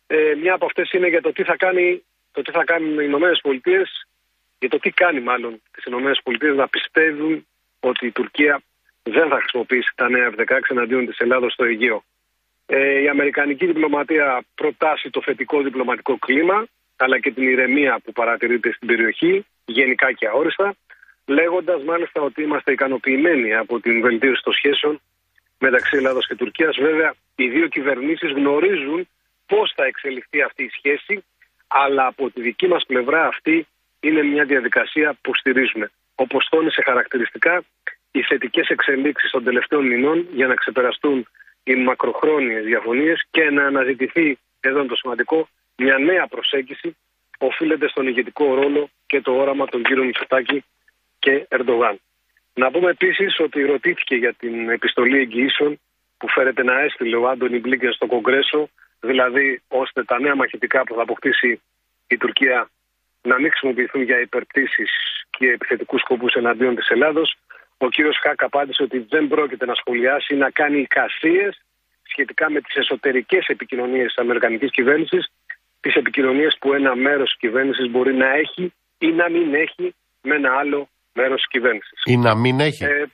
[0.08, 3.04] Ε, μια από αυτές είναι για το τι θα κάνει το τι θα κάνουν οι
[3.06, 4.08] Ηνωμένες Πολιτείες,
[4.60, 7.48] για το τι κάνει μάλλον τις Ηνωμένες Πολιτείες να πιστεύουν
[7.80, 8.62] ότι η Τουρκία
[9.04, 12.04] δεν θα χρησιμοποιήσει τα νέα F-16 εναντίον της Ελλάδα στο Αιγαίο.
[12.72, 16.68] Ε, η Αμερικανική διπλωματία προτάσει το θετικό διπλωματικό κλίμα,
[16.98, 20.76] αλλά και την ηρεμία που παρατηρείται στην περιοχή, γενικά και αόριστα,
[21.26, 25.02] λέγοντας μάλιστα ότι είμαστε ικανοποιημένοι από την βελτίωση των σχέσεων
[25.60, 26.78] μεταξύ Ελλάδος και Τουρκίας.
[26.80, 29.08] Βέβαια, οι δύο κυβερνήσεις γνωρίζουν
[29.46, 31.24] πώς θα εξελιχθεί αυτή η σχέση,
[31.68, 33.68] αλλά από τη δική μας πλευρά αυτή
[34.00, 35.92] είναι μια διαδικασία που στηρίζουμε.
[36.16, 37.64] Όπως τόνισε χαρακτηριστικά,
[38.12, 41.28] οι θετικές εξελίξεις των τελευταίων μηνών για να ξεπεραστούν
[41.64, 46.96] οι μακροχρόνιες διαφωνίες και να αναζητηθεί, εδώ είναι το σημαντικό, μια νέα προσέγγιση
[47.38, 50.64] οφείλεται στον ηγετικό ρόλο και το όραμα των κύριων Μητσοτάκη
[51.20, 52.00] και Ερντογάν.
[52.54, 55.80] Να πούμε επίσης ότι ρωτήθηκε για την επιστολή εγγυήσεων
[56.18, 58.70] που φέρεται να έστειλε ο Άντωνι Μπλίνκεν στο Κογκρέσο,
[59.00, 61.62] δηλαδή ώστε τα νέα μαχητικά που θα αποκτήσει
[62.08, 62.70] η Τουρκία
[63.22, 64.90] να μην χρησιμοποιηθούν για υπερπτήσεις
[65.30, 67.38] και επιθετικούς σκοπούς εναντίον της Ελλάδος.
[67.86, 71.62] Ο κύριος Χάκ απάντησε ότι δεν πρόκειται να σχολιάσει ή να κάνει εικασίες
[72.12, 75.32] σχετικά με τις εσωτερικές επικοινωνίες της Αμερικανικής κυβέρνησης
[75.80, 80.36] τις επικοινωνίες που ένα μέρος της κυβέρνησης μπορεί να έχει ή να μην έχει με
[80.36, 82.02] ένα άλλο μέρος της κυβέρνησης.
[82.06, 82.84] Ή να μην έχει.
[82.84, 83.06] Ε,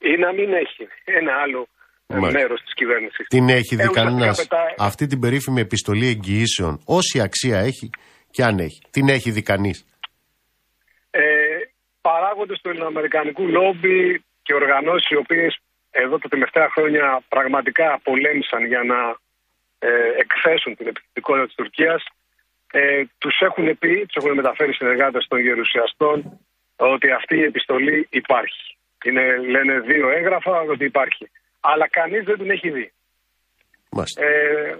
[0.00, 1.68] ή να μην έχει ένα άλλο
[2.08, 3.26] μέρος της κυβέρνησης.
[3.26, 4.48] Την έχει δει κανένας
[4.78, 7.90] αυτή την περίφημη επιστολή εγγυήσεων, όση αξία έχει
[8.30, 8.80] και αν έχει.
[8.90, 9.86] Την έχει δει κανείς.
[11.10, 11.22] Ε,
[12.08, 15.58] Παράγοντες του ελληνοαμερικανικού λόμπι και οργανώσεις οι οποίες
[15.90, 19.16] εδώ τα τελευταία χρόνια πραγματικά πολέμησαν για να
[19.78, 22.04] ε, εκθέσουν την επιθετικότητα της Τουρκίας
[22.72, 26.40] ε, τους έχουν πει, τους έχουν μεταφέρει συνεργάτες των γερουσιαστών
[26.76, 28.76] ότι αυτή η επιστολή υπάρχει.
[29.04, 31.30] Είναι, λένε δύο έγγραφα ότι υπάρχει.
[31.60, 32.92] Αλλά κανείς δεν την έχει δει.
[34.14, 34.76] Ε,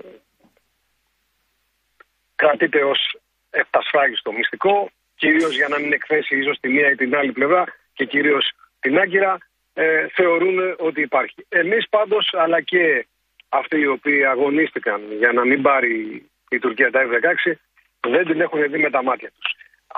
[2.37, 3.19] κρατείται ως
[3.51, 7.65] επτασφράγιστο μυστικό, κυρίως για να μην εκθέσει ίσως τη μία ή την άλλη πλευρά
[7.95, 9.39] και κυρίως την Άγκυρα,
[9.75, 11.47] ε, θεωρούν ότι υπάρχει.
[11.49, 13.07] Εμείς πάντως, αλλά και
[13.49, 17.53] αυτοί οι οποίοι αγωνίστηκαν για να μην πάρει η Τουρκία τα F-16,
[18.01, 19.55] δεν την έχουν δει με τα μάτια τους.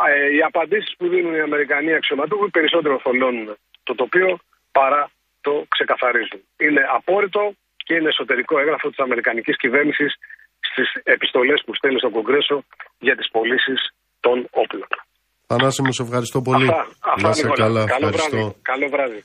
[0.09, 4.39] Ε, οι απαντήσεις που δίνουν οι Αμερικανοί αξιωματούχοι περισσότερο θολώνουν το τοπίο
[4.73, 6.41] παρά το ξεκαθαρίζουν.
[6.57, 10.19] Είναι απόρριτο και είναι εσωτερικό έγγραφο της Αμερικανικής κυβέρνησης
[10.61, 12.65] στις επιστολές που στέλνει στο Κογκρέσο
[12.99, 14.87] για τις πωλήσεις των όπλων.
[15.55, 16.69] Θανάση μου, σε ευχαριστώ πολύ.
[17.15, 18.55] Αυτά, αυτά καλά, Καλό βράδυ.
[18.63, 19.25] Καλό βράδυ.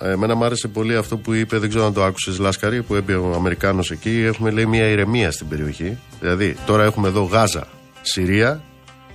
[0.00, 2.94] Ε, εμένα μου άρεσε πολύ αυτό που είπε, δεν ξέρω αν το άκουσες Λάσκαρη, που
[2.94, 4.22] είπε ο Αμερικάνος εκεί.
[4.24, 5.98] Έχουμε λέει μια ηρεμία στην περιοχή.
[6.20, 7.66] Δηλαδή, τώρα έχουμε εδώ Γάζα,
[8.02, 8.62] Συρία,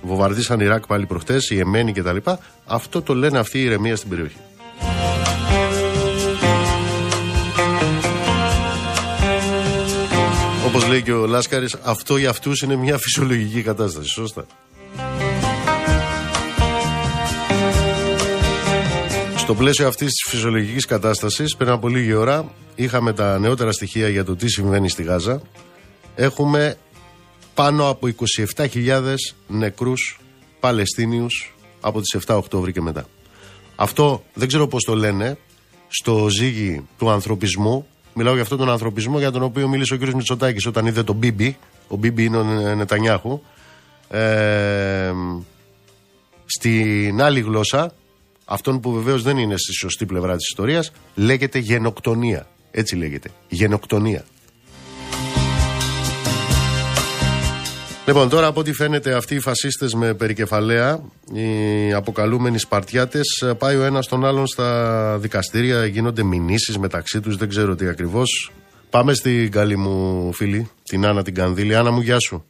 [0.02, 2.16] βομβαρδίσαν Ιράκ πάλι προχτές, η Εμένη κτλ.
[2.66, 4.36] Αυτό το λένε αυτή η ηρεμία στην περιοχή.
[10.66, 14.08] Όπως λέει και ο Λάσκαρης, αυτό για αυτούς είναι μια φυσιολογική κατάσταση.
[14.08, 14.46] Σωστά.
[19.50, 24.24] Στο πλαίσιο αυτής της φυσιολογικής κατάστασης, πριν από λίγη ώρα, είχαμε τα νεότερα στοιχεία για
[24.24, 25.42] το τι συμβαίνει στη Γάζα.
[26.14, 26.76] Έχουμε
[27.54, 28.08] πάνω από
[28.56, 29.14] 27.000
[29.46, 30.20] νεκρούς
[30.60, 33.06] Παλαιστίνιους από τις 7 Οκτώβρη και μετά.
[33.76, 35.38] Αυτό δεν ξέρω πώς το λένε
[35.88, 37.86] στο ζύγι του ανθρωπισμού.
[38.14, 40.02] Μιλάω για αυτόν τον ανθρωπισμό για τον οποίο μίλησε ο κ.
[40.14, 41.56] Μητσοτάκης όταν είδε τον Μπίμπι.
[41.88, 43.40] Ο Μπίμπι είναι ο Νετανιάχου.
[44.08, 45.12] Ε,
[46.46, 47.92] στην άλλη γλώσσα
[48.50, 52.46] αυτόν που βεβαίως δεν είναι στη σωστή πλευρά της ιστορίας, λέγεται γενοκτονία.
[52.70, 53.30] Έτσι λέγεται.
[53.48, 54.24] Γενοκτονία.
[58.06, 61.00] Λοιπόν, τώρα από ό,τι φαίνεται αυτοί οι φασίστες με περικεφαλαία,
[61.32, 67.48] οι αποκαλούμενοι Σπαρτιάτες, πάει ο ένας τον άλλον στα δικαστήρια, γίνονται μηνύσεις μεταξύ τους, δεν
[67.48, 68.52] ξέρω τι ακριβώς.
[68.90, 71.74] Πάμε στην καλή μου φίλη, την Άννα την Κανδύλη.
[71.76, 72.44] Άννα μου, γεια σου.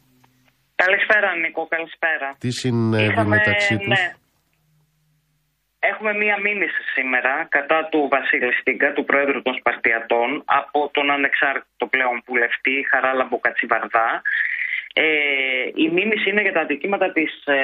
[0.75, 2.37] Καλησπέρα, Νίκο, καλησπέρα.
[2.39, 4.15] Τι συνέβη μεταξύ τους; Ναι.
[5.81, 11.87] Έχουμε μία μήνυση σήμερα κατά του Βασίλη Στίγκα, του Πρόεδρου των Σπαρτιατών, από τον ανεξάρτητο
[11.87, 14.23] πλέον βουλευτή Χαράλα Μποκατσιβαρδά.
[14.95, 15.05] Ε,
[15.75, 17.59] η μήνυση είναι για τα αντικείμενα της ε,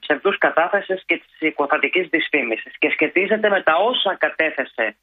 [0.00, 4.96] ψευδούς κατάθεσης και της οικοθατικής δυσφήμισης και σχετίζεται με τα όσα κατέθεσε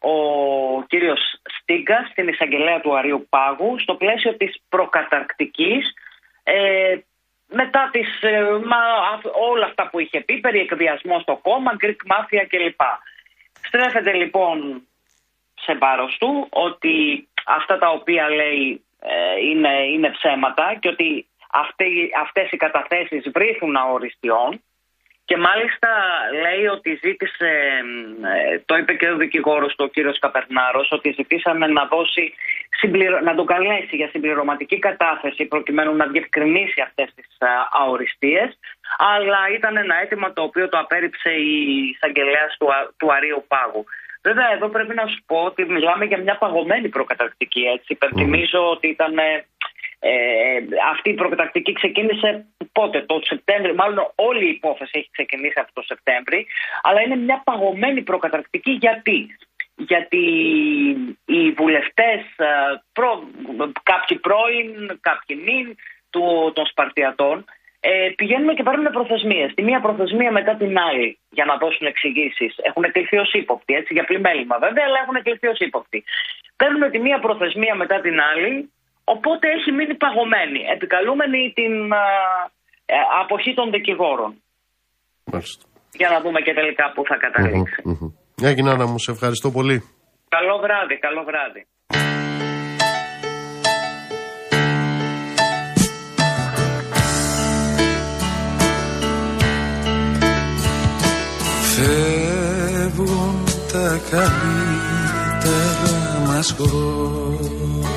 [0.00, 5.94] ο κύριος Στίγκα στην εισαγγελέα του Αρίου Πάγου στο πλαίσιο της προκαταρκτικής
[6.42, 6.96] ε,
[7.46, 8.38] μετά τις, ε,
[9.50, 12.80] όλα αυτά που είχε πει, περί εκβιασμό στο κόμμα, Greek Mafia κλπ.
[13.66, 14.82] Στρέφεται λοιπόν
[15.54, 22.10] σε βάρος του ότι αυτά τα οποία λέει ε, είναι, είναι ψέματα και ότι αυτοί,
[22.20, 24.60] αυτές οι καταθέσεις βρίθουν αοριστιών
[25.28, 25.88] και μάλιστα
[26.42, 27.50] λέει ότι ζήτησε,
[28.34, 32.34] ε, το είπε και ο δικηγόρος του ο κύριος Καπερνάρος, ότι ζητήσαμε να δώσει,
[33.22, 37.36] να τον καλέσει για συμπληρωματική κατάθεση προκειμένου να διευκρινίσει αυτές τις
[37.70, 38.58] αοριστείες,
[38.98, 41.54] αλλά ήταν ένα αίτημα το οποίο το απέρριψε η
[41.94, 42.66] εισαγγελέας του,
[42.96, 43.84] του Αρίου Πάγου.
[44.22, 47.92] Βέβαια εδώ πρέπει να σου πω ότι μιλάμε για μια παγωμένη προκαταρκτική έτσι.
[47.92, 49.18] Υπενθυμίζω ότι ήταν
[49.98, 50.10] ε,
[50.92, 55.82] αυτή η προκατακτική ξεκίνησε πότε, το Σεπτέμβριο, μάλλον όλη η υπόθεση έχει ξεκινήσει από το
[55.82, 56.42] Σεπτέμβριο,
[56.82, 59.36] αλλά είναι μια παγωμένη προκαταρκτική γιατί;
[59.76, 60.24] Γιατί
[61.24, 62.46] οι βουλευτές, ε,
[62.92, 63.28] προ,
[63.82, 65.76] κάποιοι πρώην, κάποιοι νυν
[66.10, 67.44] του, των Σπαρτιατών,
[67.80, 69.54] ε, πηγαίνουν και παίρνουν προθεσμίες.
[69.54, 72.54] Τη μία προθεσμία μετά την άλλη για να δώσουν εξηγήσεις.
[72.62, 76.04] Έχουν κληθεί ως ύποπτοι, έτσι, για πλημέλημα βέβαια, αλλά έχουν κληθεί ως ύποπτοι.
[76.56, 78.70] Παίρνουν τη μία προθεσμία μετά την άλλη
[79.14, 81.92] Οπότε έχει μείνει παγωμένη, επικαλούμενη την
[82.86, 84.42] ε, αποχή των δικηγόρων.
[85.24, 85.64] Μάλιστα.
[85.92, 87.82] Για να δούμε και τελικά πού θα καταλήξει.
[88.42, 89.82] Έγινε να μου, σε ευχαριστώ πολύ.
[90.28, 91.66] Καλό βράδυ, καλό βράδυ.
[101.74, 104.60] Φεύγουν τα καλύτερα
[106.26, 107.94] μας χρόνια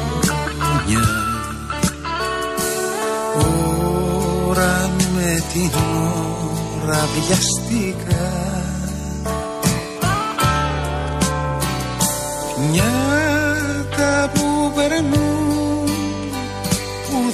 [4.48, 5.72] Ώρα με την
[6.84, 8.49] ώρα βιαστήκα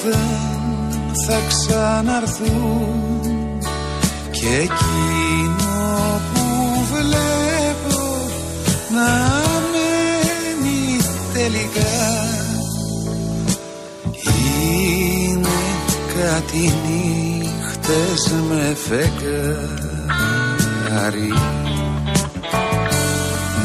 [0.06, 3.00] δεν θα ξαναρθούν
[4.32, 6.46] και εκείνο που
[6.94, 8.02] βλέπω
[8.94, 9.12] να
[9.72, 10.98] μένει
[11.34, 11.96] τελικά
[14.56, 15.58] είναι
[16.20, 19.74] κάτι νύχτες με φεγγάρι.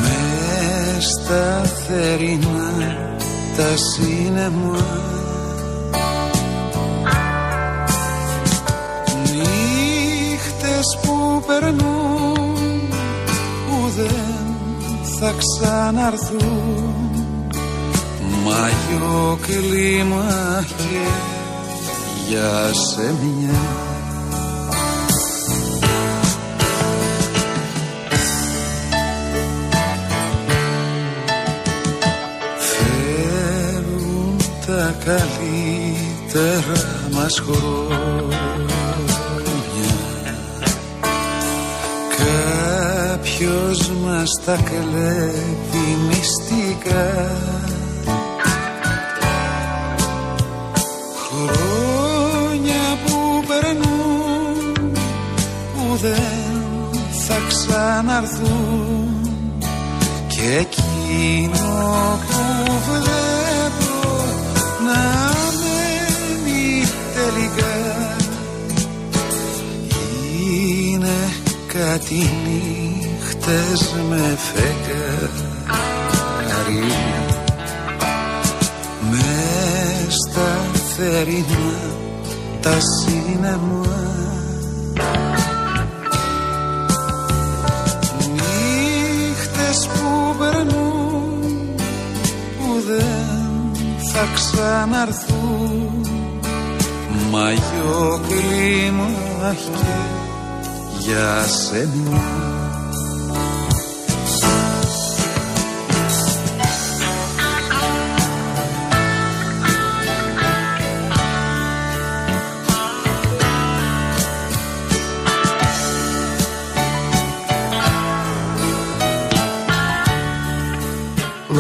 [0.03, 2.73] Μες στα θερινά
[3.57, 5.10] τα σύννεμα
[15.21, 16.95] θα ξαναρθούν.
[18.45, 21.07] Μαγιό κλίμα και
[22.29, 23.61] για σε μια.
[32.59, 34.37] Φεύγουν
[34.67, 36.81] τα καλύτερα
[37.11, 38.00] μας χρόνια
[43.41, 47.31] Κάποιος μας τα κλέβει μυστικά;
[51.27, 54.83] Χρόνια που περνούν
[55.75, 59.09] που δεν θα ξαναρθούν.
[60.29, 64.25] Και εκείνο που βλέπω
[64.85, 66.85] να μένει
[67.15, 68.17] τελικά
[70.41, 71.19] είναι
[71.67, 72.50] κάτι
[73.51, 75.31] νύχτες με φεγγάρι
[79.11, 80.51] μες στα
[80.97, 81.73] θερινά
[82.61, 83.87] τα σύννεμα
[88.33, 91.75] Νύχτες που περνούν
[92.59, 93.83] που δεν
[94.13, 96.07] θα ξαναρθούν.
[97.31, 100.21] Μαγιό κλίμα και
[100.99, 102.30] για σένα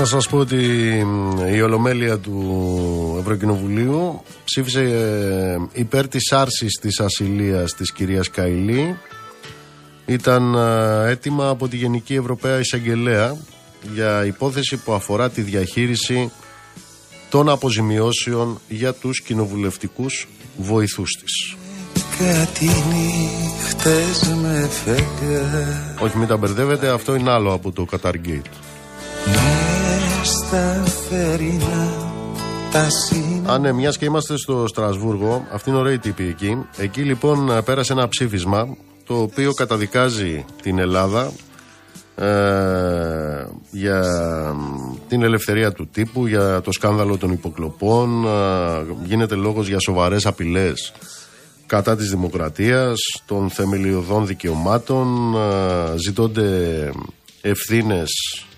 [0.00, 0.56] Να σας πω ότι
[1.52, 8.96] η Ολομέλεια του Ευρωκοινοβουλίου ψήφισε ε, υπέρ της άρσης της ασυλίας της κυρίας Καηλή.
[10.06, 13.36] Ήταν ε, έτοιμα από τη Γενική Ευρωπαία Εισαγγελέα
[13.92, 16.30] για υπόθεση που αφορά τη διαχείριση
[17.30, 21.56] των αποζημιώσεων για τους κοινοβουλευτικούς βοηθούς της.
[22.18, 28.14] Κάτι νύχτες με φεγγάρι Όχι μην τα μπερδεύετε, αυτό είναι άλλο από το Qatar
[29.26, 29.59] Μες
[30.50, 31.92] στα θερινά
[32.72, 36.66] τα σύννεμα Α, ναι, μιας και είμαστε στο Στρασβούργο, αυτή είναι ωραία η τύπη εκεί.
[36.76, 41.32] Εκεί λοιπόν πέρασε ένα ψήφισμα το οποίο καταδικάζει την Ελλάδα
[42.16, 42.26] ε,
[43.70, 44.04] για
[45.08, 48.24] την ελευθερία του τύπου, για το σκάνδαλο των υποκλοπών.
[48.24, 48.28] ε,
[49.04, 50.92] γίνεται λόγος για σοβαρές απειλές
[51.66, 55.34] κατά της δημοκρατίας, των θεμελιωδών δικαιωμάτων.
[55.34, 56.90] ε, ζητώνται
[57.40, 58.10] ευθύνες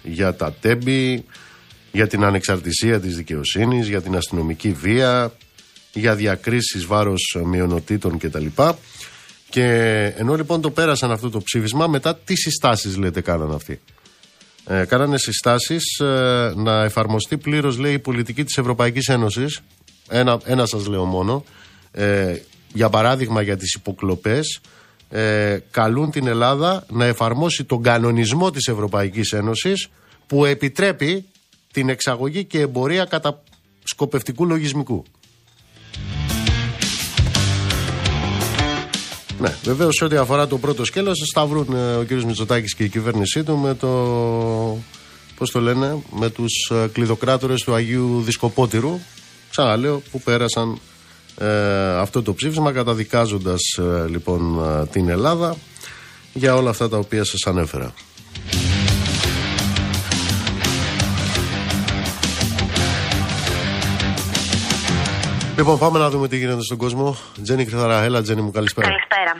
[0.03, 1.25] για τα τέμπη,
[1.93, 5.33] για την ανεξαρτησία της δικαιοσύνης, για την αστυνομική βία,
[5.93, 8.47] για διακρίσεις βάρος μειονοτήτων κτλ.
[9.49, 9.65] Και
[10.17, 13.81] ενώ λοιπόν το πέρασαν αυτό το ψήφισμα, μετά τι συστάσεις λέτε κάναν αυτοί;
[14.67, 19.61] Ε, κάνανε συστάσεις ε, να εφαρμοστεί πλήρως λέει η πολιτική της Ευρωπαϊκής Ένωσης.
[20.09, 21.45] Ένα, ένα σας λέω μόνο.
[21.93, 22.37] Ε,
[22.73, 24.61] για παράδειγμα για τις υποκλοπές
[25.11, 29.89] ε, καλούν την Ελλάδα να εφαρμόσει τον κανονισμό της Ευρωπαϊκής Ένωσης
[30.27, 31.25] που επιτρέπει
[31.73, 33.43] την εξαγωγή και εμπορία κατά
[33.85, 35.05] σκοπευτικού λογισμικού.
[39.39, 42.11] Ναι, βεβαίως σε ό,τι αφορά το πρώτο σκέλος, θα βρουν ε, ο κ.
[42.11, 43.89] Μητσοτάκης και η κυβέρνησή του με το.
[45.37, 48.99] Πώς το λένε, με τους κλειδοκράτορες του Αγίου Δισκοπότηρου.
[49.51, 50.81] Ξαναλέω, που πέρασαν
[51.39, 55.57] ε, αυτό το ψήφισμα καταδικάζοντας ε, λοιπόν ε, την Ελλάδα
[56.33, 57.95] για όλα αυτά τα οποία σας ανέφερα.
[65.59, 67.17] Λοιπόν, πάμε να δούμε τι γίνεται στον κόσμο.
[67.43, 68.87] Τζένι Κρυθαρά, έλα Τζένι μου, καλησπέρα.
[68.89, 69.33] Καλησπέρα.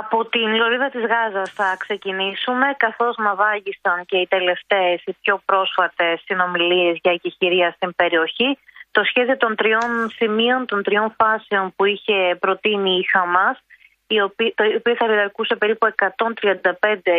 [0.00, 6.20] Από την λωρίδα της Γάζας θα ξεκινήσουμε, καθώς μαβάγισαν και οι τελευταίες, οι πιο πρόσφατες
[6.26, 8.58] συνομιλίες για εκεχηρία στην περιοχή.
[8.90, 13.67] το σχέδιο των τριών σημείων, των τριών φάσεων που είχε προτείνει η Χαμάς η οποία,
[14.16, 14.32] το
[14.76, 16.12] οποίο θα διαρκούσε περίπου 135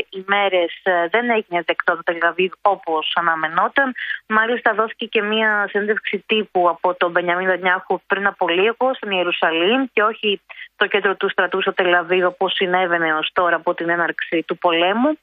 [0.09, 3.95] ημέρες ε, δεν έγινε δεκτό το Τελαβίβ όπως αναμενόταν.
[4.27, 9.85] Μάλιστα δόθηκε και μία συνέντευξη τύπου από τον Μπενιαμίν Δανιάχου πριν από λίγο στην Ιερουσαλήμ
[9.93, 10.41] και όχι
[10.75, 15.17] το κέντρο του στρατού στο Τελαβίβ όπως συνέβαινε ως τώρα από την έναρξη του πολέμου.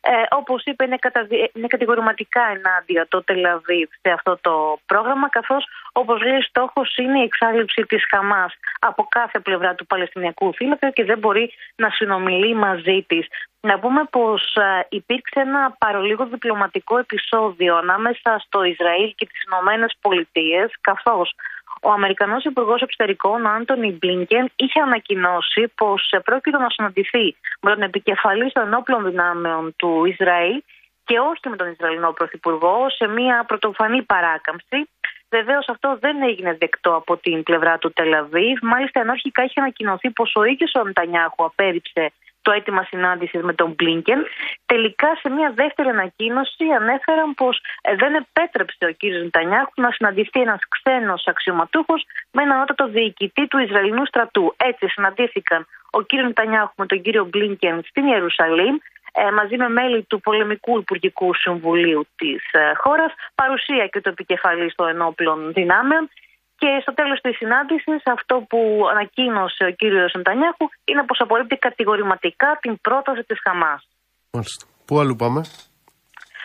[0.00, 0.98] Ε, Όπως είπε, είναι,
[1.54, 7.22] είναι κατηγορηματικά ενάντια το Τελαβίβ σε αυτό το πρόγραμμα, καθώς, όπως λέει, στόχος είναι η
[7.22, 13.04] εξάλληψη της Χαμάς από κάθε πλευρά του Παλαιστινιακού φύλακα και δεν μπορεί να συνομιλεί μαζί
[13.08, 13.26] της.
[13.60, 19.96] Να πούμε πως ε, υπήρξε ένα παρολίγο διπλωματικό επεισόδιο ανάμεσα στο Ισραήλ και τις Ηνωμένες
[20.00, 21.34] Πολιτείες, καθώς
[21.82, 27.82] ο Αμερικανός Υπουργός Εξωτερικών, ο Άντωνι Μπλίνκεν, είχε ανακοινώσει πως πρόκειται να συναντηθεί με τον
[27.82, 30.62] επικεφαλής των ενόπλων δυνάμεων του Ισραήλ
[31.04, 34.88] και όχι με τον Ισραηλινό Πρωθυπουργό σε μια πρωτοφανή παράκαμψη.
[35.30, 38.58] Βεβαίως αυτό δεν έγινε δεκτό από την πλευρά του Τελαβίβ.
[38.62, 42.12] Μάλιστα, ενώ αρχικά είχε ανακοινωθεί πως ο ίδιος ο Ντανιάχου απέρριψε
[42.48, 44.20] το αίτημα συνάντησης με τον Μπλίνκεν.
[44.66, 49.02] Τελικά, σε μια δεύτερη ανακοίνωση, ανέφεραν πως ε, δεν επέτρεψε ο κ.
[49.22, 54.54] Νετανιάχου να συναντηθεί ένας ξένος αξιωματούχος με έναν ότατο διοικητή του Ισραηλινού στρατού.
[54.56, 56.12] Έτσι, συναντήθηκαν ο κ.
[56.12, 58.76] Νετανιάχου με τον κύριο Μπλίνκεν στην Ιερουσαλήμ
[59.12, 64.74] ε, μαζί με μέλη του Πολεμικού Υπουργικού Συμβουλίου της ε, χώρας, παρουσία και του επικεφαλής
[64.74, 66.08] των ενόπλων δυνάμεων
[66.60, 68.60] και στο τέλος της συνάντησης, αυτό που
[68.90, 73.88] ανακοίνωσε ο κύριος Νετανιάχου είναι πως απορρίπτει κατηγορηματικά την πρόταση της Χαμάς.
[74.32, 74.66] Μάλιστα.
[74.86, 75.40] Πού αλλού πάμε;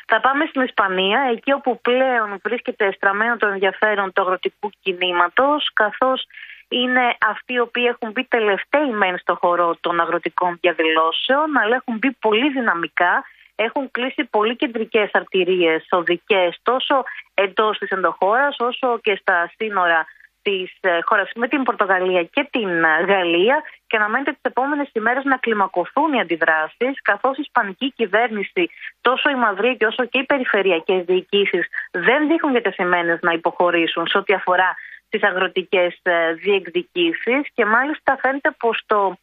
[0.07, 6.19] Θα πάμε στην Ισπανία, εκεί όπου πλέον βρίσκεται στραμμένο το ενδιαφέρον του αγροτικού κινήματος, καθώς
[6.68, 11.98] είναι αυτοί οι οποίοι έχουν μπει τελευταίοι μεν στο χώρο των αγροτικών διαδηλώσεων, αλλά έχουν
[11.98, 13.23] μπει πολύ δυναμικά
[13.64, 17.03] έχουν κλείσει πολύ κεντρικές αρτηρίες οδικές τόσο
[17.34, 20.06] εντός της ενδοχώρας όσο και στα σύνορα
[20.44, 23.64] της ε, χώρας με την Πορτογαλία και την ε, Γαλλία.
[23.88, 28.69] Και να μένετε τις επόμενες ημέρες να κλιμακωθούν οι αντιδράσεις, καθώς η Ισπανική κυβέρνηση,
[29.02, 34.34] τόσο η Μαδρίτη όσο και οι περιφερειακές διοικήσεις δεν δείχνουν διατεθειμένες να υποχωρήσουν σε ό,τι
[34.34, 34.76] αφορά
[35.10, 37.41] τις αγροτικές ε, διεκδικήσεις.
[37.53, 39.18] Και μάλιστα φαίνεται πως το,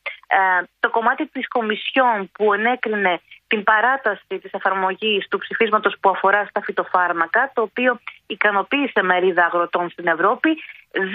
[0.81, 6.61] το κομμάτι της Κομισιόν που ενέκρινε την παράταση της εφαρμογής του ψηφίσματος που αφορά στα
[6.67, 7.91] φυτοφάρμακα, το οποίο
[8.37, 10.51] ικανοποίησε μερίδα αγροτών στην Ευρώπη.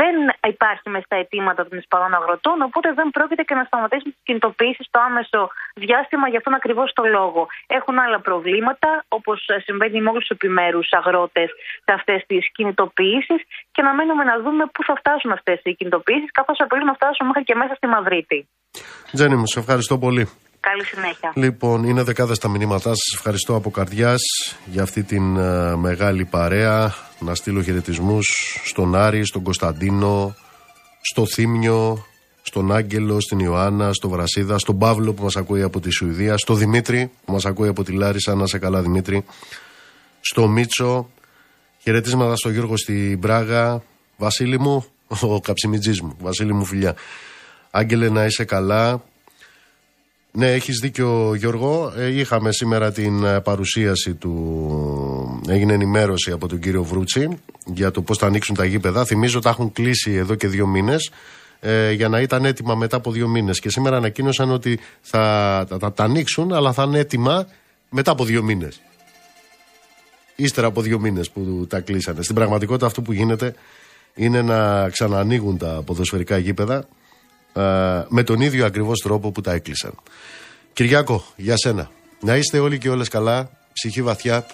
[0.02, 0.16] Δεν
[0.54, 4.86] υπάρχει μες στα αιτήματα των Ισπανών αγροτών, οπότε δεν πρόκειται και να σταματήσουν τις κινητοποιήσεις
[4.90, 5.42] στο άμεσο
[5.84, 7.42] διάστημα για αυτόν ακριβώς το λόγο.
[7.78, 9.38] Έχουν άλλα προβλήματα, όπως
[9.68, 11.50] συμβαίνει με όλους τους επιμέρους αγρότες
[11.86, 13.42] σε αυτές τις κινητοποιήσεις
[13.76, 17.26] και να μένουμε να δούμε πού θα φτάσουν αυτές οι κινητοποιήσεις, καθώς απειλούν να φτάσουν
[17.28, 18.40] μέχρι και μέσα στη Μαδρίτη.
[19.16, 20.24] Τζένι μου, σε ευχαριστώ πολύ.
[20.70, 21.32] Καλή συνέχεια.
[21.36, 23.14] Λοιπόν, είναι δεκάδες τα μηνύματά σας.
[23.14, 24.22] Ευχαριστώ από καρδιάς
[24.66, 26.94] για αυτή την uh, μεγάλη παρέα.
[27.20, 28.26] Να στείλω χαιρετισμούς
[28.66, 30.36] στον Άρη, στον Κωνσταντίνο,
[31.02, 32.06] στο Θήμιο,
[32.42, 36.54] στον Άγγελο, στην Ιωάννα, στον Βρασίδα, στον Παύλο που μας ακούει από τη Σουηδία, στο
[36.54, 38.36] Δημήτρη που μας ακούει από τη Λάρισα.
[38.36, 39.26] Να σε καλά, Δημήτρη.
[40.22, 41.10] Στο Μίτσο.
[41.78, 43.84] Χαιρετίσματα στο Γιώργο στην Πράγα.
[44.18, 44.86] Βασίλη μου,
[45.34, 46.16] ο καψιμιτζής μου.
[46.20, 46.96] Βασίλη μου, φιλιά.
[47.72, 49.04] Άγγελε, να είσαι καλά.
[50.38, 51.94] Ναι, έχεις δίκιο Γιώργο.
[51.98, 55.42] Ε, είχαμε σήμερα την ε, παρουσίαση του...
[55.48, 57.28] Έγινε ενημέρωση από τον κύριο Βρούτσι
[57.66, 59.06] για το πώς θα ανοίξουν τα γήπεδα.
[59.06, 61.12] Θυμίζω ότι έχουν κλείσει εδώ και δύο μήνες
[61.60, 63.60] ε, για να ήταν έτοιμα μετά από δύο μήνες.
[63.60, 67.48] Και σήμερα ανακοίνωσαν ότι θα, θα, τα ανοίξουν, αλλά θα είναι έτοιμα
[67.90, 68.82] μετά από δύο μήνες.
[70.36, 72.24] Ύστερα από δύο μήνες που τα κλείσανε.
[72.24, 73.56] Στην πραγματικότητα αυτό που γίνεται
[74.16, 76.84] είναι να ξανανοίγουν τα ποδοσφαιρικά γήπεδα ε,
[78.08, 79.94] με τον ίδιο ακριβώς τρόπο που τα έκλεισαν.
[80.74, 81.90] Κυριάκο, για σένα.
[82.22, 84.46] Να είστε όλοι και όλες καλά, ψυχή βαθιά.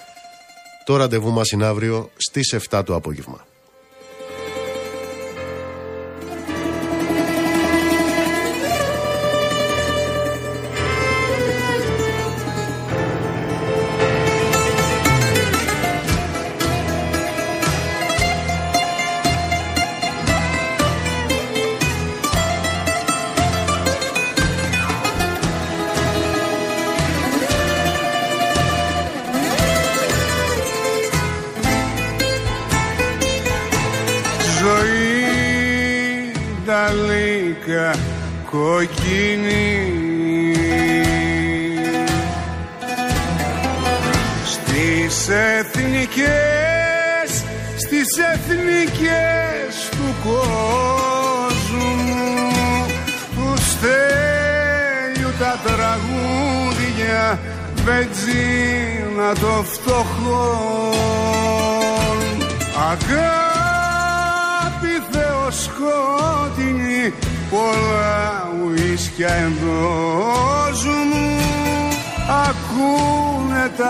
[0.86, 3.46] Το ραντεβού μας είναι αύριο στις 7 το απόγευμα.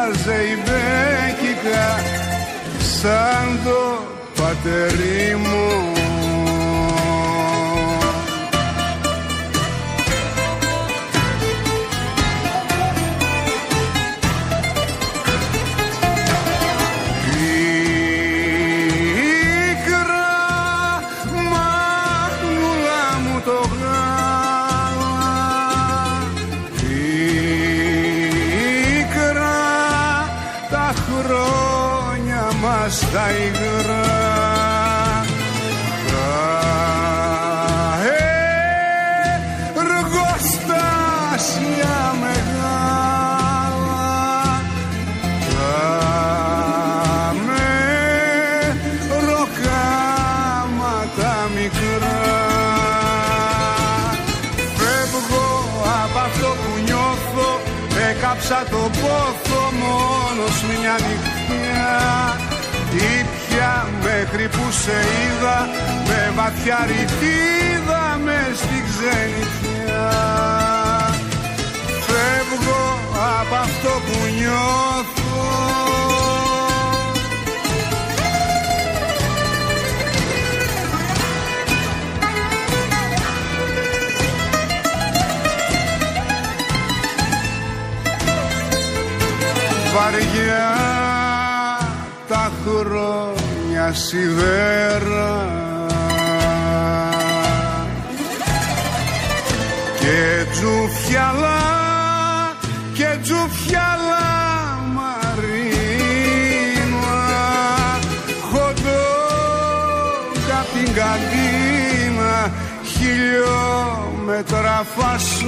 [0.02, 2.00] Ακούνε τα ζεϊμπέκικα
[2.80, 4.04] σαν το
[4.42, 5.81] πατερί μου
[58.52, 62.00] έκαψα το πόθο μόνος μια νυχτιά.
[62.94, 65.70] Ήπια μέχρι που σε είδα
[66.08, 70.10] με βαθιά ρητίδα μες στη ξενιτιά.
[72.08, 72.84] Φεύγω
[73.40, 75.21] από αυτό που νιώθω
[89.94, 90.82] Βαριά
[92.66, 95.34] χρόνια σιδέρα.
[100.00, 101.64] Και τζουφιαλά
[102.94, 104.30] και τζουφιαλά
[104.96, 105.90] μαρίνα
[108.52, 109.12] χοντό
[110.60, 112.38] απ' την καντίνα
[112.84, 115.42] χιλιόμετρα φασόν.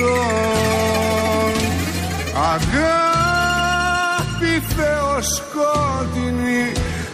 [2.53, 3.12] Αγάπη
[4.78, 6.72] θεοσκότεινη